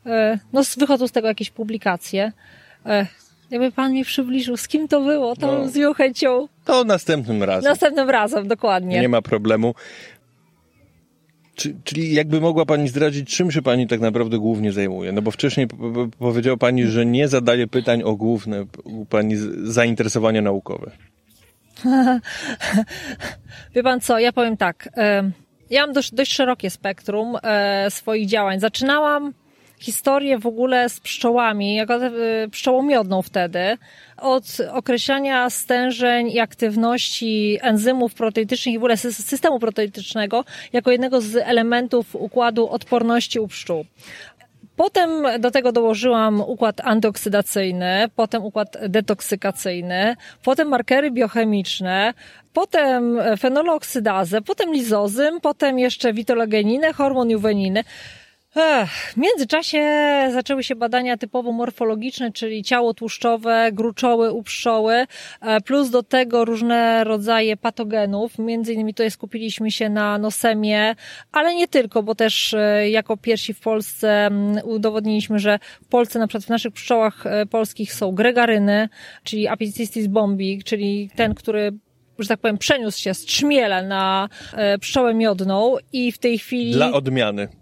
e, 0.06 0.38
no, 0.52 0.62
wychodzą 0.78 1.08
z 1.08 1.12
tego 1.12 1.28
jakieś 1.28 1.50
publikacje. 1.50 2.32
E, 2.86 3.06
jakby 3.50 3.72
pan 3.72 3.92
mi 3.92 4.04
przybliżył, 4.04 4.56
z 4.56 4.68
kim 4.68 4.88
to 4.88 5.00
było, 5.00 5.36
to 5.36 5.46
no, 5.46 5.68
z 5.68 5.76
miłą 5.76 5.94
chęcią. 5.94 6.48
To 6.64 6.84
następnym 6.84 7.42
razem. 7.42 7.70
Następnym 7.70 8.10
razem, 8.10 8.48
dokładnie. 8.48 9.00
Nie 9.00 9.08
ma 9.08 9.22
problemu. 9.22 9.74
Czy, 11.54 11.76
czyli 11.84 12.14
jakby 12.14 12.40
mogła 12.40 12.66
Pani 12.66 12.88
zdradzić, 12.88 13.36
czym 13.36 13.50
się 13.50 13.62
Pani 13.62 13.86
tak 13.86 14.00
naprawdę 14.00 14.38
głównie 14.38 14.72
zajmuje? 14.72 15.12
No 15.12 15.22
bo 15.22 15.30
wcześniej 15.30 15.66
powiedziała 16.18 16.56
Pani, 16.56 16.86
że 16.86 17.06
nie 17.06 17.28
zadaje 17.28 17.66
pytań 17.66 18.02
o 18.02 18.16
główne 18.16 18.64
Pani 19.08 19.34
zainteresowania 19.62 20.42
naukowe. 20.42 20.90
Wie 23.74 23.82
pan 23.82 24.00
co, 24.00 24.18
ja 24.18 24.32
powiem 24.32 24.56
tak. 24.56 24.88
Ja 25.70 25.86
mam 25.86 25.92
dość, 25.92 26.14
dość 26.14 26.32
szerokie 26.32 26.70
spektrum 26.70 27.36
e, 27.42 27.90
swoich 27.90 28.26
działań. 28.26 28.60
Zaczynałam 28.60 29.32
historię 29.80 30.38
w 30.38 30.46
ogóle 30.46 30.88
z 30.88 31.00
pszczołami, 31.00 31.74
jako 31.74 31.94
e, 31.94 32.10
pszczołą 32.50 32.82
miodną 32.82 33.22
wtedy, 33.22 33.78
od 34.16 34.44
określania 34.72 35.50
stężeń 35.50 36.30
i 36.30 36.40
aktywności 36.40 37.58
enzymów 37.62 38.14
proteitycznych 38.14 38.74
i 38.74 38.78
w 38.78 38.80
ogóle 38.80 38.96
systemu 38.96 39.58
proteitycznego 39.58 40.44
jako 40.72 40.90
jednego 40.90 41.20
z 41.20 41.36
elementów 41.36 42.14
układu 42.14 42.68
odporności 42.68 43.40
u 43.40 43.48
pszczół. 43.48 43.84
Potem 44.80 45.26
do 45.38 45.50
tego 45.50 45.72
dołożyłam 45.72 46.40
układ 46.40 46.80
antyoksydacyjny, 46.84 48.08
potem 48.16 48.44
układ 48.44 48.76
detoksykacyjny, 48.88 50.16
potem 50.44 50.68
markery 50.68 51.10
biochemiczne, 51.10 52.14
potem 52.52 53.18
fenolooksydazę, 53.38 54.40
potem 54.42 54.72
lizozym, 54.72 55.40
potem 55.40 55.78
jeszcze 55.78 56.12
witologeninę, 56.12 56.92
hormon 56.92 57.30
juweniny. 57.30 57.84
W 59.12 59.16
międzyczasie 59.16 59.82
zaczęły 60.32 60.64
się 60.64 60.74
badania 60.74 61.16
typowo 61.16 61.52
morfologiczne, 61.52 62.32
czyli 62.32 62.62
ciało 62.62 62.94
tłuszczowe, 62.94 63.70
gruczoły 63.72 64.32
u 64.32 64.42
pszczoły, 64.42 65.06
e, 65.40 65.60
plus 65.60 65.90
do 65.90 66.02
tego 66.02 66.44
różne 66.44 67.04
rodzaje 67.04 67.56
patogenów. 67.56 68.38
Między 68.38 68.72
innymi 68.72 68.94
tutaj 68.94 69.10
skupiliśmy 69.10 69.70
się 69.70 69.88
na 69.88 70.18
nosemie, 70.18 70.94
ale 71.32 71.54
nie 71.54 71.68
tylko, 71.68 72.02
bo 72.02 72.14
też 72.14 72.54
e, 72.54 72.90
jako 72.90 73.16
pierwsi 73.16 73.54
w 73.54 73.60
Polsce 73.60 74.30
udowodniliśmy, 74.64 75.38
że 75.38 75.58
w 75.82 75.88
Polsce 75.88 76.18
na 76.18 76.26
przykład 76.26 76.44
w 76.44 76.48
naszych 76.48 76.72
pszczołach 76.72 77.26
e, 77.26 77.46
polskich 77.46 77.92
są 77.92 78.12
gregaryny, 78.12 78.88
czyli 79.24 79.48
Apicystis 79.48 80.06
bombi, 80.06 80.62
czyli 80.64 81.10
ten, 81.16 81.34
który 81.34 81.72
że 82.18 82.28
tak 82.28 82.40
powiem, 82.40 82.58
przeniósł 82.58 83.00
się 83.00 83.14
z 83.14 83.24
trzmiela 83.24 83.82
na 83.82 84.28
pszczołę 84.80 85.14
miodną 85.14 85.76
i 85.92 86.12
w 86.12 86.18
tej 86.18 86.38
chwili... 86.38 86.72
Dla 86.72 86.92
odmiany. 86.92 87.59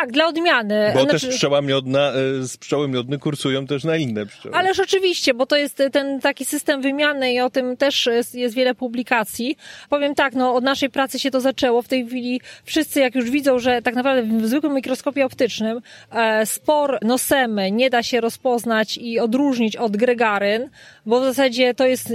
Tak, 0.00 0.12
dla 0.12 0.26
odmiany. 0.26 0.90
Bo 0.94 1.02
znaczy... 1.02 1.20
też 1.20 1.36
pszczoła 1.36 1.62
miodna, 1.62 2.12
e, 2.12 2.12
z 2.42 2.56
pszczoły 2.56 2.88
miodne 2.88 3.18
kursują 3.18 3.66
też 3.66 3.84
na 3.84 3.96
inne 3.96 4.26
pszczoły. 4.26 4.54
Ależ 4.54 4.80
oczywiście, 4.80 5.34
bo 5.34 5.46
to 5.46 5.56
jest 5.56 5.82
ten 5.92 6.20
taki 6.20 6.44
system 6.44 6.82
wymiany 6.82 7.32
i 7.32 7.40
o 7.40 7.50
tym 7.50 7.76
też 7.76 8.06
jest, 8.06 8.34
jest 8.34 8.54
wiele 8.54 8.74
publikacji. 8.74 9.56
Powiem 9.88 10.14
tak, 10.14 10.34
no 10.34 10.54
od 10.54 10.64
naszej 10.64 10.90
pracy 10.90 11.18
się 11.18 11.30
to 11.30 11.40
zaczęło. 11.40 11.82
W 11.82 11.88
tej 11.88 12.06
chwili 12.06 12.40
wszyscy 12.64 13.00
jak 13.00 13.14
już 13.14 13.30
widzą, 13.30 13.58
że 13.58 13.82
tak 13.82 13.94
naprawdę 13.94 14.22
w 14.22 14.46
zwykłym 14.46 14.74
mikroskopie 14.74 15.26
optycznym 15.26 15.80
e, 16.10 16.46
spor 16.46 16.98
nosemy 17.02 17.70
nie 17.70 17.90
da 17.90 18.02
się 18.02 18.20
rozpoznać 18.20 18.98
i 18.98 19.20
odróżnić 19.20 19.76
od 19.76 19.96
gregaryn, 19.96 20.70
bo 21.06 21.20
w 21.20 21.24
zasadzie 21.24 21.74
to 21.74 21.86
jest 21.86 22.12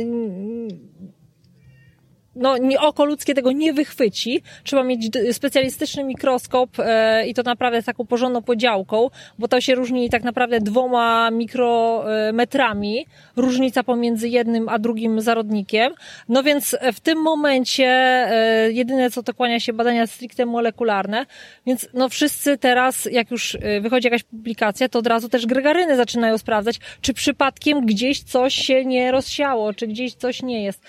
no, 2.40 2.56
oko 2.80 3.06
ludzkie 3.06 3.34
tego 3.34 3.52
nie 3.52 3.74
wychwyci. 3.74 4.42
Trzeba 4.64 4.84
mieć 4.84 5.10
specjalistyczny 5.32 6.04
mikroskop 6.04 6.70
e, 6.80 7.28
i 7.28 7.34
to 7.34 7.44
naprawdę 7.44 7.82
z 7.82 7.86
taką 7.86 8.06
porządną 8.06 8.42
podziałką, 8.42 9.10
bo 9.40 9.48
to 9.48 9.62
się 9.62 9.76
różni 9.76 10.10
tak 10.10 10.24
naprawdę 10.24 10.60
dwoma 10.60 11.32
mikrometrami, 11.32 13.06
różnica 13.36 13.84
pomiędzy 13.84 14.30
jednym 14.30 14.70
a 14.70 14.80
drugim 14.80 15.22
zarodnikiem. 15.22 15.94
No 16.30 16.44
więc 16.44 16.76
w 16.94 17.00
tym 17.00 17.22
momencie 17.22 17.86
e, 17.86 18.72
jedyne 18.72 19.12
co 19.12 19.24
to 19.24 19.34
kłania 19.34 19.60
się 19.60 19.74
badania 19.74 20.08
stricte 20.08 20.46
molekularne, 20.46 21.26
więc 21.66 21.88
no 21.94 22.10
wszyscy 22.10 22.58
teraz, 22.58 23.08
jak 23.12 23.32
już 23.32 23.56
e, 23.56 23.82
wychodzi 23.82 24.08
jakaś 24.08 24.24
publikacja, 24.24 24.90
to 24.90 25.00
od 25.00 25.08
razu 25.08 25.30
też 25.30 25.46
gregaryny 25.46 25.96
zaczynają 25.96 26.38
sprawdzać, 26.38 26.80
czy 27.02 27.14
przypadkiem 27.14 27.86
gdzieś 27.86 28.24
coś 28.24 28.56
się 28.56 28.86
nie 28.86 29.12
rozsiało, 29.12 29.74
czy 29.74 29.88
gdzieś 29.88 30.14
coś 30.14 30.42
nie 30.42 30.64
jest. 30.64 30.84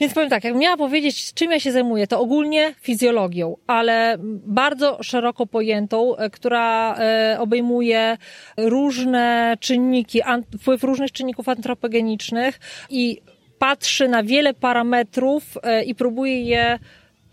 Więc 0.00 0.14
powiem 0.14 0.30
tak, 0.30 0.44
jak 0.44 0.54
miała 0.54 0.76
powiedzieć, 0.76 1.34
czym 1.34 1.50
ja 1.50 1.60
się 1.60 1.72
zajmuję, 1.72 2.06
to 2.06 2.20
ogólnie 2.20 2.74
fizjologią, 2.80 3.56
ale 3.66 4.16
bardzo 4.46 5.02
szeroko 5.02 5.46
pojętą, 5.46 6.16
e, 6.16 6.30
która 6.30 6.96
e, 6.98 7.36
obejmuje 7.40 8.16
różne 8.56 9.56
czynniki, 9.60 10.20
wpływ 10.60 10.84
różnych 10.84 11.12
czynników 11.12 11.48
antropogenicznych 11.48 12.60
i 12.90 13.20
patrzy 13.58 14.08
na 14.08 14.22
wiele 14.22 14.54
parametrów 14.54 15.58
e, 15.62 15.84
i 15.84 15.94
próbuje 15.94 16.40
je 16.40 16.78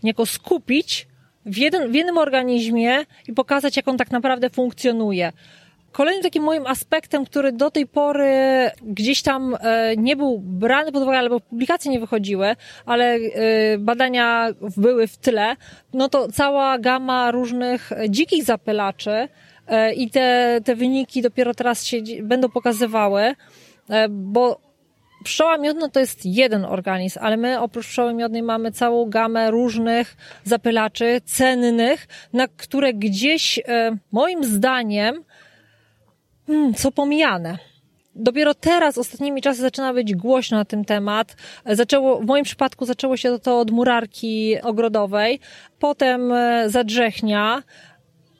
niejako 0.03 0.25
skupić 0.25 1.07
w, 1.45 1.57
jeden, 1.57 1.91
w 1.91 1.95
jednym 1.95 2.17
organizmie 2.17 3.05
i 3.27 3.33
pokazać, 3.33 3.77
jak 3.77 3.87
on 3.87 3.97
tak 3.97 4.11
naprawdę 4.11 4.49
funkcjonuje. 4.49 5.31
Kolejnym 5.91 6.23
takim 6.23 6.43
moim 6.43 6.67
aspektem, 6.67 7.25
który 7.25 7.51
do 7.51 7.71
tej 7.71 7.87
pory 7.87 8.31
gdzieś 8.83 9.21
tam 9.21 9.57
e, 9.61 9.95
nie 9.97 10.15
był 10.15 10.39
brany 10.39 10.91
pod 10.91 11.03
uwagę, 11.03 11.17
albo 11.17 11.39
publikacje 11.39 11.91
nie 11.91 11.99
wychodziły, 11.99 12.55
ale 12.85 13.15
e, 13.15 13.19
badania 13.77 14.47
były 14.77 15.07
w 15.07 15.17
tle, 15.17 15.55
no 15.93 16.09
to 16.09 16.31
cała 16.31 16.79
gama 16.79 17.31
różnych 17.31 17.91
dzikich 18.09 18.43
zapylaczy 18.43 19.27
e, 19.67 19.93
i 19.93 20.09
te, 20.09 20.59
te 20.65 20.75
wyniki 20.75 21.21
dopiero 21.21 21.53
teraz 21.53 21.85
się 21.85 21.97
będą 22.21 22.49
pokazywały, 22.49 23.35
bo 24.09 24.59
pszczoła 25.23 25.57
miodna 25.57 25.89
to 25.89 25.99
jest 25.99 26.25
jeden 26.25 26.65
organizm, 26.65 27.19
ale 27.21 27.37
my 27.37 27.59
oprócz 27.59 27.87
pszczoły 27.87 28.13
miodnej 28.13 28.43
mamy 28.43 28.71
całą 28.71 29.09
gamę 29.09 29.51
różnych 29.51 30.17
zapylaczy 30.43 31.21
cennych, 31.25 32.07
na 32.33 32.47
które 32.47 32.93
gdzieś 32.93 33.59
moim 34.11 34.43
zdaniem 34.43 35.23
hmm, 36.47 36.73
co 36.73 36.91
pomijane. 36.91 37.57
Dopiero 38.15 38.53
teraz, 38.53 38.97
ostatnimi 38.97 39.41
czasy 39.41 39.61
zaczyna 39.61 39.93
być 39.93 40.15
głośno 40.15 40.57
na 40.57 40.65
ten 40.65 40.85
temat. 40.85 41.35
Zaczęło, 41.65 42.19
w 42.19 42.25
moim 42.25 42.43
przypadku 42.43 42.85
zaczęło 42.85 43.17
się 43.17 43.39
to 43.39 43.59
od 43.59 43.71
murarki 43.71 44.61
ogrodowej, 44.61 45.39
potem 45.79 46.31
e, 46.31 46.69
zadrzechnia, 46.69 47.63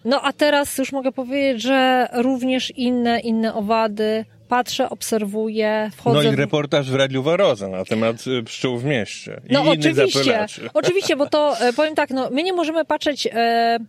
no 0.05 0.21
a 0.21 0.33
teraz 0.33 0.77
już 0.77 0.91
mogę 0.91 1.11
powiedzieć, 1.11 1.61
że 1.61 2.07
również 2.13 2.71
inne, 2.77 3.19
inne 3.19 3.53
owady, 3.53 4.25
patrzę, 4.47 4.89
obserwuję, 4.89 5.91
wchodzę. 5.95 6.23
No 6.23 6.31
i 6.31 6.35
reportaż 6.35 6.91
w 6.91 6.95
Radiu 6.95 7.23
Waroza 7.23 7.67
na 7.67 7.85
temat 7.85 8.27
y, 8.27 8.43
pszczół 8.43 8.77
w 8.77 8.85
mieście. 8.85 9.41
I 9.49 9.53
no 9.53 9.61
oczywiście, 9.61 10.07
zapylaczy. 10.07 10.69
oczywiście, 10.73 11.15
bo 11.15 11.29
to 11.29 11.59
e, 11.59 11.73
powiem 11.73 11.95
tak, 11.95 12.09
no 12.09 12.29
my 12.31 12.43
nie 12.43 12.53
możemy 12.53 12.85
patrzeć. 12.85 13.27
E, 13.31 13.79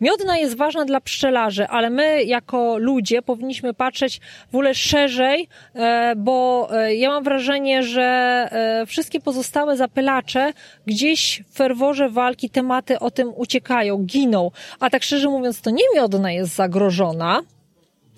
Miodna 0.00 0.38
jest 0.38 0.56
ważna 0.56 0.84
dla 0.84 1.00
pszczelarzy, 1.00 1.68
ale 1.68 1.90
my 1.90 2.24
jako 2.24 2.78
ludzie 2.78 3.22
powinniśmy 3.22 3.74
patrzeć 3.74 4.20
w 4.46 4.54
ogóle 4.54 4.74
szerzej, 4.74 5.48
e, 5.74 6.12
bo 6.16 6.68
e, 6.72 6.94
ja 6.94 7.10
mam 7.10 7.24
wrażenie, 7.24 7.82
że 7.82 8.02
e, 8.02 8.86
wszystkie 8.86 9.20
pozostałe 9.20 9.76
zapylacze 9.76 10.52
gdzieś 10.86 11.42
w 11.48 11.56
ferworze 11.56 12.08
walki 12.08 12.50
tematy 12.50 12.98
o 12.98 13.10
tym 13.10 13.32
uciekają, 13.36 13.98
giną. 13.98 14.50
A 14.80 14.90
tak 14.90 15.02
szczerze 15.02 15.28
mówiąc, 15.28 15.60
to 15.60 15.70
nie 15.70 15.84
miodna 15.94 16.32
jest 16.32 16.54
zagrożona, 16.54 17.42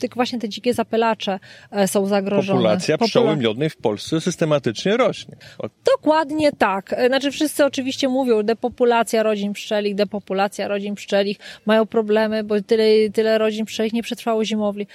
tylko 0.02 0.14
właśnie 0.14 0.38
te 0.38 0.48
dzikie 0.48 0.74
zapylacze 0.74 1.38
e, 1.70 1.88
są 1.88 2.06
zagrożone. 2.06 2.58
Populacja 2.58 2.98
pszczoły 2.98 3.26
Popula- 3.30 3.38
miodnej 3.40 3.70
w 3.70 3.76
Polsce 3.76 4.20
systematycznie 4.20 4.96
rośnie. 4.96 5.36
O, 5.58 5.68
Dokładnie 5.96 6.52
tak. 6.52 6.92
E, 6.92 7.06
Znaczy 7.06 7.30
wszyscy 7.30 7.64
oczywiście 7.64 8.08
mówią, 8.08 8.42
depopulacja 8.42 9.22
rodzin 9.22 9.52
pszczelich, 9.52 9.94
depopulacja 9.94 10.68
rodzin 10.68 10.94
pszczelich, 10.94 11.38
mają 11.66 11.86
problemy, 11.86 12.44
bo 12.44 12.60
tyle, 12.62 12.84
tyle 13.12 13.38
rodzin 13.38 13.64
pszczelich 13.66 13.92
nie 13.92 14.02
przetrwało 14.02 14.44
zimowli. 14.44 14.86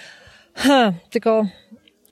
Ha, 0.54 0.94
tylko 1.10 1.46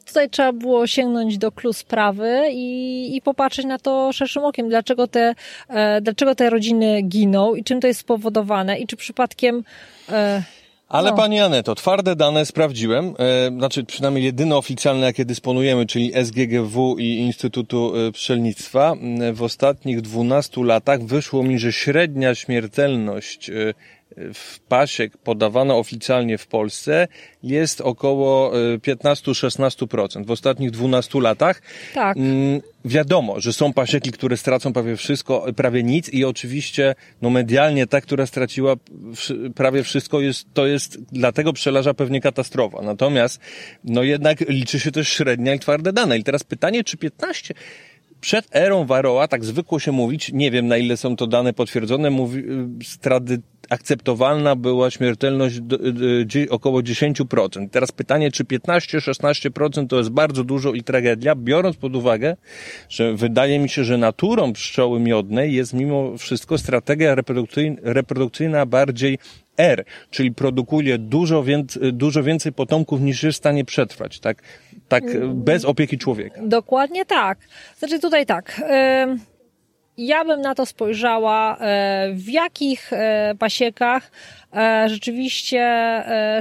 tutaj 0.05 0.29
trzeba 0.29 0.51
było 0.53 0.87
sięgnąć 0.87 1.37
do 1.37 1.51
klu 1.51 1.73
sprawy 1.73 2.41
i, 2.51 3.15
i 3.15 3.21
popatrzeć 3.21 3.65
na 3.65 3.79
to 3.79 4.13
szerszym 4.13 4.43
okiem, 4.45 4.69
dlaczego 4.69 5.07
te, 5.07 5.35
e, 5.69 6.01
dlaczego 6.01 6.35
te 6.35 6.49
rodziny 6.49 7.01
giną 7.01 7.55
i 7.55 7.63
czym 7.63 7.81
to 7.81 7.87
jest 7.87 7.99
spowodowane 7.99 8.79
i 8.79 8.87
czy 8.87 8.95
przypadkiem 8.95 9.63
e, 10.09 10.43
Ale 10.95 11.09
No. 11.11 11.17
pani 11.17 11.39
Aneto, 11.39 11.75
twarde 11.75 12.15
dane 12.15 12.45
sprawdziłem, 12.45 13.13
e, 13.19 13.47
znaczy 13.57 13.83
przynajmniej 13.83 14.23
jedyne 14.23 14.55
oficjalne, 14.55 15.05
jakie 15.05 15.25
dysponujemy, 15.25 15.85
czyli 15.85 16.11
SGGW 16.25 16.95
i 16.99 17.15
Instytutu 17.17 17.93
e, 17.95 18.11
Pszczelnictwa. 18.11 18.93
W 19.33 19.43
ostatnich 19.43 20.01
12 20.01 20.63
latach 20.63 21.03
wyszło 21.03 21.43
mi, 21.43 21.59
że 21.59 21.73
średnia 21.73 22.35
śmiertelność 22.35 23.49
e, 23.49 23.53
w 24.33 24.59
pasiek 24.59 25.17
podawana 25.17 25.75
oficjalnie 25.75 26.37
w 26.37 26.47
Polsce 26.47 27.07
jest 27.43 27.81
około 27.81 28.59
e, 28.73 28.77
15-16% 28.77 30.25
w 30.25 30.31
ostatnich 30.31 30.71
12 30.71 31.21
latach. 31.21 31.61
tak. 31.93 32.17
Mm, 32.17 32.61
Wiadomo, 32.85 33.39
że 33.39 33.53
są 33.53 33.73
pasieki, 33.73 34.11
które 34.11 34.37
stracą 34.37 34.73
prawie 34.73 34.95
wszystko, 34.95 35.45
prawie 35.55 35.83
nic 35.83 36.09
i 36.09 36.25
oczywiście 36.25 36.95
no 37.21 37.29
medialnie 37.29 37.87
ta, 37.87 38.01
która 38.01 38.25
straciła 38.25 38.75
prawie 39.55 39.83
wszystko 39.83 40.21
jest, 40.21 40.47
to 40.53 40.67
jest 40.67 41.03
dla 41.03 41.31
tego 41.31 41.53
pszczelarza 41.53 41.93
pewnie 41.93 42.21
katastrofa. 42.21 42.81
Natomiast 42.81 43.39
no 43.83 44.03
jednak 44.03 44.39
liczy 44.49 44.79
się 44.79 44.91
też 44.91 45.09
średnia 45.09 45.53
i 45.53 45.59
twarde 45.59 45.93
dane. 45.93 46.17
I 46.17 46.23
teraz 46.23 46.43
pytanie, 46.43 46.83
czy 46.83 46.97
15 46.97 47.53
przed 48.25 48.55
erą 48.55 48.85
Varroa, 48.85 49.27
tak 49.27 49.45
zwykło 49.45 49.79
się 49.79 49.91
mówić, 49.91 50.31
nie 50.33 50.51
wiem 50.51 50.67
na 50.67 50.77
ile 50.77 50.97
są 50.97 51.15
to 51.15 51.27
dane 51.27 51.53
potwierdzone, 51.53 52.09
mówi, 52.09 52.43
z 52.83 52.97
trady, 52.97 53.41
akceptowalna 53.69 54.55
była 54.55 54.91
śmiertelność 54.91 55.55
y, 56.21 56.25
dzie- 56.25 56.49
około 56.49 56.81
10%. 56.81 57.69
Teraz 57.69 57.91
pytanie, 57.91 58.31
czy 58.31 58.43
15-16% 58.43 59.87
to 59.87 59.97
jest 59.97 60.09
bardzo 60.09 60.43
dużo 60.43 60.73
i 60.73 60.83
tragedia, 60.83 61.35
biorąc 61.35 61.77
pod 61.77 61.95
uwagę, 61.95 62.35
że 62.89 63.13
wydaje 63.13 63.59
mi 63.59 63.69
się, 63.69 63.83
że 63.83 63.97
naturą 63.97 64.53
pszczoły 64.53 64.99
miodnej 64.99 65.53
jest 65.53 65.73
mimo 65.73 66.17
wszystko 66.17 66.57
strategia 66.57 67.15
reprodukcyjna, 67.83 68.65
bardziej 68.65 69.17
R, 69.57 69.85
czyli 70.11 70.31
produkuje 70.31 70.97
dużo, 70.97 71.43
więc, 71.43 71.79
dużo 71.91 72.23
więcej 72.23 72.51
potomków 72.53 73.01
niż 73.01 73.23
jest 73.23 73.35
w 73.35 73.37
stanie 73.37 73.65
przetrwać, 73.65 74.19
tak, 74.19 74.41
tak 74.87 75.03
y, 75.03 75.27
bez 75.27 75.65
opieki 75.65 75.97
człowieka. 75.97 76.41
Dokładnie 76.43 77.05
tak. 77.05 77.37
Znaczy 77.79 77.99
tutaj 77.99 78.25
tak. 78.25 78.61
Ja 79.97 80.25
bym 80.25 80.41
na 80.41 80.55
to 80.55 80.65
spojrzała, 80.65 81.57
e, 81.57 82.13
w 82.13 82.29
jakich 82.29 82.93
e, 82.93 83.35
pasiekach 83.39 84.11
e, 84.53 84.89
rzeczywiście 84.89 85.65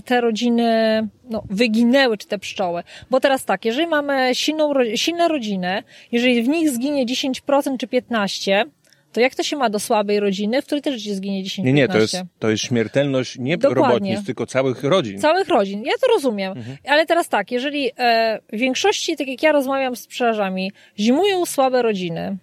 te 0.04 0.20
rodziny 0.20 1.08
no, 1.30 1.42
wyginęły, 1.50 2.18
czy 2.18 2.26
te 2.26 2.38
pszczoły. 2.38 2.82
Bo 3.10 3.20
teraz 3.20 3.44
tak, 3.44 3.64
jeżeli 3.64 3.86
mamy 3.86 4.34
silną, 4.34 4.72
silne 4.94 5.28
rodziny, 5.28 5.82
jeżeli 6.12 6.42
w 6.42 6.48
nich 6.48 6.70
zginie 6.70 7.06
10% 7.06 7.76
czy 7.78 7.86
15%, 7.86 8.64
to 9.12 9.20
jak 9.20 9.34
to 9.34 9.42
się 9.42 9.56
ma 9.56 9.70
do 9.70 9.80
słabej 9.80 10.20
rodziny, 10.20 10.62
w 10.62 10.66
której 10.66 10.82
też 10.82 11.02
zginie 11.02 11.44
10-15%? 11.44 11.64
Nie, 11.64 11.72
nie, 11.72 11.88
to 11.88 11.98
jest, 11.98 12.16
to 12.38 12.50
jest 12.50 12.64
śmiertelność 12.64 13.38
nie 13.38 13.58
Dokładnie. 13.58 13.82
robotnic, 13.82 14.26
tylko 14.26 14.46
całych 14.46 14.84
rodzin. 14.84 15.20
Całych 15.20 15.48
rodzin. 15.48 15.82
Ja 15.84 15.92
to 16.00 16.06
rozumiem. 16.14 16.54
Ale 16.88 17.06
teraz 17.06 17.28
tak, 17.28 17.52
jeżeli 17.52 17.90
e, 17.98 18.40
w 18.52 18.56
większości, 18.56 19.16
tak 19.16 19.28
jak 19.28 19.42
ja 19.42 19.52
rozmawiam 19.52 19.96
z 19.96 20.06
pszczelarzami, 20.06 20.72
zimują 20.98 21.46
słabe 21.46 21.82
rodziny, 21.82 22.36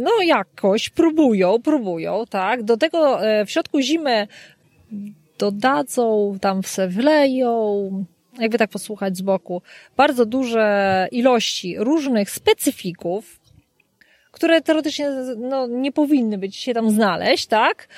no 0.00 0.10
jakoś 0.24 0.90
próbują, 0.90 1.62
próbują, 1.62 2.24
tak. 2.30 2.62
Do 2.62 2.76
tego 2.76 3.26
e, 3.26 3.44
w 3.44 3.50
środku 3.50 3.80
zimy 3.80 4.26
dodadzą, 5.38 6.36
tam 6.40 6.62
se 6.62 6.88
wleją, 6.88 8.04
jakby 8.38 8.58
tak 8.58 8.70
posłuchać 8.70 9.16
z 9.16 9.22
boku, 9.22 9.62
bardzo 9.96 10.26
duże 10.26 11.08
ilości 11.12 11.76
różnych 11.78 12.30
specyfików, 12.30 13.40
które 14.30 14.60
teoretycznie 14.60 15.10
no, 15.36 15.66
nie 15.66 15.92
powinny 15.92 16.38
być 16.38 16.56
się 16.56 16.74
tam 16.74 16.90
znaleźć, 16.90 17.46
tak? 17.46 17.88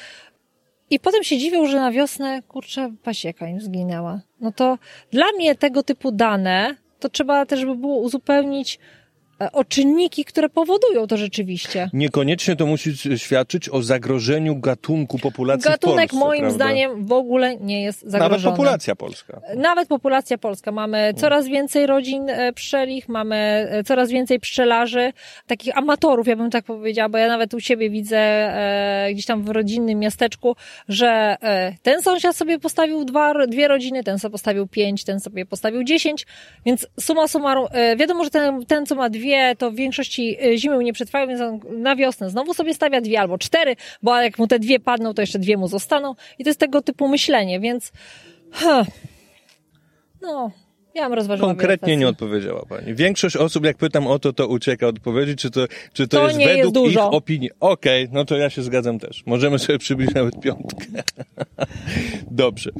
I 0.90 1.00
potem 1.00 1.24
się 1.24 1.38
dziwią, 1.38 1.66
że 1.66 1.80
na 1.80 1.90
wiosnę, 1.90 2.42
kurczę, 2.48 2.92
pasieka 3.02 3.48
im 3.48 3.60
zginęła. 3.60 4.20
No 4.40 4.52
to 4.52 4.78
dla 5.10 5.26
mnie 5.36 5.54
tego 5.54 5.82
typu 5.82 6.12
dane, 6.12 6.76
to 7.00 7.08
trzeba 7.08 7.46
też 7.46 7.64
by 7.64 7.74
było 7.74 7.96
uzupełnić 7.96 8.76
e, 8.76 9.01
o 9.52 9.64
czynniki, 9.64 10.24
które 10.24 10.48
powodują 10.48 11.06
to 11.06 11.16
rzeczywiście. 11.16 11.90
Niekoniecznie 11.92 12.56
to 12.56 12.66
musi 12.66 12.92
świadczyć 13.16 13.68
o 13.68 13.82
zagrożeniu 13.82 14.56
gatunku 14.56 15.18
populacji 15.18 15.70
Gatunek 15.70 16.10
Polsce, 16.10 16.26
moim 16.26 16.40
prawda? 16.40 16.56
zdaniem 16.56 17.06
w 17.06 17.12
ogóle 17.12 17.56
nie 17.56 17.82
jest 17.82 18.00
zagrożony. 18.00 18.30
Nawet 18.30 18.42
populacja 18.42 18.96
polska. 18.96 19.40
Nawet 19.56 19.88
populacja 19.88 20.38
polska. 20.38 20.72
Mamy 20.72 21.14
coraz 21.16 21.48
więcej 21.48 21.86
rodzin 21.86 22.30
e, 22.30 22.52
pszczelich, 22.52 23.08
mamy 23.08 23.36
e, 23.70 23.84
coraz 23.84 24.10
więcej 24.10 24.40
pszczelarzy, 24.40 25.12
takich 25.46 25.78
amatorów, 25.78 26.26
ja 26.26 26.36
bym 26.36 26.50
tak 26.50 26.64
powiedziała, 26.64 27.08
bo 27.08 27.18
ja 27.18 27.28
nawet 27.28 27.54
u 27.54 27.60
siebie 27.60 27.90
widzę 27.90 28.18
e, 28.18 29.08
gdzieś 29.12 29.26
tam 29.26 29.42
w 29.44 29.48
rodzinnym 29.48 29.98
miasteczku, 29.98 30.56
że 30.88 31.36
e, 31.42 31.74
ten 31.82 32.02
sąsiad 32.02 32.36
sobie 32.36 32.58
postawił 32.58 33.04
dwa, 33.04 33.46
dwie 33.46 33.68
rodziny, 33.68 34.04
ten 34.04 34.18
sobie 34.18 34.32
postawił 34.32 34.66
pięć, 34.66 35.04
ten 35.04 35.20
sobie 35.20 35.46
postawił 35.46 35.84
dziesięć, 35.84 36.26
więc 36.66 36.86
suma 37.00 37.28
summarum, 37.28 37.66
e, 37.70 37.96
wiadomo, 37.96 38.24
że 38.24 38.30
ten, 38.30 38.66
ten, 38.66 38.86
co 38.86 38.94
ma 38.94 39.10
dwie, 39.10 39.31
to 39.58 39.70
w 39.70 39.74
większości 39.74 40.36
e, 40.44 40.58
zimy 40.58 40.84
nie 40.84 40.92
przetrwają, 40.92 41.26
więc 41.28 41.40
on 41.40 41.60
na 41.82 41.96
wiosnę 41.96 42.30
znowu 42.30 42.54
sobie 42.54 42.74
stawia 42.74 43.00
dwie 43.00 43.20
albo 43.20 43.38
cztery, 43.38 43.76
bo 44.02 44.16
jak 44.16 44.38
mu 44.38 44.46
te 44.46 44.58
dwie 44.58 44.80
padną, 44.80 45.14
to 45.14 45.22
jeszcze 45.22 45.38
dwie 45.38 45.56
mu 45.56 45.68
zostaną 45.68 46.14
i 46.38 46.44
to 46.44 46.50
jest 46.50 46.60
tego 46.60 46.82
typu 46.82 47.08
myślenie, 47.08 47.60
więc 47.60 47.92
huh, 48.52 48.86
no, 50.22 50.50
ja 50.94 51.04
bym 51.08 51.12
rozważyła 51.12 51.48
Konkretnie 51.48 51.96
nie 51.96 52.08
odpowiedziała 52.08 52.66
pani. 52.68 52.94
Większość 52.94 53.36
osób, 53.36 53.64
jak 53.64 53.76
pytam 53.76 54.06
o 54.06 54.18
to, 54.18 54.32
to 54.32 54.48
ucieka 54.48 54.86
odpowiedzi, 54.86 55.36
czy 55.36 55.50
to, 55.50 55.66
czy 55.92 56.08
to, 56.08 56.16
To 56.16 56.26
jest 56.26 56.40
jest 56.40 56.52
według 56.52 56.74
dużo. 56.74 57.08
ich 57.08 57.14
opinii. 57.14 57.50
Okej, 57.60 58.08
no 58.12 58.24
to 58.24 58.36
ja 58.36 58.50
się 58.50 58.62
zgadzam 58.62 58.98
też. 58.98 59.22
Możemy 59.26 59.58
sobie 59.58 59.78
przybliżyć 59.78 60.14
nawet 60.14 60.40
piątkę. 60.40 60.86
Dobrze. 62.30 62.70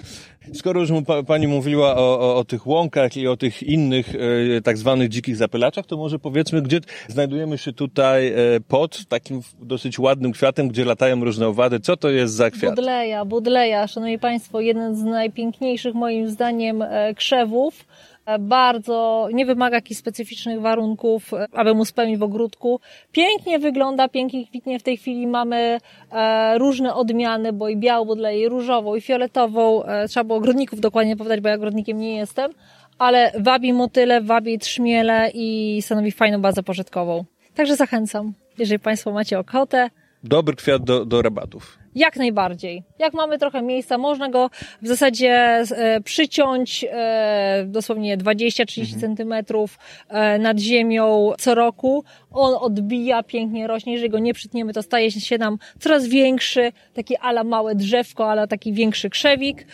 Skoro 0.55 0.80
już 0.80 0.90
mu 0.90 1.03
pa, 1.03 1.22
pani 1.22 1.47
mówiła 1.47 1.97
o, 1.97 2.20
o, 2.20 2.36
o 2.36 2.45
tych 2.45 2.66
łąkach 2.66 3.16
i 3.16 3.28
o 3.28 3.36
tych 3.36 3.62
innych 3.62 4.14
e, 4.57 4.61
tak 4.61 4.78
zwanych 4.78 5.09
dzikich 5.09 5.36
zapylaczach, 5.36 5.86
to 5.86 5.97
może 5.97 6.18
powiedzmy, 6.18 6.62
gdzie 6.62 6.80
znajdujemy 7.09 7.59
się 7.59 7.72
tutaj 7.72 8.28
e, 8.28 8.34
pod 8.68 9.07
takim 9.09 9.40
dosyć 9.61 9.99
ładnym 9.99 10.32
kwiatem, 10.32 10.68
gdzie 10.68 10.84
latają 10.84 11.24
różne 11.24 11.49
owady. 11.49 11.80
Co 11.80 11.97
to 11.97 12.11
jest 12.11 12.34
za 12.34 12.51
kwiat? 12.51 12.74
Budleja, 12.74 13.24
Budleja, 13.24 13.86
szanowni 13.86 14.18
państwo, 14.18 14.61
jeden 14.61 14.97
z 14.97 15.03
najpiękniejszych 15.03 15.95
moim 15.95 16.30
zdaniem 16.30 16.82
e, 16.82 17.14
krzewów. 17.14 17.84
E, 18.27 18.39
Bardzo 18.39 19.29
nie 19.33 19.47
wymaga 19.47 19.77
jakichś 19.77 20.01
specyficznych 20.01 20.61
warunków, 20.61 21.35
e, 21.35 21.47
aby 21.53 21.75
mu 21.75 21.85
spełnić 21.85 22.18
w 22.18 22.23
ogródku. 22.23 22.81
Pięknie 23.12 23.59
wygląda, 23.59 24.09
pięknie 24.09 24.47
kwitnie. 24.47 24.79
W 24.79 24.83
tej 24.83 24.97
chwili 24.97 25.27
mamy 25.27 25.79
e, 26.12 26.59
różne 26.59 26.95
odmiany, 26.95 27.53
bo 27.53 27.68
i 27.68 27.77
białą 27.77 28.14
i 28.14 28.49
różową, 28.49 28.95
i 28.95 29.01
fioletową. 29.01 29.83
Trzeba 30.09 30.25
było 30.25 30.39
ogrodników 30.39 30.81
dokładnie 30.81 31.16
powiedzieć, 31.16 31.41
bo 31.41 31.49
ja 31.49 31.55
ogrodnikiem 31.55 31.99
nie 31.99 32.16
jestem. 32.16 32.53
Ale 32.99 33.33
wabi 33.39 33.73
motyle, 33.73 34.20
wabi 34.20 34.59
trzmiele 34.59 35.31
i 35.35 35.79
stanowi 35.83 36.12
fajną 36.12 36.41
bazę 36.41 36.62
pożytkową. 36.62 37.25
Także 37.55 37.77
zachęcam, 37.77 38.33
jeżeli 38.59 38.79
państwo 38.79 39.12
macie 39.12 39.39
ochotę, 39.39 39.91
dobry 40.25 40.57
kwiat 40.57 40.85
do, 40.85 41.05
do 41.05 41.23
rabatów. 41.23 41.79
Jak 41.95 42.16
najbardziej. 42.16 42.83
Jak 42.99 43.14
mamy 43.14 43.39
trochę 43.39 43.62
miejsca, 43.62 43.99
można 43.99 44.29
go 44.29 44.51
w 44.83 44.89
zasadzie 44.89 45.31
e, 45.31 46.01
przyciąć 46.01 46.85
e, 46.91 47.64
dosłownie 47.68 48.18
20-30 48.18 48.81
mhm. 48.81 49.01
centymetrów 49.01 49.79
e, 50.09 50.39
nad 50.39 50.59
ziemią 50.59 51.33
co 51.39 51.55
roku. 51.55 52.05
On 52.31 52.55
odbija, 52.61 53.23
pięknie 53.23 53.66
rośnie. 53.66 53.93
Jeżeli 53.93 54.11
go 54.11 54.18
nie 54.18 54.35
przytniemy, 54.35 54.73
to 54.73 54.83
staje 54.83 55.11
się 55.11 55.39
nam 55.39 55.59
coraz 55.79 56.07
większy, 56.07 56.73
taki 56.95 57.16
ala 57.16 57.45
małe 57.45 57.75
drzewko, 57.75 58.31
ala 58.31 58.47
taki 58.47 58.73
większy 58.73 59.11
krzewik 59.11 59.66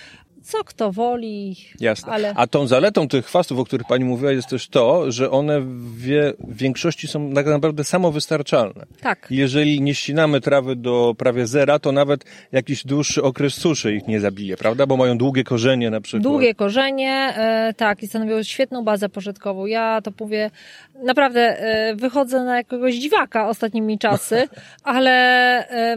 co 0.43 0.65
kto 0.65 0.93
woli. 0.93 1.57
Jasne. 1.81 2.13
Ale... 2.13 2.33
A 2.37 2.47
tą 2.47 2.67
zaletą 2.67 3.09
tych 3.09 3.27
chwastów, 3.27 3.59
o 3.59 3.65
których 3.65 3.87
pani 3.87 4.05
mówiła, 4.05 4.33
jest 4.33 4.49
też 4.49 4.69
to, 4.69 5.13
że 5.13 5.31
one 5.31 5.61
w, 5.61 5.97
wie, 5.97 6.33
w 6.39 6.57
większości 6.57 7.09
są 7.09 7.35
tak 7.35 7.47
naprawdę 7.47 7.85
samowystarczalne. 7.85 8.87
Tak. 9.01 9.27
Jeżeli 9.31 9.81
nie 9.81 9.95
ścinamy 9.95 10.41
trawy 10.41 10.77
do 10.77 11.15
prawie 11.19 11.47
zera, 11.47 11.79
to 11.79 11.93
nawet 11.93 12.25
jakiś 12.53 12.87
dłuższy 12.87 13.23
okres 13.23 13.55
suszy 13.55 13.95
ich 13.95 14.09
nie 14.09 14.21
zabije, 14.21 14.57
prawda? 14.57 14.87
Bo 14.87 14.97
mają 14.97 15.19
długie 15.19 15.45
korzenie 15.45 15.91
na 15.91 16.01
przykład. 16.01 16.23
Długie 16.23 16.55
korzenie, 16.55 17.35
e, 17.37 17.75
tak, 17.77 18.03
i 18.03 18.07
stanowią 18.07 18.43
świetną 18.43 18.85
bazę 18.85 19.09
pożytkową. 19.09 19.67
Ja 19.67 20.01
to 20.01 20.11
mówię, 20.21 20.51
naprawdę 21.05 21.41
e, 21.41 21.95
wychodzę 21.95 22.45
na 22.45 22.57
jakiegoś 22.57 22.95
dziwaka 22.95 23.49
ostatnimi 23.49 23.99
czasy, 23.99 24.49
ale 24.83 25.13
e, 25.71 25.97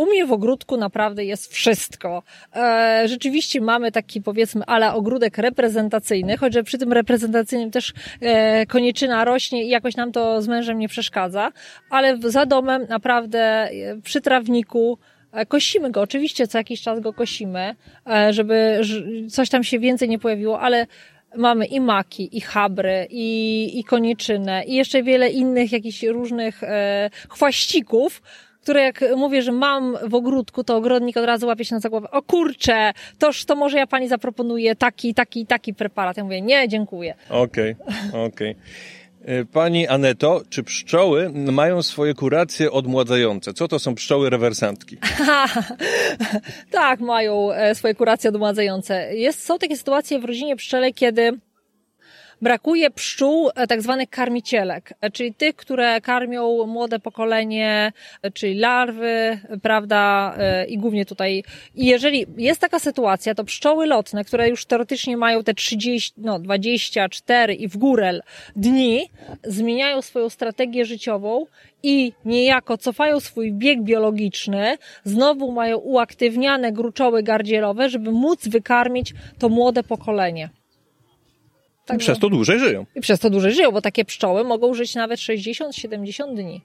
u 0.00 0.06
mnie 0.06 0.26
w 0.26 0.32
ogródku 0.32 0.76
naprawdę 0.76 1.24
jest 1.24 1.52
wszystko. 1.52 2.22
E, 2.56 3.02
rzeczywiście 3.08 3.60
mamy 3.60 3.92
taki 3.92 4.22
powiedzmy 4.22 4.64
ale 4.66 4.92
ogródek 4.92 5.38
reprezentacyjny, 5.38 6.36
choć 6.36 6.54
przy 6.64 6.78
tym 6.78 6.92
reprezentacyjnym 6.92 7.70
też 7.70 7.92
e, 8.20 8.66
koniczyna 8.66 9.24
rośnie 9.24 9.64
i 9.64 9.68
jakoś 9.68 9.96
nam 9.96 10.12
to 10.12 10.42
z 10.42 10.48
mężem 10.48 10.78
nie 10.78 10.88
przeszkadza, 10.88 11.52
ale 11.90 12.18
za 12.18 12.46
domem 12.46 12.86
naprawdę 12.88 13.40
e, 13.40 13.70
przy 14.02 14.20
trawniku 14.20 14.98
Kosimy 15.48 15.90
go, 15.90 16.00
oczywiście 16.00 16.46
co 16.46 16.58
jakiś 16.58 16.82
czas 16.82 17.00
go 17.00 17.12
kosimy, 17.12 17.74
żeby 18.30 18.80
coś 19.30 19.48
tam 19.48 19.64
się 19.64 19.78
więcej 19.78 20.08
nie 20.08 20.18
pojawiło, 20.18 20.60
ale 20.60 20.86
mamy 21.36 21.66
i 21.66 21.80
maki, 21.80 22.36
i 22.36 22.40
chabry, 22.40 23.06
i, 23.10 23.78
i 23.78 23.84
i 24.66 24.74
jeszcze 24.74 25.02
wiele 25.02 25.28
innych 25.28 25.72
jakichś 25.72 26.02
różnych 26.02 26.62
e, 26.62 27.10
chwaścików, 27.28 28.22
które 28.62 28.82
jak 28.82 29.04
mówię, 29.16 29.42
że 29.42 29.52
mam 29.52 29.96
w 30.08 30.14
ogródku, 30.14 30.64
to 30.64 30.76
ogrodnik 30.76 31.16
od 31.16 31.24
razu 31.24 31.46
łapie 31.46 31.64
się 31.64 31.74
na 31.84 31.90
głowę. 31.90 32.10
O 32.10 32.22
kurczę, 32.22 32.92
toż 33.18 33.44
to 33.44 33.56
może 33.56 33.78
ja 33.78 33.86
pani 33.86 34.08
zaproponuję 34.08 34.76
taki, 34.76 35.14
taki, 35.14 35.46
taki 35.46 35.74
preparat. 35.74 36.16
Ja 36.16 36.24
mówię, 36.24 36.40
nie, 36.40 36.68
dziękuję. 36.68 37.14
Okej, 37.30 37.76
okay, 37.86 38.24
okej. 38.24 38.50
Okay. 38.50 38.54
Pani 39.52 39.88
Aneto, 39.88 40.42
czy 40.50 40.62
pszczoły 40.62 41.30
mają 41.34 41.82
swoje 41.82 42.14
kuracje 42.14 42.72
odmładzające? 42.72 43.54
Co 43.54 43.68
to 43.68 43.78
są 43.78 43.94
pszczoły 43.94 44.30
rewersantki? 44.30 44.96
tak, 46.70 47.00
mają 47.00 47.52
e, 47.52 47.74
swoje 47.74 47.94
kuracje 47.94 48.30
odmładzające. 48.30 49.14
Jest, 49.16 49.44
są 49.44 49.58
takie 49.58 49.76
sytuacje 49.76 50.18
w 50.18 50.24
rodzinie 50.24 50.56
pszczele, 50.56 50.92
kiedy 50.92 51.38
brakuje 52.42 52.90
pszczół 52.90 53.50
e, 53.54 53.66
tak 53.66 53.82
zwanych 53.82 54.10
karmicielek, 54.10 54.94
e, 55.00 55.10
czyli 55.10 55.34
tych, 55.34 55.56
które 55.56 56.00
karmią 56.00 56.66
młode 56.66 56.98
pokolenie, 56.98 57.92
e, 58.22 58.30
czyli 58.30 58.54
larwy, 58.54 59.38
prawda, 59.62 60.34
i 60.68 60.78
głównie 60.78 61.06
tutaj. 61.06 61.44
I 61.74 61.86
jeżeli 61.86 62.26
jest 62.36 62.60
taka 62.60 62.78
sytuacja, 62.78 63.34
to 63.34 63.44
pszczoły 63.44 63.86
lotne, 63.86 64.24
które 64.24 64.48
już 64.48 64.66
teoretycznie 64.66 65.16
mają 65.16 65.44
te 65.44 65.54
30, 65.54 66.12
no 66.16 66.38
24 66.38 67.54
i 67.54 67.68
w 67.68 67.76
górę 67.76 68.20
dni, 68.56 69.10
zmieniają 69.44 70.02
swoją 70.02 70.28
strategię 70.28 70.84
życiową 70.84 71.46
i 71.82 72.12
niejako 72.24 72.78
cofają 72.78 73.20
swój 73.20 73.52
bieg 73.52 73.82
biologiczny, 73.82 74.76
znowu 75.04 75.52
mają 75.52 75.76
uaktywniane 75.76 76.72
gruczoły 76.72 77.22
gardzielowe, 77.22 77.88
żeby 77.88 78.12
móc 78.12 78.48
wykarmić 78.48 79.14
to 79.38 79.48
młode 79.48 79.82
pokolenie. 79.82 80.50
Tak 81.86 81.96
I 81.96 82.00
przez 82.00 82.18
to 82.18 82.28
dłużej 82.28 82.58
żyją. 82.58 82.86
I 82.94 83.00
przez 83.00 83.20
to 83.20 83.30
dłużej 83.30 83.52
żyją, 83.52 83.72
bo 83.72 83.80
takie 83.80 84.04
pszczoły 84.04 84.44
mogą 84.44 84.74
żyć 84.74 84.94
nawet 84.94 85.20
60-70 85.20 86.34
dni. 86.34 86.64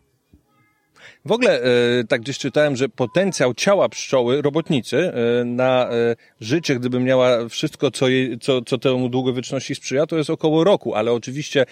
W 1.25 1.31
ogóle 1.31 1.61
e, 1.61 2.03
tak 2.03 2.21
gdzieś 2.21 2.37
czytałem, 2.37 2.75
że 2.75 2.89
potencjał 2.89 3.53
ciała 3.53 3.89
pszczoły, 3.89 4.41
robotnicy, 4.41 4.97
e, 4.97 5.45
na 5.45 5.89
e, 5.89 6.15
życie, 6.41 6.75
gdyby 6.75 6.99
miała 6.99 7.49
wszystko, 7.49 7.91
co, 7.91 8.07
jej, 8.07 8.39
co, 8.39 8.61
co 8.61 8.77
temu 8.77 9.09
długowieczności 9.09 9.75
sprzyja, 9.75 10.05
to 10.05 10.17
jest 10.17 10.29
około 10.29 10.63
roku, 10.63 10.95
ale 10.95 11.11
oczywiście 11.11 11.65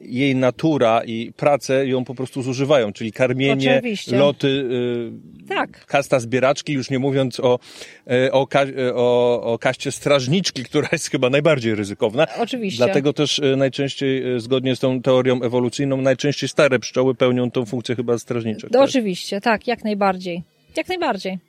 jej 0.00 0.36
natura 0.36 1.02
i 1.04 1.32
prace 1.36 1.86
ją 1.86 2.04
po 2.04 2.14
prostu 2.14 2.42
zużywają, 2.42 2.92
czyli 2.92 3.12
karmienie, 3.12 3.76
Oczywiście. 3.78 4.16
loty, 4.16 4.48
y, 4.48 5.48
tak. 5.48 5.86
kasta 5.86 6.20
zbieraczki, 6.20 6.72
już 6.72 6.90
nie 6.90 6.98
mówiąc 6.98 7.40
o, 7.40 7.58
y, 8.26 8.32
o, 8.32 8.46
y, 8.78 8.94
o, 8.94 9.42
o 9.42 9.58
kaście 9.58 9.92
strażniczki, 9.92 10.64
która 10.68 10.88
jest 10.92 11.10
chyba 11.10 11.30
najbardziej 11.30 11.74
ryzykowna. 11.74 12.26
Oczywiście. 12.38 12.84
Dlatego 12.84 13.12
też 13.12 13.40
najczęściej, 13.56 14.22
zgodnie 14.40 14.76
z 14.76 14.80
tą 14.80 15.02
teorią 15.02 15.42
ewolucyjną, 15.42 15.96
najczęściej 15.96 16.48
stare 16.48 16.78
pszczoły 16.78 17.14
pełnią 17.14 17.50
tą 17.50 17.64
funkcję 17.64 17.96
chyba 17.96 18.18
strażniczek. 18.18 18.70
No, 18.70 18.80
oczywiście, 18.80 19.40
tak, 19.40 19.66
jak 19.66 19.84
najbardziej. 19.84 20.42
Jak 20.76 20.88
najbardziej 20.88 21.47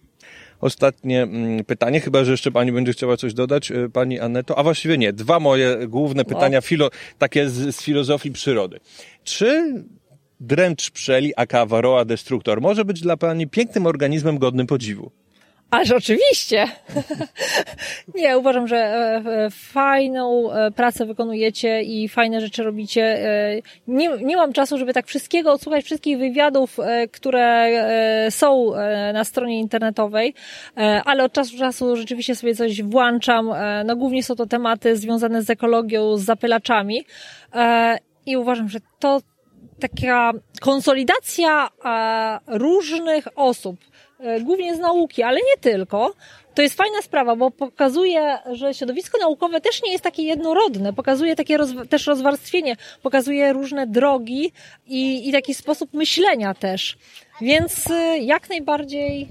ostatnie 0.62 1.22
mm, 1.22 1.66
pytanie, 1.66 2.00
chyba 2.00 2.24
że 2.24 2.32
jeszcze 2.32 2.52
pani 2.52 2.72
będzie 2.72 2.92
chciała 2.94 3.18
coś 3.18 3.34
dodać, 3.34 3.72
e, 3.72 3.90
pani 3.90 4.20
Aneto, 4.20 4.58
a 4.58 4.64
właściwie 4.64 4.98
nie, 4.98 5.14
dwa 5.14 5.40
moje 5.40 5.88
główne 5.88 6.26
pytania, 6.26 6.62
filo, 6.62 6.90
takie 7.18 7.50
z, 7.50 7.76
z 7.76 7.82
filozofii 7.82 8.32
przyrody. 8.32 8.80
Czy 9.24 9.74
dręcz 10.40 10.92
pszczeli, 10.92 11.34
aka 11.36 11.66
Varroa 11.66 12.06
destructor, 12.06 12.62
może 12.62 12.86
być 12.86 13.02
dla 13.02 13.18
pani 13.18 13.48
pięknym 13.48 13.86
organizmem 13.86 14.38
godnym 14.38 14.68
podziwu? 14.68 15.12
Ależ 15.72 15.92
oczywiście. 15.92 16.68
nie, 18.16 18.38
uważam, 18.38 18.68
że 18.68 18.78
e, 18.78 19.22
e, 19.46 19.50
fajną 19.50 20.52
e, 20.52 20.72
pracę 20.72 21.06
wykonujecie 21.06 21.82
i 21.82 22.10
fajne 22.10 22.42
rzeczy 22.42 22.64
robicie. 22.64 23.20
Nie, 23.88 24.10
nie 24.10 24.38
mam 24.38 24.54
czasu, 24.54 24.78
żeby 24.78 24.94
tak 24.94 25.08
wszystkiego 25.08 25.52
odsłuchać, 25.52 25.86
wszystkich 25.86 26.18
wywiadów, 26.18 26.78
które 27.12 27.70
są 28.30 28.72
na 29.14 29.24
stronie 29.24 29.60
internetowej, 29.60 30.34
ale 31.06 31.24
od 31.24 31.34
czasu 31.34 31.52
do 31.52 31.60
czasu 31.60 31.96
rzeczywiście 31.96 32.36
sobie 32.36 32.56
coś 32.56 32.82
włączam. 32.82 33.52
No 33.86 33.96
głównie 33.96 34.24
są 34.24 34.36
to 34.36 34.46
tematy 34.46 34.98
związane 34.98 35.44
z 35.44 35.50
ekologią, 35.50 36.18
z 36.18 36.24
zapylaczami 36.24 37.06
i 38.26 38.38
uważam, 38.38 38.70
że 38.70 38.80
to 39.00 39.22
taka 39.80 40.32
konsolidacja 40.62 41.70
różnych 42.48 43.28
osób, 43.36 43.76
E, 43.80 43.89
głównie 44.42 44.76
z 44.76 44.80
nauki, 44.80 45.24
ale 45.24 45.38
nie 45.38 45.62
tylko. 45.62 46.14
To 46.54 46.62
jest 46.62 46.76
fajna 46.76 47.02
sprawa, 47.02 47.36
bo 47.36 47.52
pokazuje, 47.52 48.38
że 48.52 48.74
środowisko 48.74 49.18
naukowe 49.18 49.62
też 49.62 49.84
nie 49.84 49.92
jest 49.92 50.04
takie 50.04 50.24
jednorodne. 50.24 50.94
Pokazuje 50.94 51.36
takie 51.36 51.58
roz, 51.58 51.70
też 51.90 52.08
rozwarstwienie, 52.08 52.76
pokazuje 53.02 53.54
różne 53.54 53.88
drogi 53.88 54.52
i, 54.88 55.30
i 55.30 55.32
taki 55.32 55.54
sposób 55.54 55.94
myślenia 55.94 56.54
też. 56.54 56.98
Więc 57.42 57.92
e, 57.92 58.18
jak 58.18 58.50
najbardziej 58.50 59.28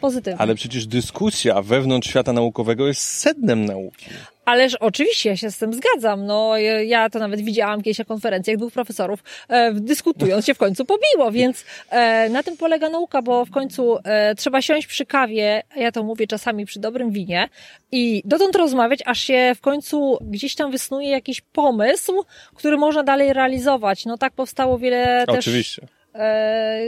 pozytywnie. 0.00 0.40
Ale 0.40 0.54
przecież 0.54 0.86
dyskusja 0.86 1.62
wewnątrz 1.62 2.08
świata 2.08 2.32
naukowego 2.32 2.86
jest 2.86 3.02
sednem 3.02 3.64
nauki. 3.64 4.06
Ależ 4.44 4.74
oczywiście 4.74 5.30
ja 5.30 5.36
się 5.36 5.50
z 5.50 5.58
tym 5.58 5.72
zgadzam. 5.74 6.26
No, 6.26 6.56
ja 6.86 7.10
to 7.10 7.18
nawet 7.18 7.40
widziałam 7.40 7.82
kiedyś 7.82 7.98
na 7.98 8.04
konferencjach 8.04 8.56
dwóch 8.56 8.72
profesorów, 8.72 9.20
e, 9.48 9.72
dyskutując 9.72 10.46
się 10.46 10.54
w 10.54 10.58
końcu 10.58 10.84
pobiło, 10.84 11.32
więc 11.32 11.64
e, 11.90 12.28
na 12.28 12.42
tym 12.42 12.56
polega 12.56 12.88
nauka, 12.88 13.22
bo 13.22 13.44
w 13.44 13.50
końcu 13.50 13.98
e, 14.04 14.34
trzeba 14.34 14.62
siąść 14.62 14.86
przy 14.86 15.06
kawie, 15.06 15.62
ja 15.76 15.92
to 15.92 16.02
mówię 16.02 16.26
czasami 16.26 16.66
przy 16.66 16.80
dobrym 16.80 17.10
winie 17.10 17.48
i 17.92 18.22
dotąd 18.24 18.56
rozmawiać, 18.56 19.00
aż 19.06 19.20
się 19.20 19.52
w 19.56 19.60
końcu 19.60 20.18
gdzieś 20.20 20.54
tam 20.54 20.70
wysnuje 20.70 21.10
jakiś 21.10 21.40
pomysł, 21.40 22.24
który 22.54 22.76
można 22.76 23.02
dalej 23.02 23.32
realizować. 23.32 24.04
No 24.04 24.18
tak 24.18 24.32
powstało 24.32 24.78
wiele 24.78 25.24
Oczywiście. 25.28 25.82
też 25.82 25.90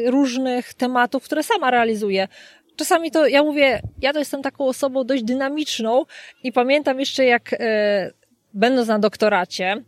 różnych 0.06 0.74
tematów, 0.74 1.24
które 1.24 1.42
sama 1.42 1.70
realizuje 1.70 2.28
czasami 2.76 3.10
to, 3.10 3.26
ja 3.26 3.42
mówię, 3.42 3.80
ja 4.02 4.12
to 4.12 4.18
jestem 4.18 4.42
taką 4.42 4.64
osobą 4.64 5.04
dość 5.04 5.22
dynamiczną 5.22 6.04
i 6.42 6.52
pamiętam 6.52 7.00
jeszcze 7.00 7.24
jak, 7.24 7.52
e, 7.52 8.10
będąc 8.54 8.88
na 8.88 8.98
doktoracie, 8.98 9.82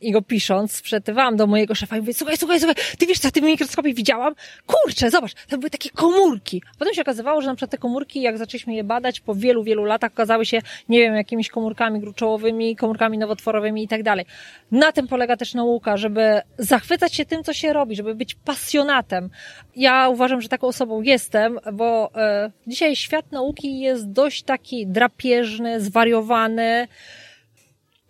i 0.00 0.12
go 0.12 0.22
pisząc, 0.22 0.72
sprzedawałam 0.72 1.36
do 1.36 1.46
mojego 1.46 1.74
szefa 1.74 1.96
i 1.96 2.00
mówię, 2.00 2.14
słuchaj, 2.14 2.36
słuchaj, 2.36 2.60
słuchaj, 2.60 2.76
ty 2.98 3.06
wiesz 3.06 3.18
co, 3.18 3.30
ty 3.30 3.40
w 3.40 3.44
mikroskopie 3.44 3.94
widziałam? 3.94 4.34
Kurczę, 4.66 5.10
zobacz, 5.10 5.32
to 5.48 5.58
były 5.58 5.70
takie 5.70 5.90
komórki. 5.90 6.62
Potem 6.78 6.94
się 6.94 7.02
okazywało, 7.02 7.40
że 7.40 7.48
na 7.48 7.54
przykład 7.54 7.70
te 7.70 7.78
komórki, 7.78 8.22
jak 8.22 8.38
zaczęliśmy 8.38 8.74
je 8.74 8.84
badać, 8.84 9.20
po 9.20 9.34
wielu, 9.34 9.62
wielu 9.62 9.84
latach 9.84 10.12
okazały 10.12 10.46
się, 10.46 10.60
nie 10.88 10.98
wiem, 10.98 11.14
jakimiś 11.14 11.48
komórkami 11.48 12.00
gruczołowymi, 12.00 12.76
komórkami 12.76 13.18
nowotworowymi 13.18 13.84
i 13.84 13.88
tak 13.88 14.02
dalej. 14.02 14.24
Na 14.70 14.92
tym 14.92 15.08
polega 15.08 15.36
też 15.36 15.54
nauka, 15.54 15.96
żeby 15.96 16.40
zachwycać 16.58 17.14
się 17.14 17.24
tym, 17.24 17.44
co 17.44 17.52
się 17.52 17.72
robi, 17.72 17.96
żeby 17.96 18.14
być 18.14 18.34
pasjonatem. 18.34 19.30
Ja 19.76 20.08
uważam, 20.08 20.40
że 20.40 20.48
taką 20.48 20.66
osobą 20.66 21.02
jestem, 21.02 21.58
bo 21.72 22.10
e, 22.14 22.50
dzisiaj 22.66 22.96
świat 22.96 23.32
nauki 23.32 23.80
jest 23.80 24.10
dość 24.10 24.42
taki 24.42 24.86
drapieżny, 24.86 25.80
zwariowany, 25.80 26.88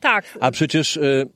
tak. 0.01 0.39
A 0.41 0.51
przecież 0.51 0.97
y, 0.97 1.28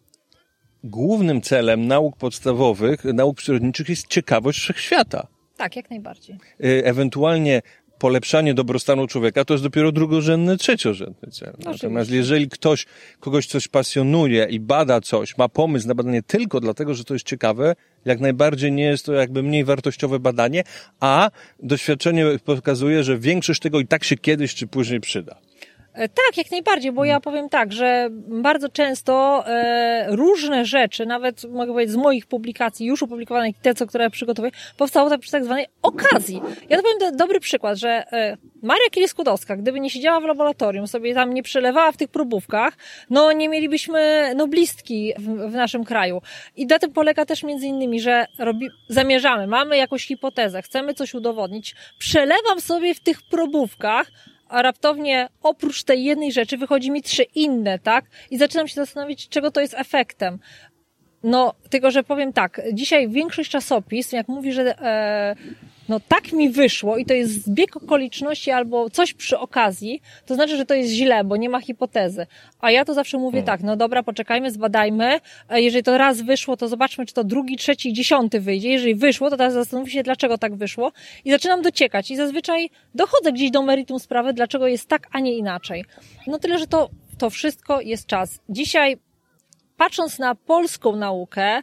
głównym 0.84 1.40
celem 1.40 1.86
nauk 1.86 2.16
podstawowych, 2.16 3.04
nauk 3.04 3.36
przyrodniczych 3.36 3.88
jest 3.88 4.06
ciekawość 4.06 4.58
wszechświata. 4.58 5.26
Tak, 5.56 5.76
jak 5.76 5.90
najbardziej. 5.90 6.36
Y, 6.64 6.82
ewentualnie 6.84 7.62
polepszanie 8.02 8.54
dobrostanu 8.54 9.06
człowieka 9.06 9.44
to 9.44 9.54
jest 9.54 9.64
dopiero 9.64 9.92
drugorzędny, 9.92 10.56
trzeciorzędny 10.56 11.30
cel. 11.30 11.54
Natomiast 11.64 12.10
jeżeli 12.10 12.48
ktoś, 12.48 12.86
kogoś 13.20 13.46
coś 13.46 13.68
pasjonuje 13.68 14.46
i 14.50 14.60
bada 14.60 15.00
coś, 15.00 15.38
ma 15.38 15.48
pomysł 15.48 15.88
na 15.88 15.94
badanie 15.94 16.22
tylko 16.22 16.60
dlatego, 16.60 16.94
że 16.94 17.04
to 17.04 17.14
jest 17.14 17.26
ciekawe, 17.26 17.74
jak 18.04 18.20
najbardziej 18.20 18.72
nie 18.72 18.84
jest 18.84 19.06
to 19.06 19.12
jakby 19.12 19.42
mniej 19.42 19.64
wartościowe 19.64 20.18
badanie, 20.18 20.64
a 21.00 21.30
doświadczenie 21.62 22.26
pokazuje, 22.44 23.04
że 23.04 23.18
większość 23.18 23.60
tego 23.60 23.80
i 23.80 23.86
tak 23.86 24.04
się 24.04 24.16
kiedyś 24.16 24.54
czy 24.54 24.66
później 24.66 25.00
przyda. 25.00 25.36
E, 25.94 26.08
tak, 26.08 26.36
jak 26.36 26.50
najbardziej, 26.50 26.92
bo 26.92 27.04
ja 27.04 27.20
powiem 27.20 27.48
tak, 27.48 27.72
że 27.72 28.08
bardzo 28.28 28.68
często 28.68 29.44
e, 29.46 30.06
różne 30.16 30.64
rzeczy, 30.64 31.06
nawet 31.06 31.44
mogę 31.44 31.72
powiedzieć 31.72 31.92
z 31.92 31.96
moich 31.96 32.26
publikacji, 32.26 32.86
już 32.86 33.02
opublikowanych, 33.02 33.56
te, 33.62 33.74
co 33.74 33.86
które 33.86 34.10
przygotowuję, 34.10 34.52
powstało 34.76 35.10
tak 35.10 35.20
przy 35.20 35.30
tak 35.30 35.44
zwanej 35.44 35.66
okazji. 35.82 36.42
Ja 36.68 36.76
to 36.76 36.82
powiem 36.82 36.98
do, 36.98 37.16
dobry 37.16 37.40
przykład, 37.40 37.78
że 37.78 38.12
e, 38.12 38.36
Maria 38.62 38.90
Kieliskudowska, 38.90 39.56
gdyby 39.56 39.80
nie 39.80 39.90
siedziała 39.90 40.20
w 40.20 40.24
laboratorium, 40.24 40.86
sobie 40.86 41.14
tam 41.14 41.34
nie 41.34 41.42
przelewała 41.42 41.92
w 41.92 41.96
tych 41.96 42.08
próbówkach, 42.08 42.76
no 43.10 43.32
nie 43.32 43.48
mielibyśmy 43.48 44.32
noblistki 44.34 45.12
w, 45.18 45.50
w 45.50 45.54
naszym 45.54 45.84
kraju. 45.84 46.22
I 46.56 46.66
na 46.66 46.78
tym 46.78 46.92
polega 46.92 47.26
też 47.26 47.42
między 47.42 47.66
innymi, 47.66 48.00
że 48.00 48.26
robi, 48.38 48.68
zamierzamy, 48.88 49.46
mamy 49.46 49.76
jakąś 49.76 50.06
hipotezę, 50.06 50.62
chcemy 50.62 50.94
coś 50.94 51.14
udowodnić, 51.14 51.74
przelewam 51.98 52.60
sobie 52.60 52.94
w 52.94 53.00
tych 53.00 53.22
próbówkach, 53.22 54.06
a 54.52 54.62
raptownie 54.62 55.28
oprócz 55.42 55.82
tej 55.82 56.04
jednej 56.04 56.32
rzeczy 56.32 56.56
wychodzi 56.56 56.90
mi 56.90 57.02
trzy 57.02 57.22
inne, 57.22 57.78
tak? 57.78 58.04
I 58.30 58.38
zaczynam 58.38 58.68
się 58.68 58.74
zastanowić, 58.74 59.28
czego 59.28 59.50
to 59.50 59.60
jest 59.60 59.74
efektem. 59.74 60.38
No, 61.24 61.54
tylko 61.70 61.90
że 61.90 62.02
powiem 62.02 62.32
tak, 62.32 62.60
dzisiaj 62.72 63.08
większość 63.08 63.50
czasopism, 63.50 64.16
jak 64.16 64.28
mówi, 64.28 64.52
że 64.52 64.78
e, 64.80 65.36
no 65.88 66.00
tak 66.08 66.32
mi 66.32 66.50
wyszło 66.50 66.96
i 66.96 67.04
to 67.04 67.14
jest 67.14 67.44
zbieg 67.44 67.76
okoliczności 67.76 68.50
albo 68.50 68.90
coś 68.90 69.14
przy 69.14 69.38
okazji, 69.38 70.02
to 70.26 70.34
znaczy, 70.34 70.56
że 70.56 70.66
to 70.66 70.74
jest 70.74 70.90
źle, 70.90 71.24
bo 71.24 71.36
nie 71.36 71.48
ma 71.48 71.60
hipotezy. 71.60 72.26
A 72.60 72.70
ja 72.70 72.84
to 72.84 72.94
zawsze 72.94 73.18
mówię 73.18 73.42
hmm. 73.42 73.46
tak, 73.46 73.62
no 73.62 73.76
dobra, 73.76 74.02
poczekajmy, 74.02 74.50
zbadajmy. 74.50 75.20
Jeżeli 75.50 75.84
to 75.84 75.98
raz 75.98 76.22
wyszło, 76.22 76.56
to 76.56 76.68
zobaczmy, 76.68 77.06
czy 77.06 77.14
to 77.14 77.24
drugi, 77.24 77.56
trzeci, 77.56 77.92
dziesiąty 77.92 78.40
wyjdzie. 78.40 78.68
Jeżeli 78.68 78.94
wyszło, 78.94 79.30
to 79.30 79.36
teraz 79.36 79.54
zastanówmy 79.54 79.90
się, 79.90 80.02
dlaczego 80.02 80.38
tak 80.38 80.54
wyszło. 80.54 80.92
I 81.24 81.30
zaczynam 81.30 81.62
dociekać 81.62 82.10
i 82.10 82.16
zazwyczaj 82.16 82.70
dochodzę 82.94 83.32
gdzieś 83.32 83.50
do 83.50 83.62
meritum 83.62 83.98
sprawy, 83.98 84.32
dlaczego 84.32 84.66
jest 84.66 84.88
tak, 84.88 85.08
a 85.12 85.20
nie 85.20 85.36
inaczej. 85.36 85.84
No 86.26 86.38
tyle, 86.38 86.58
że 86.58 86.66
to, 86.66 86.90
to 87.18 87.30
wszystko 87.30 87.80
jest 87.80 88.06
czas. 88.06 88.40
Dzisiaj, 88.48 88.96
patrząc 89.82 90.18
na 90.18 90.34
polską 90.34 90.96
naukę, 90.96 91.62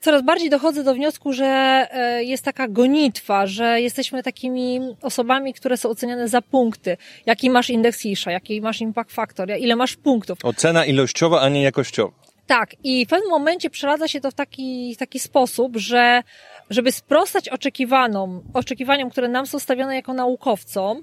coraz 0.00 0.22
bardziej 0.22 0.50
dochodzę 0.50 0.84
do 0.84 0.94
wniosku, 0.94 1.32
że 1.32 1.46
e, 1.90 2.24
jest 2.24 2.44
taka 2.44 2.68
gonitwa, 2.68 3.46
że 3.46 3.80
jesteśmy 3.80 4.22
takimi 4.22 4.80
osobami, 5.02 5.54
które 5.54 5.76
są 5.76 5.88
oceniane 5.88 6.28
za 6.28 6.42
punkty. 6.42 6.96
Jaki 7.26 7.50
masz 7.50 7.70
indeks 7.70 8.04
Isha, 8.06 8.30
jaki 8.30 8.60
masz 8.60 8.80
impact 8.80 9.12
factor, 9.12 9.50
ile 9.58 9.76
masz 9.76 9.96
punktów. 9.96 10.38
Ocena 10.42 10.84
ilościowa, 10.84 11.40
a 11.40 11.48
nie 11.48 11.62
jakościowa. 11.62 12.12
Tak, 12.46 12.76
i 12.84 13.06
w 13.06 13.08
pewnym 13.08 13.30
momencie 13.30 13.70
przeradza 13.70 14.08
się 14.08 14.20
to 14.20 14.30
w 14.30 14.34
taki, 14.34 14.96
taki 14.98 15.20
sposób, 15.20 15.76
że 15.76 16.22
żeby 16.70 16.92
sprostać 16.92 17.48
oczekiwanom, 17.48 18.42
oczekiwaniom, 18.54 19.10
które 19.10 19.28
nam 19.28 19.46
są 19.46 19.58
stawiane 19.58 19.94
jako 19.94 20.12
naukowcom, 20.12 21.02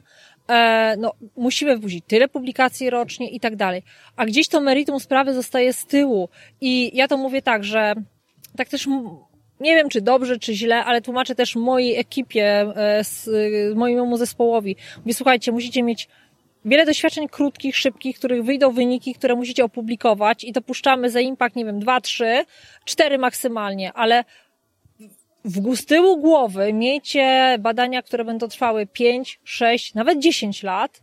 no, 0.98 1.14
musimy 1.38 1.78
wpuścić 1.78 2.04
tyle 2.08 2.28
publikacji 2.28 2.90
rocznie 2.90 3.30
i 3.30 3.40
tak 3.40 3.56
dalej. 3.56 3.84
A 4.16 4.26
gdzieś 4.26 4.48
to 4.48 4.62
meritum 4.62 5.00
sprawy 5.00 5.34
zostaje 5.34 5.74
z 5.74 5.86
tyłu. 5.86 6.30
I 6.62 6.98
ja 6.98 7.08
to 7.08 7.18
mówię 7.18 7.42
tak, 7.42 7.64
że 7.64 7.96
tak 8.58 8.70
też 8.70 8.88
nie 9.60 9.76
wiem, 9.76 9.90
czy 9.90 10.02
dobrze, 10.02 10.40
czy 10.40 10.54
źle, 10.54 10.86
ale 10.86 11.02
tłumaczę 11.02 11.36
też 11.36 11.56
mojej 11.56 11.98
ekipie, 11.98 12.46
e, 12.46 13.04
mojemu 13.76 14.18
zespołowi. 14.18 14.76
Mówię, 14.98 15.14
słuchajcie, 15.14 15.52
musicie 15.52 15.84
mieć 15.84 16.08
wiele 16.66 16.86
doświadczeń 16.86 17.28
krótkich, 17.28 17.78
szybkich, 17.78 18.18
których 18.18 18.44
wyjdą 18.44 18.72
wyniki, 18.72 19.14
które 19.14 19.36
musicie 19.36 19.64
opublikować 19.64 20.44
i 20.44 20.54
to 20.54 20.62
puszczamy 20.62 21.10
za 21.10 21.20
impact, 21.20 21.56
nie 21.56 21.66
wiem, 21.66 21.80
dwa, 21.80 22.02
trzy, 22.02 22.46
cztery 22.86 23.18
maksymalnie, 23.18 23.94
ale 23.94 24.24
w 25.46 25.76
z 25.76 25.86
tyłu 25.86 26.18
głowy 26.18 26.74
miejcie 26.74 27.58
badania, 27.60 28.02
które 28.02 28.26
będą 28.26 28.48
trwały 28.48 28.88
pięć, 28.88 29.40
sześć, 29.44 29.94
nawet 29.94 30.20
dziesięć 30.20 30.64
lat, 30.64 31.02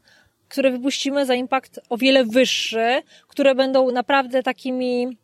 które 0.49 0.71
wypuścimy 0.71 1.27
za 1.27 1.35
impact 1.35 1.81
o 1.89 1.97
wiele 1.97 2.25
wyższy, 2.25 3.03
które 3.29 3.55
będą 3.55 3.91
naprawdę 3.91 4.43
takimi 4.43 5.19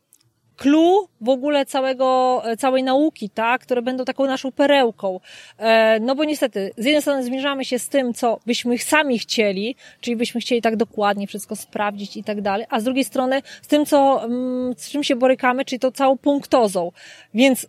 clue 0.56 1.08
w 1.20 1.28
ogóle 1.28 1.66
całego, 1.66 2.42
e, 2.44 2.56
całej 2.56 2.82
nauki, 2.82 3.30
tak, 3.30 3.60
które 3.60 3.82
będą 3.82 4.04
taką 4.04 4.26
naszą 4.26 4.52
perełką. 4.52 5.20
E, 5.58 6.00
no 6.00 6.14
bo 6.14 6.24
niestety, 6.24 6.70
z 6.76 6.84
jednej 6.84 7.02
strony 7.02 7.24
zmierzamy 7.24 7.64
się 7.64 7.78
z 7.78 7.88
tym, 7.88 8.14
co 8.14 8.40
byśmy 8.46 8.78
sami 8.78 9.18
chcieli, 9.18 9.76
czyli 10.00 10.16
byśmy 10.16 10.40
chcieli 10.40 10.62
tak 10.62 10.76
dokładnie 10.76 11.26
wszystko 11.26 11.56
sprawdzić 11.56 12.16
i 12.16 12.24
tak 12.24 12.40
dalej, 12.40 12.66
a 12.70 12.80
z 12.80 12.84
drugiej 12.84 13.04
strony 13.04 13.42
z 13.62 13.66
tym, 13.66 13.86
co, 13.86 14.24
mm, 14.24 14.74
z 14.76 14.90
czym 14.90 15.04
się 15.04 15.16
borykamy, 15.16 15.64
czyli 15.64 15.78
to 15.78 15.92
całą 15.92 16.18
punktozą. 16.18 16.92
Więc 17.34 17.66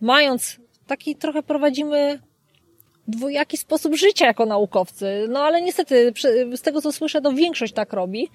mając 0.00 0.65
taki 0.86 1.16
trochę 1.16 1.42
prowadzimy 1.42 2.20
dwojaki 3.08 3.56
sposób 3.56 3.94
życia 3.94 4.26
jako 4.26 4.46
naukowcy. 4.46 5.26
No 5.28 5.40
ale 5.40 5.62
niestety, 5.62 6.12
z 6.56 6.62
tego 6.62 6.80
co 6.80 6.92
słyszę, 6.92 7.20
to 7.20 7.32
większość 7.32 7.72
tak 7.72 7.92
robi. 7.92 8.28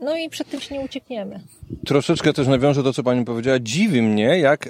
No 0.00 0.16
i 0.16 0.28
przed 0.28 0.48
tym 0.48 0.60
się 0.60 0.74
nie 0.74 0.80
uciekniemy. 0.80 1.40
Troszeczkę 1.86 2.32
też 2.32 2.46
nawiążę 2.46 2.82
do, 2.82 2.92
co 2.92 3.02
pani 3.02 3.24
powiedziała. 3.24 3.58
Dziwi 3.58 4.02
mnie, 4.02 4.38
jak 4.38 4.68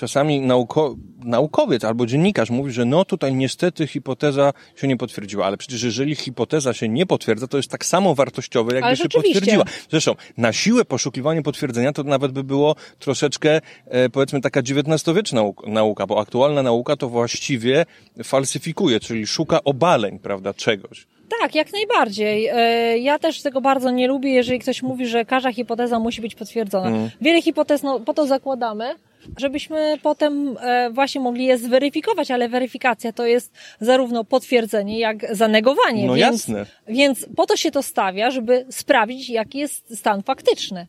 czasami 0.00 0.40
nauko, 0.40 0.96
naukowiec 1.24 1.84
albo 1.84 2.06
dziennikarz 2.06 2.50
mówi, 2.50 2.72
że 2.72 2.84
no 2.84 3.04
tutaj 3.04 3.34
niestety 3.34 3.86
hipoteza 3.86 4.52
się 4.76 4.88
nie 4.88 4.96
potwierdziła, 4.96 5.46
ale 5.46 5.56
przecież 5.56 5.82
jeżeli 5.82 6.14
hipoteza 6.14 6.72
się 6.72 6.88
nie 6.88 7.06
potwierdza, 7.06 7.46
to 7.46 7.56
jest 7.56 7.70
tak 7.70 7.84
samo 7.84 8.14
wartościowe, 8.14 8.74
jakby 8.74 8.96
się 8.96 9.08
potwierdziła. 9.08 9.64
Zresztą 9.90 10.14
na 10.36 10.52
siłę 10.52 10.84
poszukiwanie 10.84 11.42
potwierdzenia 11.42 11.92
to 11.92 12.02
nawet 12.02 12.32
by 12.32 12.44
było 12.44 12.74
troszeczkę, 12.98 13.60
e, 13.86 14.08
powiedzmy, 14.08 14.40
taka 14.40 14.60
XIX-wieczna 14.60 15.42
nauka, 15.66 16.06
bo 16.06 16.20
aktualna 16.20 16.62
nauka 16.62 16.96
to 16.96 17.08
właściwie 17.08 17.86
falsyfikuje, 18.24 19.00
czyli 19.00 19.26
szuka 19.26 19.64
obaleń, 19.64 20.18
prawda, 20.18 20.54
czegoś. 20.54 21.06
Tak, 21.40 21.54
jak 21.54 21.72
najbardziej. 21.72 22.46
E, 22.52 22.98
ja 22.98 23.18
też 23.18 23.42
tego 23.42 23.60
bardzo 23.60 23.90
nie 23.90 24.08
lubię, 24.08 24.30
jeżeli 24.30 24.58
ktoś 24.58 24.82
mówi, 24.82 25.06
że 25.06 25.24
każda 25.24 25.52
hipoteza 25.52 25.98
musi 25.98 26.20
być 26.20 26.34
potwierdzona. 26.34 26.88
Mm. 26.88 27.10
Wiele 27.20 27.42
hipotez, 27.42 27.82
no, 27.82 28.00
po 28.00 28.14
to 28.14 28.26
zakładamy, 28.26 28.94
żebyśmy 29.36 29.98
potem 30.02 30.56
e, 30.60 30.90
właśnie 30.90 31.20
mogli 31.20 31.44
je 31.44 31.58
zweryfikować, 31.58 32.30
ale 32.30 32.48
weryfikacja 32.48 33.12
to 33.12 33.26
jest 33.26 33.52
zarówno 33.80 34.24
potwierdzenie, 34.24 34.98
jak 34.98 35.36
zanegowanie. 35.36 36.06
No 36.06 36.14
więc, 36.14 36.48
jasne. 36.48 36.66
Więc 36.88 37.26
po 37.36 37.46
to 37.46 37.56
się 37.56 37.70
to 37.70 37.82
stawia, 37.82 38.30
żeby 38.30 38.66
sprawdzić, 38.70 39.30
jaki 39.30 39.58
jest 39.58 39.96
stan 39.98 40.22
faktyczny. 40.22 40.86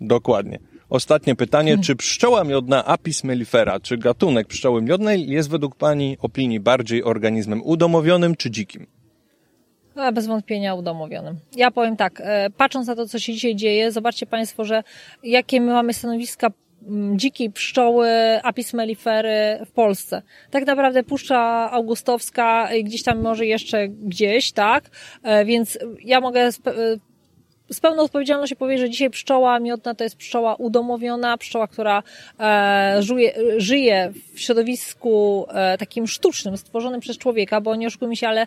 Dokładnie. 0.00 0.58
Ostatnie 0.90 1.34
pytanie, 1.34 1.70
hmm. 1.70 1.82
czy 1.82 1.96
pszczoła 1.96 2.44
miodna 2.44 2.84
Apis 2.84 3.24
mellifera, 3.24 3.80
czy 3.80 3.98
gatunek 3.98 4.46
pszczoły 4.46 4.82
miodnej 4.82 5.28
jest 5.28 5.50
według 5.50 5.76
Pani 5.76 6.16
opinii 6.20 6.60
bardziej 6.60 7.04
organizmem 7.04 7.62
udomowionym 7.62 8.36
czy 8.36 8.50
dzikim? 8.50 8.86
No, 9.96 10.12
bez 10.12 10.26
wątpienia 10.26 10.74
udomowionym. 10.74 11.36
Ja 11.56 11.70
powiem 11.70 11.96
tak, 11.96 12.20
e, 12.24 12.50
patrząc 12.50 12.86
na 12.86 12.96
to, 12.96 13.06
co 13.08 13.18
się 13.18 13.32
dzisiaj 13.32 13.56
dzieje, 13.56 13.92
zobaczcie 13.92 14.26
Państwo, 14.26 14.64
że 14.64 14.82
jakie 15.22 15.60
my 15.60 15.72
mamy 15.72 15.94
stanowiska 15.94 16.50
dzikiej 17.16 17.50
pszczoły 17.50 18.08
Apis 18.42 18.74
mellifery 18.74 19.58
w 19.66 19.70
Polsce. 19.70 20.22
Tak 20.50 20.66
naprawdę 20.66 21.02
Puszcza 21.02 21.70
Augustowska 21.70 22.68
gdzieś 22.84 23.02
tam 23.02 23.22
może 23.22 23.46
jeszcze 23.46 23.88
gdzieś, 23.88 24.52
tak? 24.52 24.90
E, 25.22 25.44
więc 25.44 25.78
ja 26.04 26.20
mogę 26.20 26.40
e, 26.40 26.52
z 27.70 27.80
pełną 27.80 28.02
odpowiedzialnością 28.02 28.56
powiedzieć, 28.56 28.80
że 28.80 28.90
dzisiaj 28.90 29.10
pszczoła 29.10 29.60
miodna 29.60 29.94
to 29.94 30.04
jest 30.04 30.16
pszczoła 30.16 30.54
udomowiona, 30.54 31.38
pszczoła, 31.38 31.68
która 31.68 32.02
e, 32.40 32.96
żyje, 33.00 33.34
żyje 33.56 34.12
w 34.34 34.40
środowisku 34.40 35.46
e, 35.48 35.78
takim 35.78 36.06
sztucznym, 36.06 36.56
stworzonym 36.56 37.00
przez 37.00 37.18
człowieka, 37.18 37.60
bo 37.60 37.76
nie 37.76 37.86
oszukujmy 37.86 38.16
się, 38.16 38.28
ale 38.28 38.46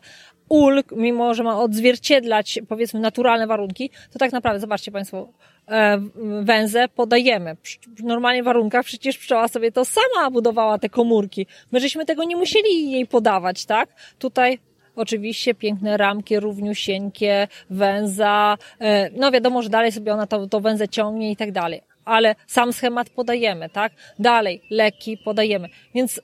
ulg, 0.50 0.92
mimo 0.92 1.34
że 1.34 1.44
ma 1.44 1.60
odzwierciedlać 1.60 2.60
powiedzmy 2.68 3.00
naturalne 3.00 3.48
warunki, 3.48 3.90
to 4.14 4.20
tak 4.20 4.32
naprawdę, 4.32 4.60
zobaczcie 4.60 4.92
Państwo, 4.92 5.30
e, 5.70 5.98
węzę 6.42 6.88
podajemy. 6.88 7.58
W 7.98 8.04
normalnych 8.04 8.44
warunkach 8.44 8.86
przecież 8.86 9.18
pszczoła 9.18 9.48
sobie 9.48 9.72
to 9.72 9.86
sama 9.86 10.32
budowała 10.32 10.78
te 10.78 10.90
komórki. 10.90 11.48
My 11.72 11.80
żeśmy 11.80 12.06
tego 12.06 12.24
nie 12.24 12.36
musieli 12.36 12.92
jej 12.92 13.08
podawać, 13.08 13.66
tak? 13.66 13.90
Tutaj 14.20 14.60
Oczywiście 14.96 15.56
piękne 15.56 15.98
ramki, 15.98 16.40
równiusieńkie, 16.40 17.48
węza. 17.70 18.58
E, 18.80 19.10
no 19.10 19.32
wiadomo, 19.32 19.62
że 19.62 19.70
dalej 19.70 19.92
sobie 19.92 20.14
ona 20.14 20.28
to, 20.28 20.48
to 20.48 20.60
węzę 20.60 20.88
ciągnie 20.88 21.32
i 21.32 21.36
tak 21.36 21.52
dalej. 21.52 21.82
Ale 22.06 22.36
sam 22.48 22.74
schemat 22.74 23.10
podajemy, 23.10 23.70
tak? 23.70 23.94
Dalej 24.20 24.62
leki 24.70 25.18
podajemy. 25.18 25.70
Więc 25.96 26.22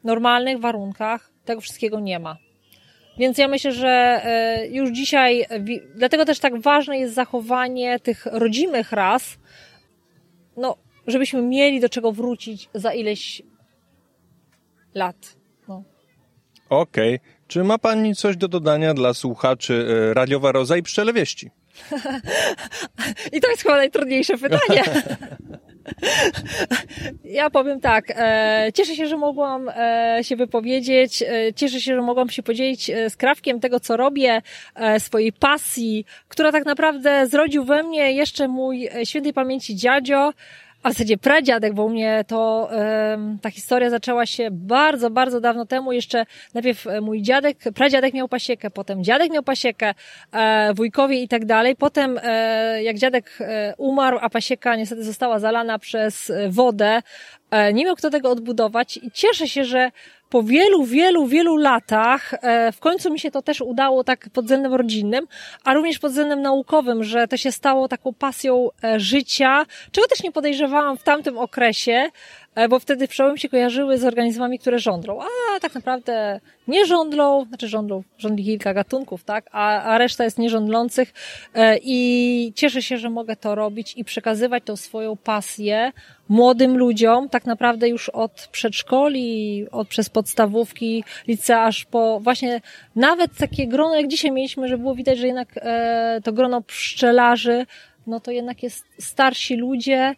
w 0.00 0.04
normalnych 0.04 0.60
warunkach 0.60 1.30
tego 1.44 1.60
wszystkiego 1.60 2.00
nie 2.00 2.18
ma. 2.18 2.36
Więc 3.18 3.38
ja 3.38 3.48
myślę, 3.48 3.72
że 3.72 4.20
e, 4.24 4.66
już 4.66 4.90
dzisiaj, 4.90 5.46
dlatego 5.94 6.24
też 6.24 6.38
tak 6.38 6.60
ważne 6.60 6.98
jest 6.98 7.14
zachowanie 7.14 8.00
tych 8.00 8.26
rodzimych 8.26 8.92
ras, 8.92 9.38
no, 10.56 10.76
żebyśmy 11.06 11.42
mieli 11.42 11.80
do 11.80 11.88
czego 11.88 12.12
wrócić 12.12 12.68
za 12.74 12.94
ileś 12.94 13.42
lat. 14.94 15.36
Okej. 16.68 17.14
Okay. 17.14 17.36
Czy 17.46 17.64
ma 17.64 17.78
Pani 17.78 18.14
coś 18.14 18.36
do 18.36 18.48
dodania 18.48 18.94
dla 18.94 19.14
słuchaczy 19.14 19.86
e, 20.10 20.14
Radiowa 20.14 20.52
Roza 20.52 20.76
i 20.76 20.82
Przelewieści? 20.82 21.50
I 23.32 23.40
to 23.40 23.50
jest 23.50 23.62
chyba 23.62 23.76
najtrudniejsze 23.76 24.38
pytanie. 24.38 24.82
Ja 27.24 27.50
powiem 27.50 27.80
tak, 27.80 28.04
e, 28.16 28.68
cieszę 28.74 28.94
się, 28.96 29.06
że 29.06 29.16
mogłam 29.16 29.68
e, 29.68 30.18
się 30.22 30.36
wypowiedzieć, 30.36 31.22
e, 31.22 31.52
cieszę 31.54 31.80
się, 31.80 31.94
że 31.94 32.02
mogłam 32.02 32.28
się 32.30 32.42
podzielić 32.42 32.90
z 33.08 33.16
Krawkiem 33.16 33.60
tego, 33.60 33.80
co 33.80 33.96
robię, 33.96 34.42
swojej 34.98 35.32
pasji, 35.32 36.04
która 36.28 36.52
tak 36.52 36.64
naprawdę 36.64 37.26
zrodził 37.26 37.64
we 37.64 37.82
mnie 37.82 38.12
jeszcze 38.12 38.48
mój 38.48 38.88
świętej 39.04 39.32
pamięci 39.32 39.76
dziadzio, 39.76 40.32
a 40.82 40.88
w 40.90 40.92
zasadzie 40.92 41.18
pradziadek, 41.18 41.74
bo 41.74 41.84
u 41.84 41.88
mnie 41.88 42.24
to 42.26 42.70
ta 43.42 43.50
historia 43.50 43.90
zaczęła 43.90 44.26
się 44.26 44.48
bardzo, 44.50 45.10
bardzo 45.10 45.40
dawno 45.40 45.66
temu. 45.66 45.92
Jeszcze 45.92 46.26
najpierw 46.54 46.86
e, 46.86 47.00
mój 47.00 47.22
dziadek, 47.22 47.58
pradziadek 47.74 48.14
miał 48.14 48.28
pasiekę, 48.28 48.70
potem 48.70 49.04
dziadek 49.04 49.32
miał 49.32 49.42
pasiekę, 49.42 49.94
e, 50.32 50.74
wujkowie 50.74 51.22
i 51.22 51.28
tak 51.28 51.44
dalej. 51.44 51.76
Potem 51.76 52.20
e, 52.22 52.82
jak 52.82 52.98
dziadek 52.98 53.38
umarł, 53.78 54.18
a 54.20 54.30
pasieka 54.30 54.76
niestety 54.76 55.04
została 55.04 55.38
zalana 55.38 55.78
przez 55.78 56.32
wodę, 56.48 57.02
nie 57.72 57.84
miał 57.84 57.96
kto 57.96 58.10
tego 58.10 58.30
odbudować 58.30 58.96
i 58.96 59.10
cieszę 59.10 59.48
się, 59.48 59.64
że 59.64 59.90
po 60.30 60.42
wielu, 60.42 60.84
wielu, 60.84 61.26
wielu 61.26 61.56
latach 61.56 62.34
e, 62.34 62.72
w 62.72 62.80
końcu 62.80 63.12
mi 63.12 63.18
się 63.18 63.30
to 63.30 63.42
też 63.42 63.60
udało 63.60 64.04
tak 64.04 64.28
pod 64.32 64.44
względem 64.44 64.74
rodzinnym, 64.74 65.26
a 65.64 65.74
również 65.74 65.98
pod 65.98 66.10
względem 66.10 66.42
naukowym, 66.42 67.04
że 67.04 67.28
to 67.28 67.36
się 67.36 67.52
stało 67.52 67.88
taką 67.88 68.14
pasją 68.14 68.68
e, 68.84 69.00
życia, 69.00 69.66
czego 69.92 70.06
też 70.06 70.22
nie 70.22 70.32
podejrzewałam 70.32 70.98
w 70.98 71.02
tamtym 71.02 71.38
okresie, 71.38 72.10
E, 72.45 72.45
bo 72.68 72.78
wtedy 72.78 73.08
pszczoły 73.08 73.38
się 73.38 73.48
kojarzyły 73.48 73.98
z 73.98 74.04
organizmami, 74.04 74.58
które 74.58 74.78
żądlą, 74.78 75.20
a 75.22 75.60
tak 75.60 75.74
naprawdę 75.74 76.40
nie 76.68 76.86
żądlą, 76.86 77.44
znaczy 77.44 77.68
żądlą, 77.68 78.02
żądli 78.18 78.44
kilka 78.44 78.74
gatunków, 78.74 79.24
tak, 79.24 79.48
a, 79.52 79.82
a 79.82 79.98
reszta 79.98 80.24
jest 80.24 80.38
nierządlących 80.38 81.12
e, 81.54 81.78
i 81.82 82.52
cieszę 82.54 82.82
się, 82.82 82.98
że 82.98 83.10
mogę 83.10 83.36
to 83.36 83.54
robić 83.54 83.94
i 83.96 84.04
przekazywać 84.04 84.62
tą 84.64 84.76
swoją 84.76 85.16
pasję 85.16 85.92
młodym 86.28 86.78
ludziom, 86.78 87.28
tak 87.28 87.44
naprawdę 87.44 87.88
już 87.88 88.08
od 88.08 88.48
przedszkoli, 88.52 89.66
od 89.72 89.88
przez 89.88 90.10
podstawówki, 90.10 91.04
licea, 91.28 91.64
aż 91.64 91.84
po 91.84 92.20
właśnie 92.20 92.60
nawet 92.96 93.36
takie 93.36 93.66
grono, 93.66 93.94
jak 93.94 94.08
dzisiaj 94.08 94.32
mieliśmy, 94.32 94.68
że 94.68 94.78
było 94.78 94.94
widać, 94.94 95.18
że 95.18 95.26
jednak 95.26 95.48
e, 95.56 96.20
to 96.24 96.32
grono 96.32 96.62
pszczelarzy, 96.62 97.66
no 98.06 98.20
to 98.20 98.30
jednak 98.30 98.62
jest 98.62 98.84
starsi 98.98 99.56
ludzie 99.56 100.14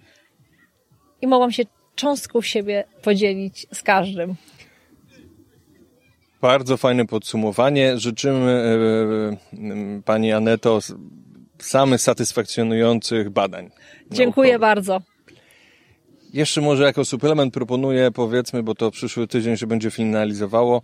i 1.22 1.26
mogłam 1.26 1.52
się 1.52 1.62
cząstką 1.98 2.42
siebie 2.42 2.84
podzielić 3.02 3.66
z 3.72 3.82
każdym. 3.82 4.34
Bardzo 6.40 6.76
fajne 6.76 7.06
podsumowanie. 7.06 7.98
Życzymy 7.98 8.52
e, 8.52 10.02
Pani 10.04 10.32
Aneto 10.32 10.78
samych 11.58 12.00
satysfakcjonujących 12.00 13.30
badań. 13.30 13.70
Dziękuję 14.10 14.52
naukowych. 14.52 14.76
bardzo. 14.76 15.00
Jeszcze 16.32 16.60
może 16.60 16.84
jako 16.84 17.04
suplement 17.04 17.54
proponuję, 17.54 18.10
powiedzmy, 18.10 18.62
bo 18.62 18.74
to 18.74 18.90
przyszły 18.90 19.26
tydzień 19.26 19.56
się 19.56 19.66
będzie 19.66 19.90
finalizowało, 19.90 20.82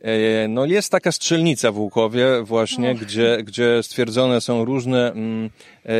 E, 0.00 0.48
no 0.48 0.64
jest 0.64 0.92
taka 0.92 1.12
strzelnica 1.12 1.72
w 1.72 1.78
Łukowie 1.78 2.42
właśnie, 2.42 2.94
gdzie, 2.94 3.38
gdzie 3.44 3.82
stwierdzone 3.82 4.40
są 4.40 4.64
różne 4.64 5.12
mm, 5.12 5.46
e, 5.46 5.50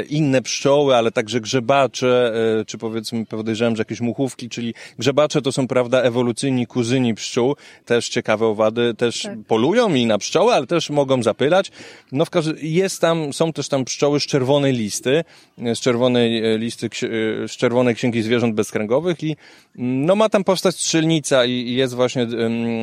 inne 0.08 0.42
pszczoły, 0.42 0.96
ale 0.96 1.12
także 1.12 1.40
grzebacze, 1.40 2.32
e, 2.60 2.64
czy 2.64 2.78
powiedzmy 2.78 3.26
podejrzewam, 3.26 3.76
że 3.76 3.80
jakieś 3.80 4.00
muchówki, 4.00 4.48
czyli 4.48 4.74
grzebacze 4.98 5.42
to 5.42 5.52
są, 5.52 5.68
prawda, 5.68 6.02
ewolucyjni 6.02 6.66
kuzyni 6.66 7.14
pszczół, 7.14 7.56
też 7.84 8.08
ciekawe 8.08 8.46
owady, 8.46 8.94
też 8.94 9.22
tak. 9.22 9.38
polują 9.46 9.94
i 9.94 10.06
na 10.06 10.18
pszczoły, 10.18 10.52
ale 10.52 10.66
też 10.66 10.90
mogą 10.90 11.22
zapylać. 11.22 11.70
No 12.12 12.24
w 12.24 12.30
każdym, 12.30 12.56
jest 12.62 13.00
tam, 13.00 13.32
są 13.32 13.52
też 13.52 13.68
tam 13.68 13.84
pszczoły 13.84 14.20
z 14.20 14.22
czerwonej 14.22 14.72
listy, 14.72 15.24
z 15.58 15.80
czerwonej 15.80 16.58
listy, 16.58 16.88
z 17.46 17.50
czerwonej 17.50 17.94
księgi 17.94 18.22
zwierząt 18.22 18.54
bezkręgowych 18.54 19.22
i 19.22 19.36
mm, 19.78 20.06
no 20.06 20.16
ma 20.16 20.28
tam 20.28 20.44
powstać 20.44 20.74
strzelnica 20.74 21.44
i 21.44 21.74
jest 21.74 21.94
właśnie 21.94 22.26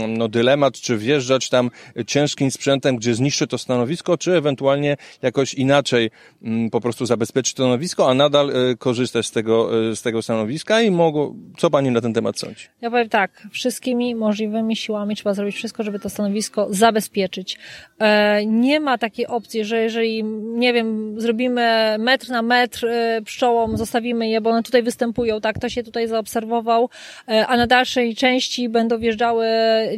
no 0.07 0.27
dylemat, 0.27 0.73
czy 0.73 0.97
wjeżdżać 0.97 1.49
tam 1.49 1.71
ciężkim 2.07 2.51
sprzętem, 2.51 2.95
gdzie 2.95 3.15
zniszczy 3.15 3.47
to 3.47 3.57
stanowisko, 3.57 4.17
czy 4.17 4.37
ewentualnie 4.37 4.97
jakoś 5.21 5.53
inaczej 5.53 6.11
mm, 6.43 6.69
po 6.69 6.81
prostu 6.81 6.94
zabezpieczyć 7.01 7.53
to 7.53 7.63
stanowisko, 7.63 8.09
a 8.09 8.13
nadal 8.13 8.49
e, 8.49 8.75
korzystać 8.75 9.25
z 9.25 9.31
tego, 9.31 9.89
e, 9.89 9.95
z 9.95 10.01
tego 10.01 10.21
stanowiska 10.21 10.81
i 10.81 10.91
mogło, 10.91 11.35
co 11.57 11.69
pani 11.69 11.91
na 11.91 12.01
ten 12.01 12.13
temat 12.13 12.39
sądzi? 12.39 12.65
Ja 12.81 12.89
powiem 12.89 13.09
tak, 13.09 13.47
wszystkimi 13.51 14.15
możliwymi 14.15 14.75
siłami 14.75 15.15
trzeba 15.15 15.33
zrobić 15.33 15.55
wszystko, 15.55 15.83
żeby 15.83 15.99
to 15.99 16.09
stanowisko 16.09 16.67
zabezpieczyć. 16.69 17.57
E, 17.99 18.45
nie 18.45 18.79
ma 18.79 18.97
takiej 18.97 19.27
opcji, 19.27 19.65
że 19.65 19.81
jeżeli, 19.81 20.23
nie 20.43 20.73
wiem, 20.73 21.15
zrobimy 21.21 21.95
metr 21.99 22.29
na 22.29 22.41
metr 22.41 22.87
pszczołom, 23.25 23.77
zostawimy 23.77 24.29
je, 24.29 24.41
bo 24.41 24.49
one 24.49 24.63
tutaj 24.63 24.83
występują, 24.83 25.41
tak, 25.41 25.59
to 25.59 25.69
się 25.69 25.83
tutaj 25.83 26.07
zaobserwował, 26.07 26.89
a 27.47 27.57
na 27.57 27.67
dalszej 27.67 28.15
części 28.15 28.69
będą 28.69 28.99
wjeżdżały 28.99 29.45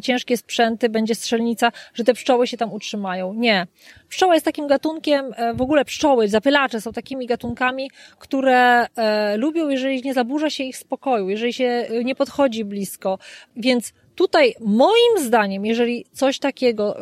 ciężkie 0.03 0.37
sprzęty, 0.37 0.89
będzie 0.89 1.15
strzelnica, 1.15 1.71
że 1.93 2.03
te 2.03 2.13
pszczoły 2.13 2.47
się 2.47 2.57
tam 2.57 2.73
utrzymają. 2.73 3.33
Nie. 3.33 3.67
Pszczoła 4.09 4.33
jest 4.33 4.45
takim 4.45 4.67
gatunkiem, 4.67 5.33
e, 5.35 5.53
w 5.53 5.61
ogóle 5.61 5.85
pszczoły, 5.85 6.27
zapylacze 6.27 6.81
są 6.81 6.93
takimi 6.93 7.27
gatunkami, 7.27 7.91
które 8.19 8.85
e, 8.95 9.37
lubią, 9.37 9.69
jeżeli 9.69 10.01
nie 10.01 10.13
zaburza 10.13 10.49
się 10.49 10.63
ich 10.63 10.77
spokoju, 10.77 11.29
jeżeli 11.29 11.53
się 11.53 11.65
e, 11.65 12.03
nie 12.03 12.15
podchodzi 12.15 12.65
blisko. 12.65 13.19
Więc 13.55 13.93
tutaj 14.15 14.55
moim 14.59 15.19
zdaniem, 15.19 15.65
jeżeli 15.65 16.05
coś 16.11 16.39
takiego 16.39 16.97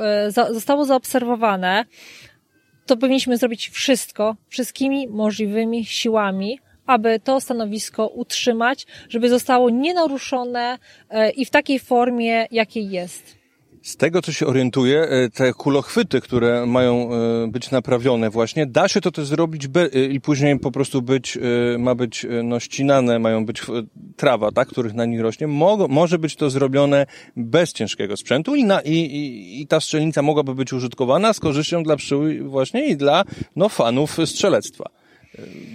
zostało 0.51 0.85
zaobserwowane, 0.85 1.85
to 2.85 2.97
powinniśmy 2.97 3.37
zrobić 3.37 3.69
wszystko, 3.69 4.35
wszystkimi 4.49 5.07
możliwymi 5.07 5.85
siłami, 5.85 6.59
aby 6.85 7.19
to 7.19 7.41
stanowisko 7.41 8.07
utrzymać, 8.07 8.87
żeby 9.09 9.29
zostało 9.29 9.69
nienaruszone 9.69 10.77
i 11.35 11.45
w 11.45 11.49
takiej 11.49 11.79
formie, 11.79 12.47
jakiej 12.51 12.89
jest. 12.89 13.44
Z 13.85 13.97
tego, 13.97 14.21
co 14.21 14.31
się 14.31 14.45
orientuję, 14.45 15.01
e, 15.01 15.29
te 15.29 15.53
kulochwyty, 15.53 16.21
które 16.21 16.65
mają 16.65 17.09
e, 17.13 17.47
być 17.47 17.71
naprawione 17.71 18.29
właśnie, 18.29 18.65
da 18.65 18.87
się 18.87 19.01
to 19.01 19.11
też 19.11 19.27
zrobić 19.27 19.65
e, 19.65 20.05
i 20.05 20.21
później 20.21 20.59
po 20.59 20.71
prostu 20.71 21.01
być, 21.01 21.37
ma 21.79 21.95
być 21.95 22.25
no, 22.43 22.59
ścinane, 22.59 23.19
mają 23.19 23.45
być 23.45 23.61
trawa, 24.15 24.51
tak, 24.51 24.67
których 24.67 24.93
na 24.93 25.05
nich 25.05 25.21
rośnie. 25.21 25.47
Mo 25.47 25.87
może 25.87 26.19
być 26.19 26.35
to 26.35 26.49
zrobione 26.49 27.05
bez 27.35 27.73
ciężkiego 27.73 28.17
sprzętu 28.17 28.55
i, 28.55 28.63
na, 28.63 28.81
i, 28.81 28.91
i, 28.91 29.61
i 29.61 29.67
ta 29.67 29.79
strzelnica 29.79 30.21
mogłaby 30.21 30.55
być 30.55 30.73
użytkowana 30.73 31.33
z 31.33 31.39
korzyścią 31.39 31.83
dla 31.83 31.95
pszczół 31.95 32.23
właśnie 32.45 32.87
i 32.87 32.97
dla 32.97 33.23
no, 33.55 33.69
fanów 33.69 34.17
strzelectwa. 34.25 34.89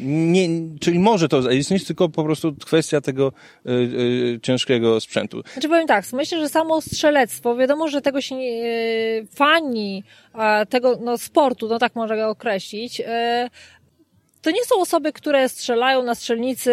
Nie, 0.03 0.49
czyli 0.81 0.99
może 0.99 1.29
to 1.29 1.51
istnieć, 1.51 1.85
tylko 1.85 2.09
po 2.09 2.25
prostu 2.25 2.55
kwestia 2.55 3.01
tego 3.01 3.33
y, 3.67 3.71
y, 3.71 4.41
ciężkiego 4.43 5.01
sprzętu. 5.01 5.43
Znaczy 5.53 5.69
powiem 5.69 5.87
tak, 5.87 6.05
myślę, 6.13 6.39
że 6.39 6.49
samo 6.49 6.81
strzelectwo, 6.81 7.57
wiadomo, 7.57 7.89
że 7.89 8.01
tego 8.01 8.21
się 8.21 8.35
nie, 8.35 8.65
y, 8.65 9.27
fani 9.35 10.05
tego 10.69 10.99
no, 11.05 11.19
sportu, 11.19 11.69
no 11.69 11.79
tak 11.79 11.95
można 11.95 12.17
go 12.17 12.29
określić, 12.29 13.03
to 14.43 14.51
nie 14.51 14.64
są 14.64 14.80
osoby, 14.80 15.12
które 15.12 15.49
strzelają 15.49 16.03
na 16.03 16.14
strzelnicy 16.14 16.72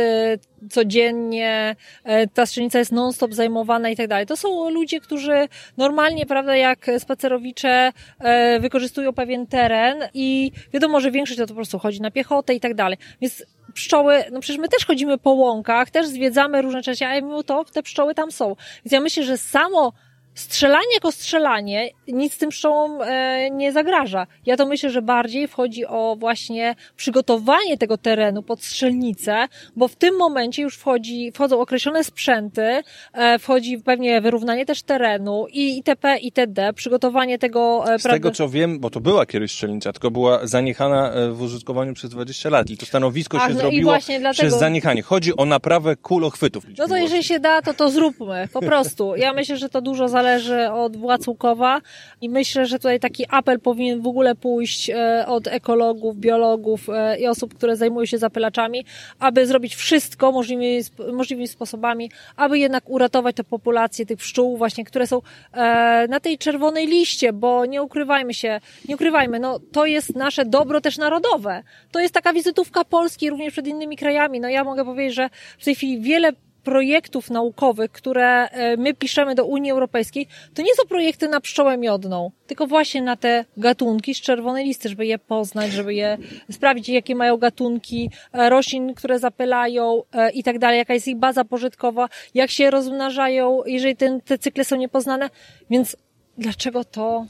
codziennie, 0.70 1.76
e, 2.03 2.28
ta 2.28 2.45
strzelnica 2.45 2.80
jest 2.80 2.91
non-stop 2.91 3.34
zajmowana 3.34 3.89
i 3.89 3.95
tak 3.95 4.07
dalej. 4.07 4.26
To 4.26 4.38
są 4.38 4.70
ludzie, 4.70 5.01
którzy 5.01 5.47
normalnie, 5.78 6.26
prawda, 6.26 6.55
jak 6.55 6.86
spacerowicze 6.99 7.91
e, 8.20 8.59
wykorzystują 8.59 9.13
pewien 9.13 9.47
teren 9.47 9.97
i 10.13 10.51
wiadomo, 10.74 10.99
że 10.99 11.11
większość 11.11 11.39
to 11.39 11.47
po 11.47 11.53
prostu 11.53 11.80
chodzi 11.80 12.01
na 12.01 12.11
piechotę 12.11 12.55
i 12.55 12.59
tak 12.59 12.74
dalej. 12.74 12.97
Więc 13.22 13.45
pszczoły, 13.74 14.24
no 14.32 14.39
przecież 14.39 14.61
my 14.61 14.68
też 14.68 14.86
chodzimy 14.86 15.18
po 15.18 15.32
łąkach, 15.32 15.89
też 15.89 16.07
zwiedzamy 16.07 16.61
różne 16.61 16.84
rzeczy, 16.84 17.05
a 17.05 17.15
mimo 17.15 17.43
to 17.43 17.65
te 17.65 17.84
pszczoły 17.84 18.15
tam 18.15 18.32
są. 18.32 18.55
Więc 18.86 18.91
ja 18.91 18.99
myślę, 18.99 19.24
że 19.24 19.38
samo 19.38 19.93
strzelanie 20.38 20.94
jako 20.94 21.12
strzelanie 21.12 21.90
nic 22.08 22.38
tym 22.38 22.50
pszczołom 22.50 23.02
e, 23.02 23.50
nie 23.52 23.72
zagraża. 23.72 24.28
Ja 24.46 24.58
to 24.58 24.66
myślę, 24.66 24.90
że 24.90 25.02
bardziej 25.02 25.48
wchodzi 25.48 25.86
o 25.86 26.16
właśnie 26.20 26.76
przygotowanie 26.96 27.78
tego 27.78 27.98
terenu 27.98 28.44
pod 28.44 28.64
strzelnicę, 28.64 29.48
bo 29.76 29.88
w 29.88 29.96
tym 29.96 30.16
momencie 30.18 30.62
już 30.62 30.76
wchodzi, 30.76 31.32
wchodzą 31.32 31.60
określone 31.60 32.04
sprzęty, 32.04 32.82
e, 33.14 33.40
wchodzi 33.40 33.78
pewnie 33.78 34.22
wyrównanie 34.22 34.66
też 34.66 34.84
terenu 34.84 35.46
i 35.54 35.76
itp. 35.78 36.18
itd. 36.18 36.74
Przygotowanie 36.74 37.40
tego... 37.40 37.84
E, 37.94 38.00
Z 38.00 38.04
tego 38.04 38.32
co 38.32 38.50
wiem, 38.50 38.80
bo 38.80 38.90
to 38.90 39.00
była 39.00 39.26
kiedyś 39.26 39.52
strzelnica, 39.52 39.94
tylko 39.94 40.12
była 40.12 40.48
zaniechana 40.48 41.12
w 41.32 41.42
użytkowaniu 41.42 41.94
przez 41.94 42.10
20 42.10 42.50
lat 42.50 42.70
i 42.70 42.78
to 42.78 42.86
stanowisko 42.86 43.38
Ach, 43.42 43.48
się 43.48 43.54
no 43.54 43.60
zrobiło 43.60 43.98
dlatego... 44.08 44.32
przez 44.34 44.60
zaniechanie. 44.60 45.02
Chodzi 45.02 45.38
o 45.38 45.46
naprawę 45.46 45.96
kulochwytów. 45.96 46.64
No 46.78 46.88
to 46.88 46.98
jeżeli 46.98 47.24
się 47.24 47.40
da, 47.40 47.62
to 47.62 47.74
to 47.74 47.90
zróbmy, 47.90 48.48
po 48.54 48.62
prostu. 48.62 49.16
Ja 49.16 49.34
myślę, 49.34 49.58
że 49.58 49.70
to 49.70 49.82
dużo 49.82 50.08
zależy 50.08 50.26
zależy 50.28 50.71
od 50.71 50.97
władz 50.97 51.28
Łukowa 51.28 51.82
i 52.21 52.30
myślę, 52.30 52.65
że 52.65 52.80
tutaj 52.80 52.99
taki 52.99 53.25
apel 53.30 53.59
powinien 53.59 54.01
w 54.01 54.07
ogóle 54.07 54.36
pójść 54.36 54.89
e, 54.89 55.25
od 55.28 55.47
ekologów, 55.47 56.17
biologów 56.17 56.89
e, 56.89 57.19
i 57.19 57.28
osób, 57.28 57.55
które 57.55 57.75
zajmują 57.75 58.05
się 58.05 58.17
zapylaczami, 58.17 58.86
aby 59.19 59.47
zrobić 59.47 59.75
wszystko 59.75 60.32
możliwymi, 60.32 60.84
możliwymi 61.13 61.47
sposobami, 61.47 62.11
aby 62.36 62.59
jednak 62.59 62.89
uratować 62.89 63.36
tę 63.36 63.43
populację 63.43 64.05
tych 64.05 64.17
pszczół 64.17 64.57
właśnie, 64.57 64.86
które 64.86 65.07
są 65.07 65.21
e, 65.53 66.07
na 66.09 66.19
tej 66.19 66.38
czerwonej 66.38 66.88
liście, 66.88 67.34
bo 67.34 67.65
nie 67.65 67.84
ukrywajmy 67.84 68.34
się, 68.34 68.59
nie 68.89 68.95
ukrywajmy, 68.95 69.39
no 69.39 69.59
to 69.71 69.86
jest 69.86 70.15
nasze 70.15 70.45
dobro 70.45 70.82
też 70.82 70.97
narodowe. 70.97 71.63
To 71.91 71.99
jest 71.99 72.13
taka 72.13 72.34
wizytówka 72.34 72.86
Polski 72.86 73.30
również 73.30 73.53
przed 73.53 73.67
innymi 73.67 73.97
krajami. 73.97 74.39
No 74.39 74.49
ja 74.49 74.63
mogę 74.63 74.86
powiedzieć, 74.86 75.15
że 75.15 75.30
w 75.59 75.65
tej 75.65 75.75
chwili 75.75 76.01
wiele 76.01 76.32
projektów 76.68 77.30
naukowych, 77.30 77.91
które 77.91 78.49
e, 78.49 78.78
my 78.78 78.93
piszemy 78.93 79.36
do 79.36 79.45
Unii 79.45 79.72
Europejskiej, 79.72 80.28
to 80.53 80.61
nie 80.61 80.76
są 80.76 80.88
projekty 80.88 81.28
na 81.28 81.41
pszczołę 81.41 81.78
miodną, 81.78 82.32
tylko 82.47 82.68
właśnie 82.68 83.01
na 83.01 83.15
te 83.15 83.45
gatunki 83.57 84.15
z 84.15 84.22
czerwonej 84.22 84.65
listy, 84.65 84.89
żeby 84.89 85.05
je 85.05 85.20
poznać, 85.20 85.72
żeby 85.72 85.93
je 85.93 86.18
sprawdzić, 86.51 86.89
jakie 86.89 87.15
mają 87.15 87.38
gatunki 87.38 88.09
e, 88.34 88.49
roślin, 88.49 88.93
które 88.93 89.20
zapylają 89.20 90.03
e, 90.13 90.32
i 90.32 90.43
tak 90.43 90.59
dalej, 90.59 90.78
jaka 90.78 90.93
jest 90.93 91.07
ich 91.07 91.18
baza 91.18 91.45
pożytkowa, 91.45 92.09
jak 92.34 92.51
się 92.51 92.70
rozmnażają, 92.70 93.61
jeżeli 93.65 93.95
ten, 93.95 94.22
te 94.22 94.38
cykle 94.38 94.63
są 94.63 94.76
niepoznane. 94.76 95.30
Więc 95.70 95.97
dlaczego 96.38 96.84
to 96.84 97.26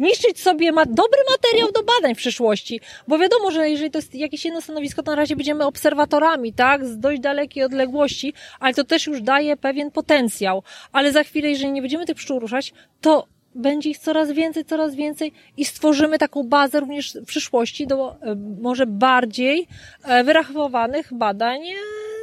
niszczyć 0.00 0.40
sobie 0.40 0.72
ma 0.72 0.86
dobry 0.86 1.18
materiał 1.30 1.72
do 1.72 1.82
badań 1.82 2.14
w 2.14 2.18
przyszłości, 2.18 2.80
bo 3.08 3.18
wiadomo, 3.18 3.50
że 3.50 3.70
jeżeli 3.70 3.90
to 3.90 3.98
jest 3.98 4.14
jakieś 4.14 4.44
jedno 4.44 4.60
stanowisko, 4.60 5.02
to 5.02 5.10
na 5.10 5.16
razie 5.16 5.36
będziemy 5.36 5.66
obserwatorami, 5.66 6.52
tak, 6.52 6.86
z 6.86 6.98
dość 6.98 7.20
dalekiej 7.20 7.64
odległości, 7.64 8.34
ale 8.60 8.74
to 8.74 8.84
też 8.84 9.06
już 9.06 9.22
daje 9.22 9.56
pewien 9.56 9.90
potencjał, 9.90 10.62
ale 10.92 11.12
za 11.12 11.22
chwilę, 11.22 11.48
jeżeli 11.48 11.72
nie 11.72 11.80
będziemy 11.80 12.06
tych 12.06 12.16
pszczół 12.16 12.38
ruszać, 12.38 12.72
to 13.00 13.26
będzie 13.54 13.90
ich 13.90 13.98
coraz 13.98 14.32
więcej, 14.32 14.64
coraz 14.64 14.94
więcej 14.94 15.32
i 15.56 15.64
stworzymy 15.64 16.18
taką 16.18 16.42
bazę 16.42 16.80
również 16.80 17.14
w 17.14 17.24
przyszłości 17.24 17.86
do 17.86 18.16
e, 18.22 18.36
może 18.60 18.86
bardziej 18.86 19.66
e, 20.04 20.24
wyrachowanych 20.24 21.14
badań 21.14 21.60
e, 21.68 21.74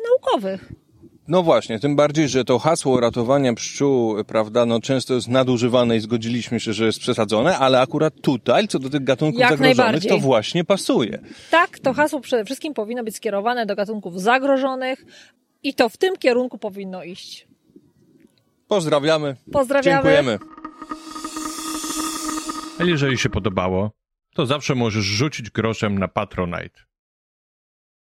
naukowych. 0.09 0.71
No 1.28 1.43
właśnie, 1.43 1.80
tym 1.80 1.95
bardziej, 1.95 2.28
że 2.28 2.45
to 2.45 2.59
hasło 2.59 2.99
ratowania 2.99 3.53
pszczół, 3.53 4.23
prawda, 4.23 4.65
no 4.65 4.82
często 4.82 5.13
jest 5.13 5.28
nadużywane 5.28 5.97
i 5.97 5.99
zgodziliśmy 5.99 6.59
się, 6.59 6.73
że 6.73 6.86
jest 6.86 6.99
przesadzone, 6.99 7.57
ale 7.57 7.82
akurat 7.82 8.13
tutaj, 8.21 8.67
co 8.67 8.80
do 8.80 8.89
tych 8.89 9.03
gatunków 9.03 9.39
Jak 9.39 9.49
zagrożonych, 9.49 10.05
to 10.05 10.17
właśnie 10.17 10.63
pasuje. 10.63 11.19
Tak, 11.51 11.80
to 11.80 11.93
hasło 11.93 12.21
przede 12.21 12.45
wszystkim 12.45 12.73
powinno 12.73 13.03
być 13.03 13.15
skierowane 13.15 13.65
do 13.65 13.75
gatunków 13.75 14.21
zagrożonych 14.21 15.05
i 15.63 15.73
to 15.73 15.89
w 15.89 15.97
tym 15.97 16.17
kierunku 16.17 16.57
powinno 16.57 17.03
iść. 17.03 17.47
Pozdrawiamy. 18.67 19.36
Pozdrawiamy. 19.51 19.93
Dziękujemy. 19.93 20.39
A 22.80 22.84
jeżeli 22.84 23.17
się 23.17 23.30
podobało, 23.30 23.91
to 24.36 24.45
zawsze 24.45 24.75
możesz 24.75 25.05
rzucić 25.05 25.49
groszem 25.49 25.97
na 25.97 26.07
Patronite. 26.07 26.80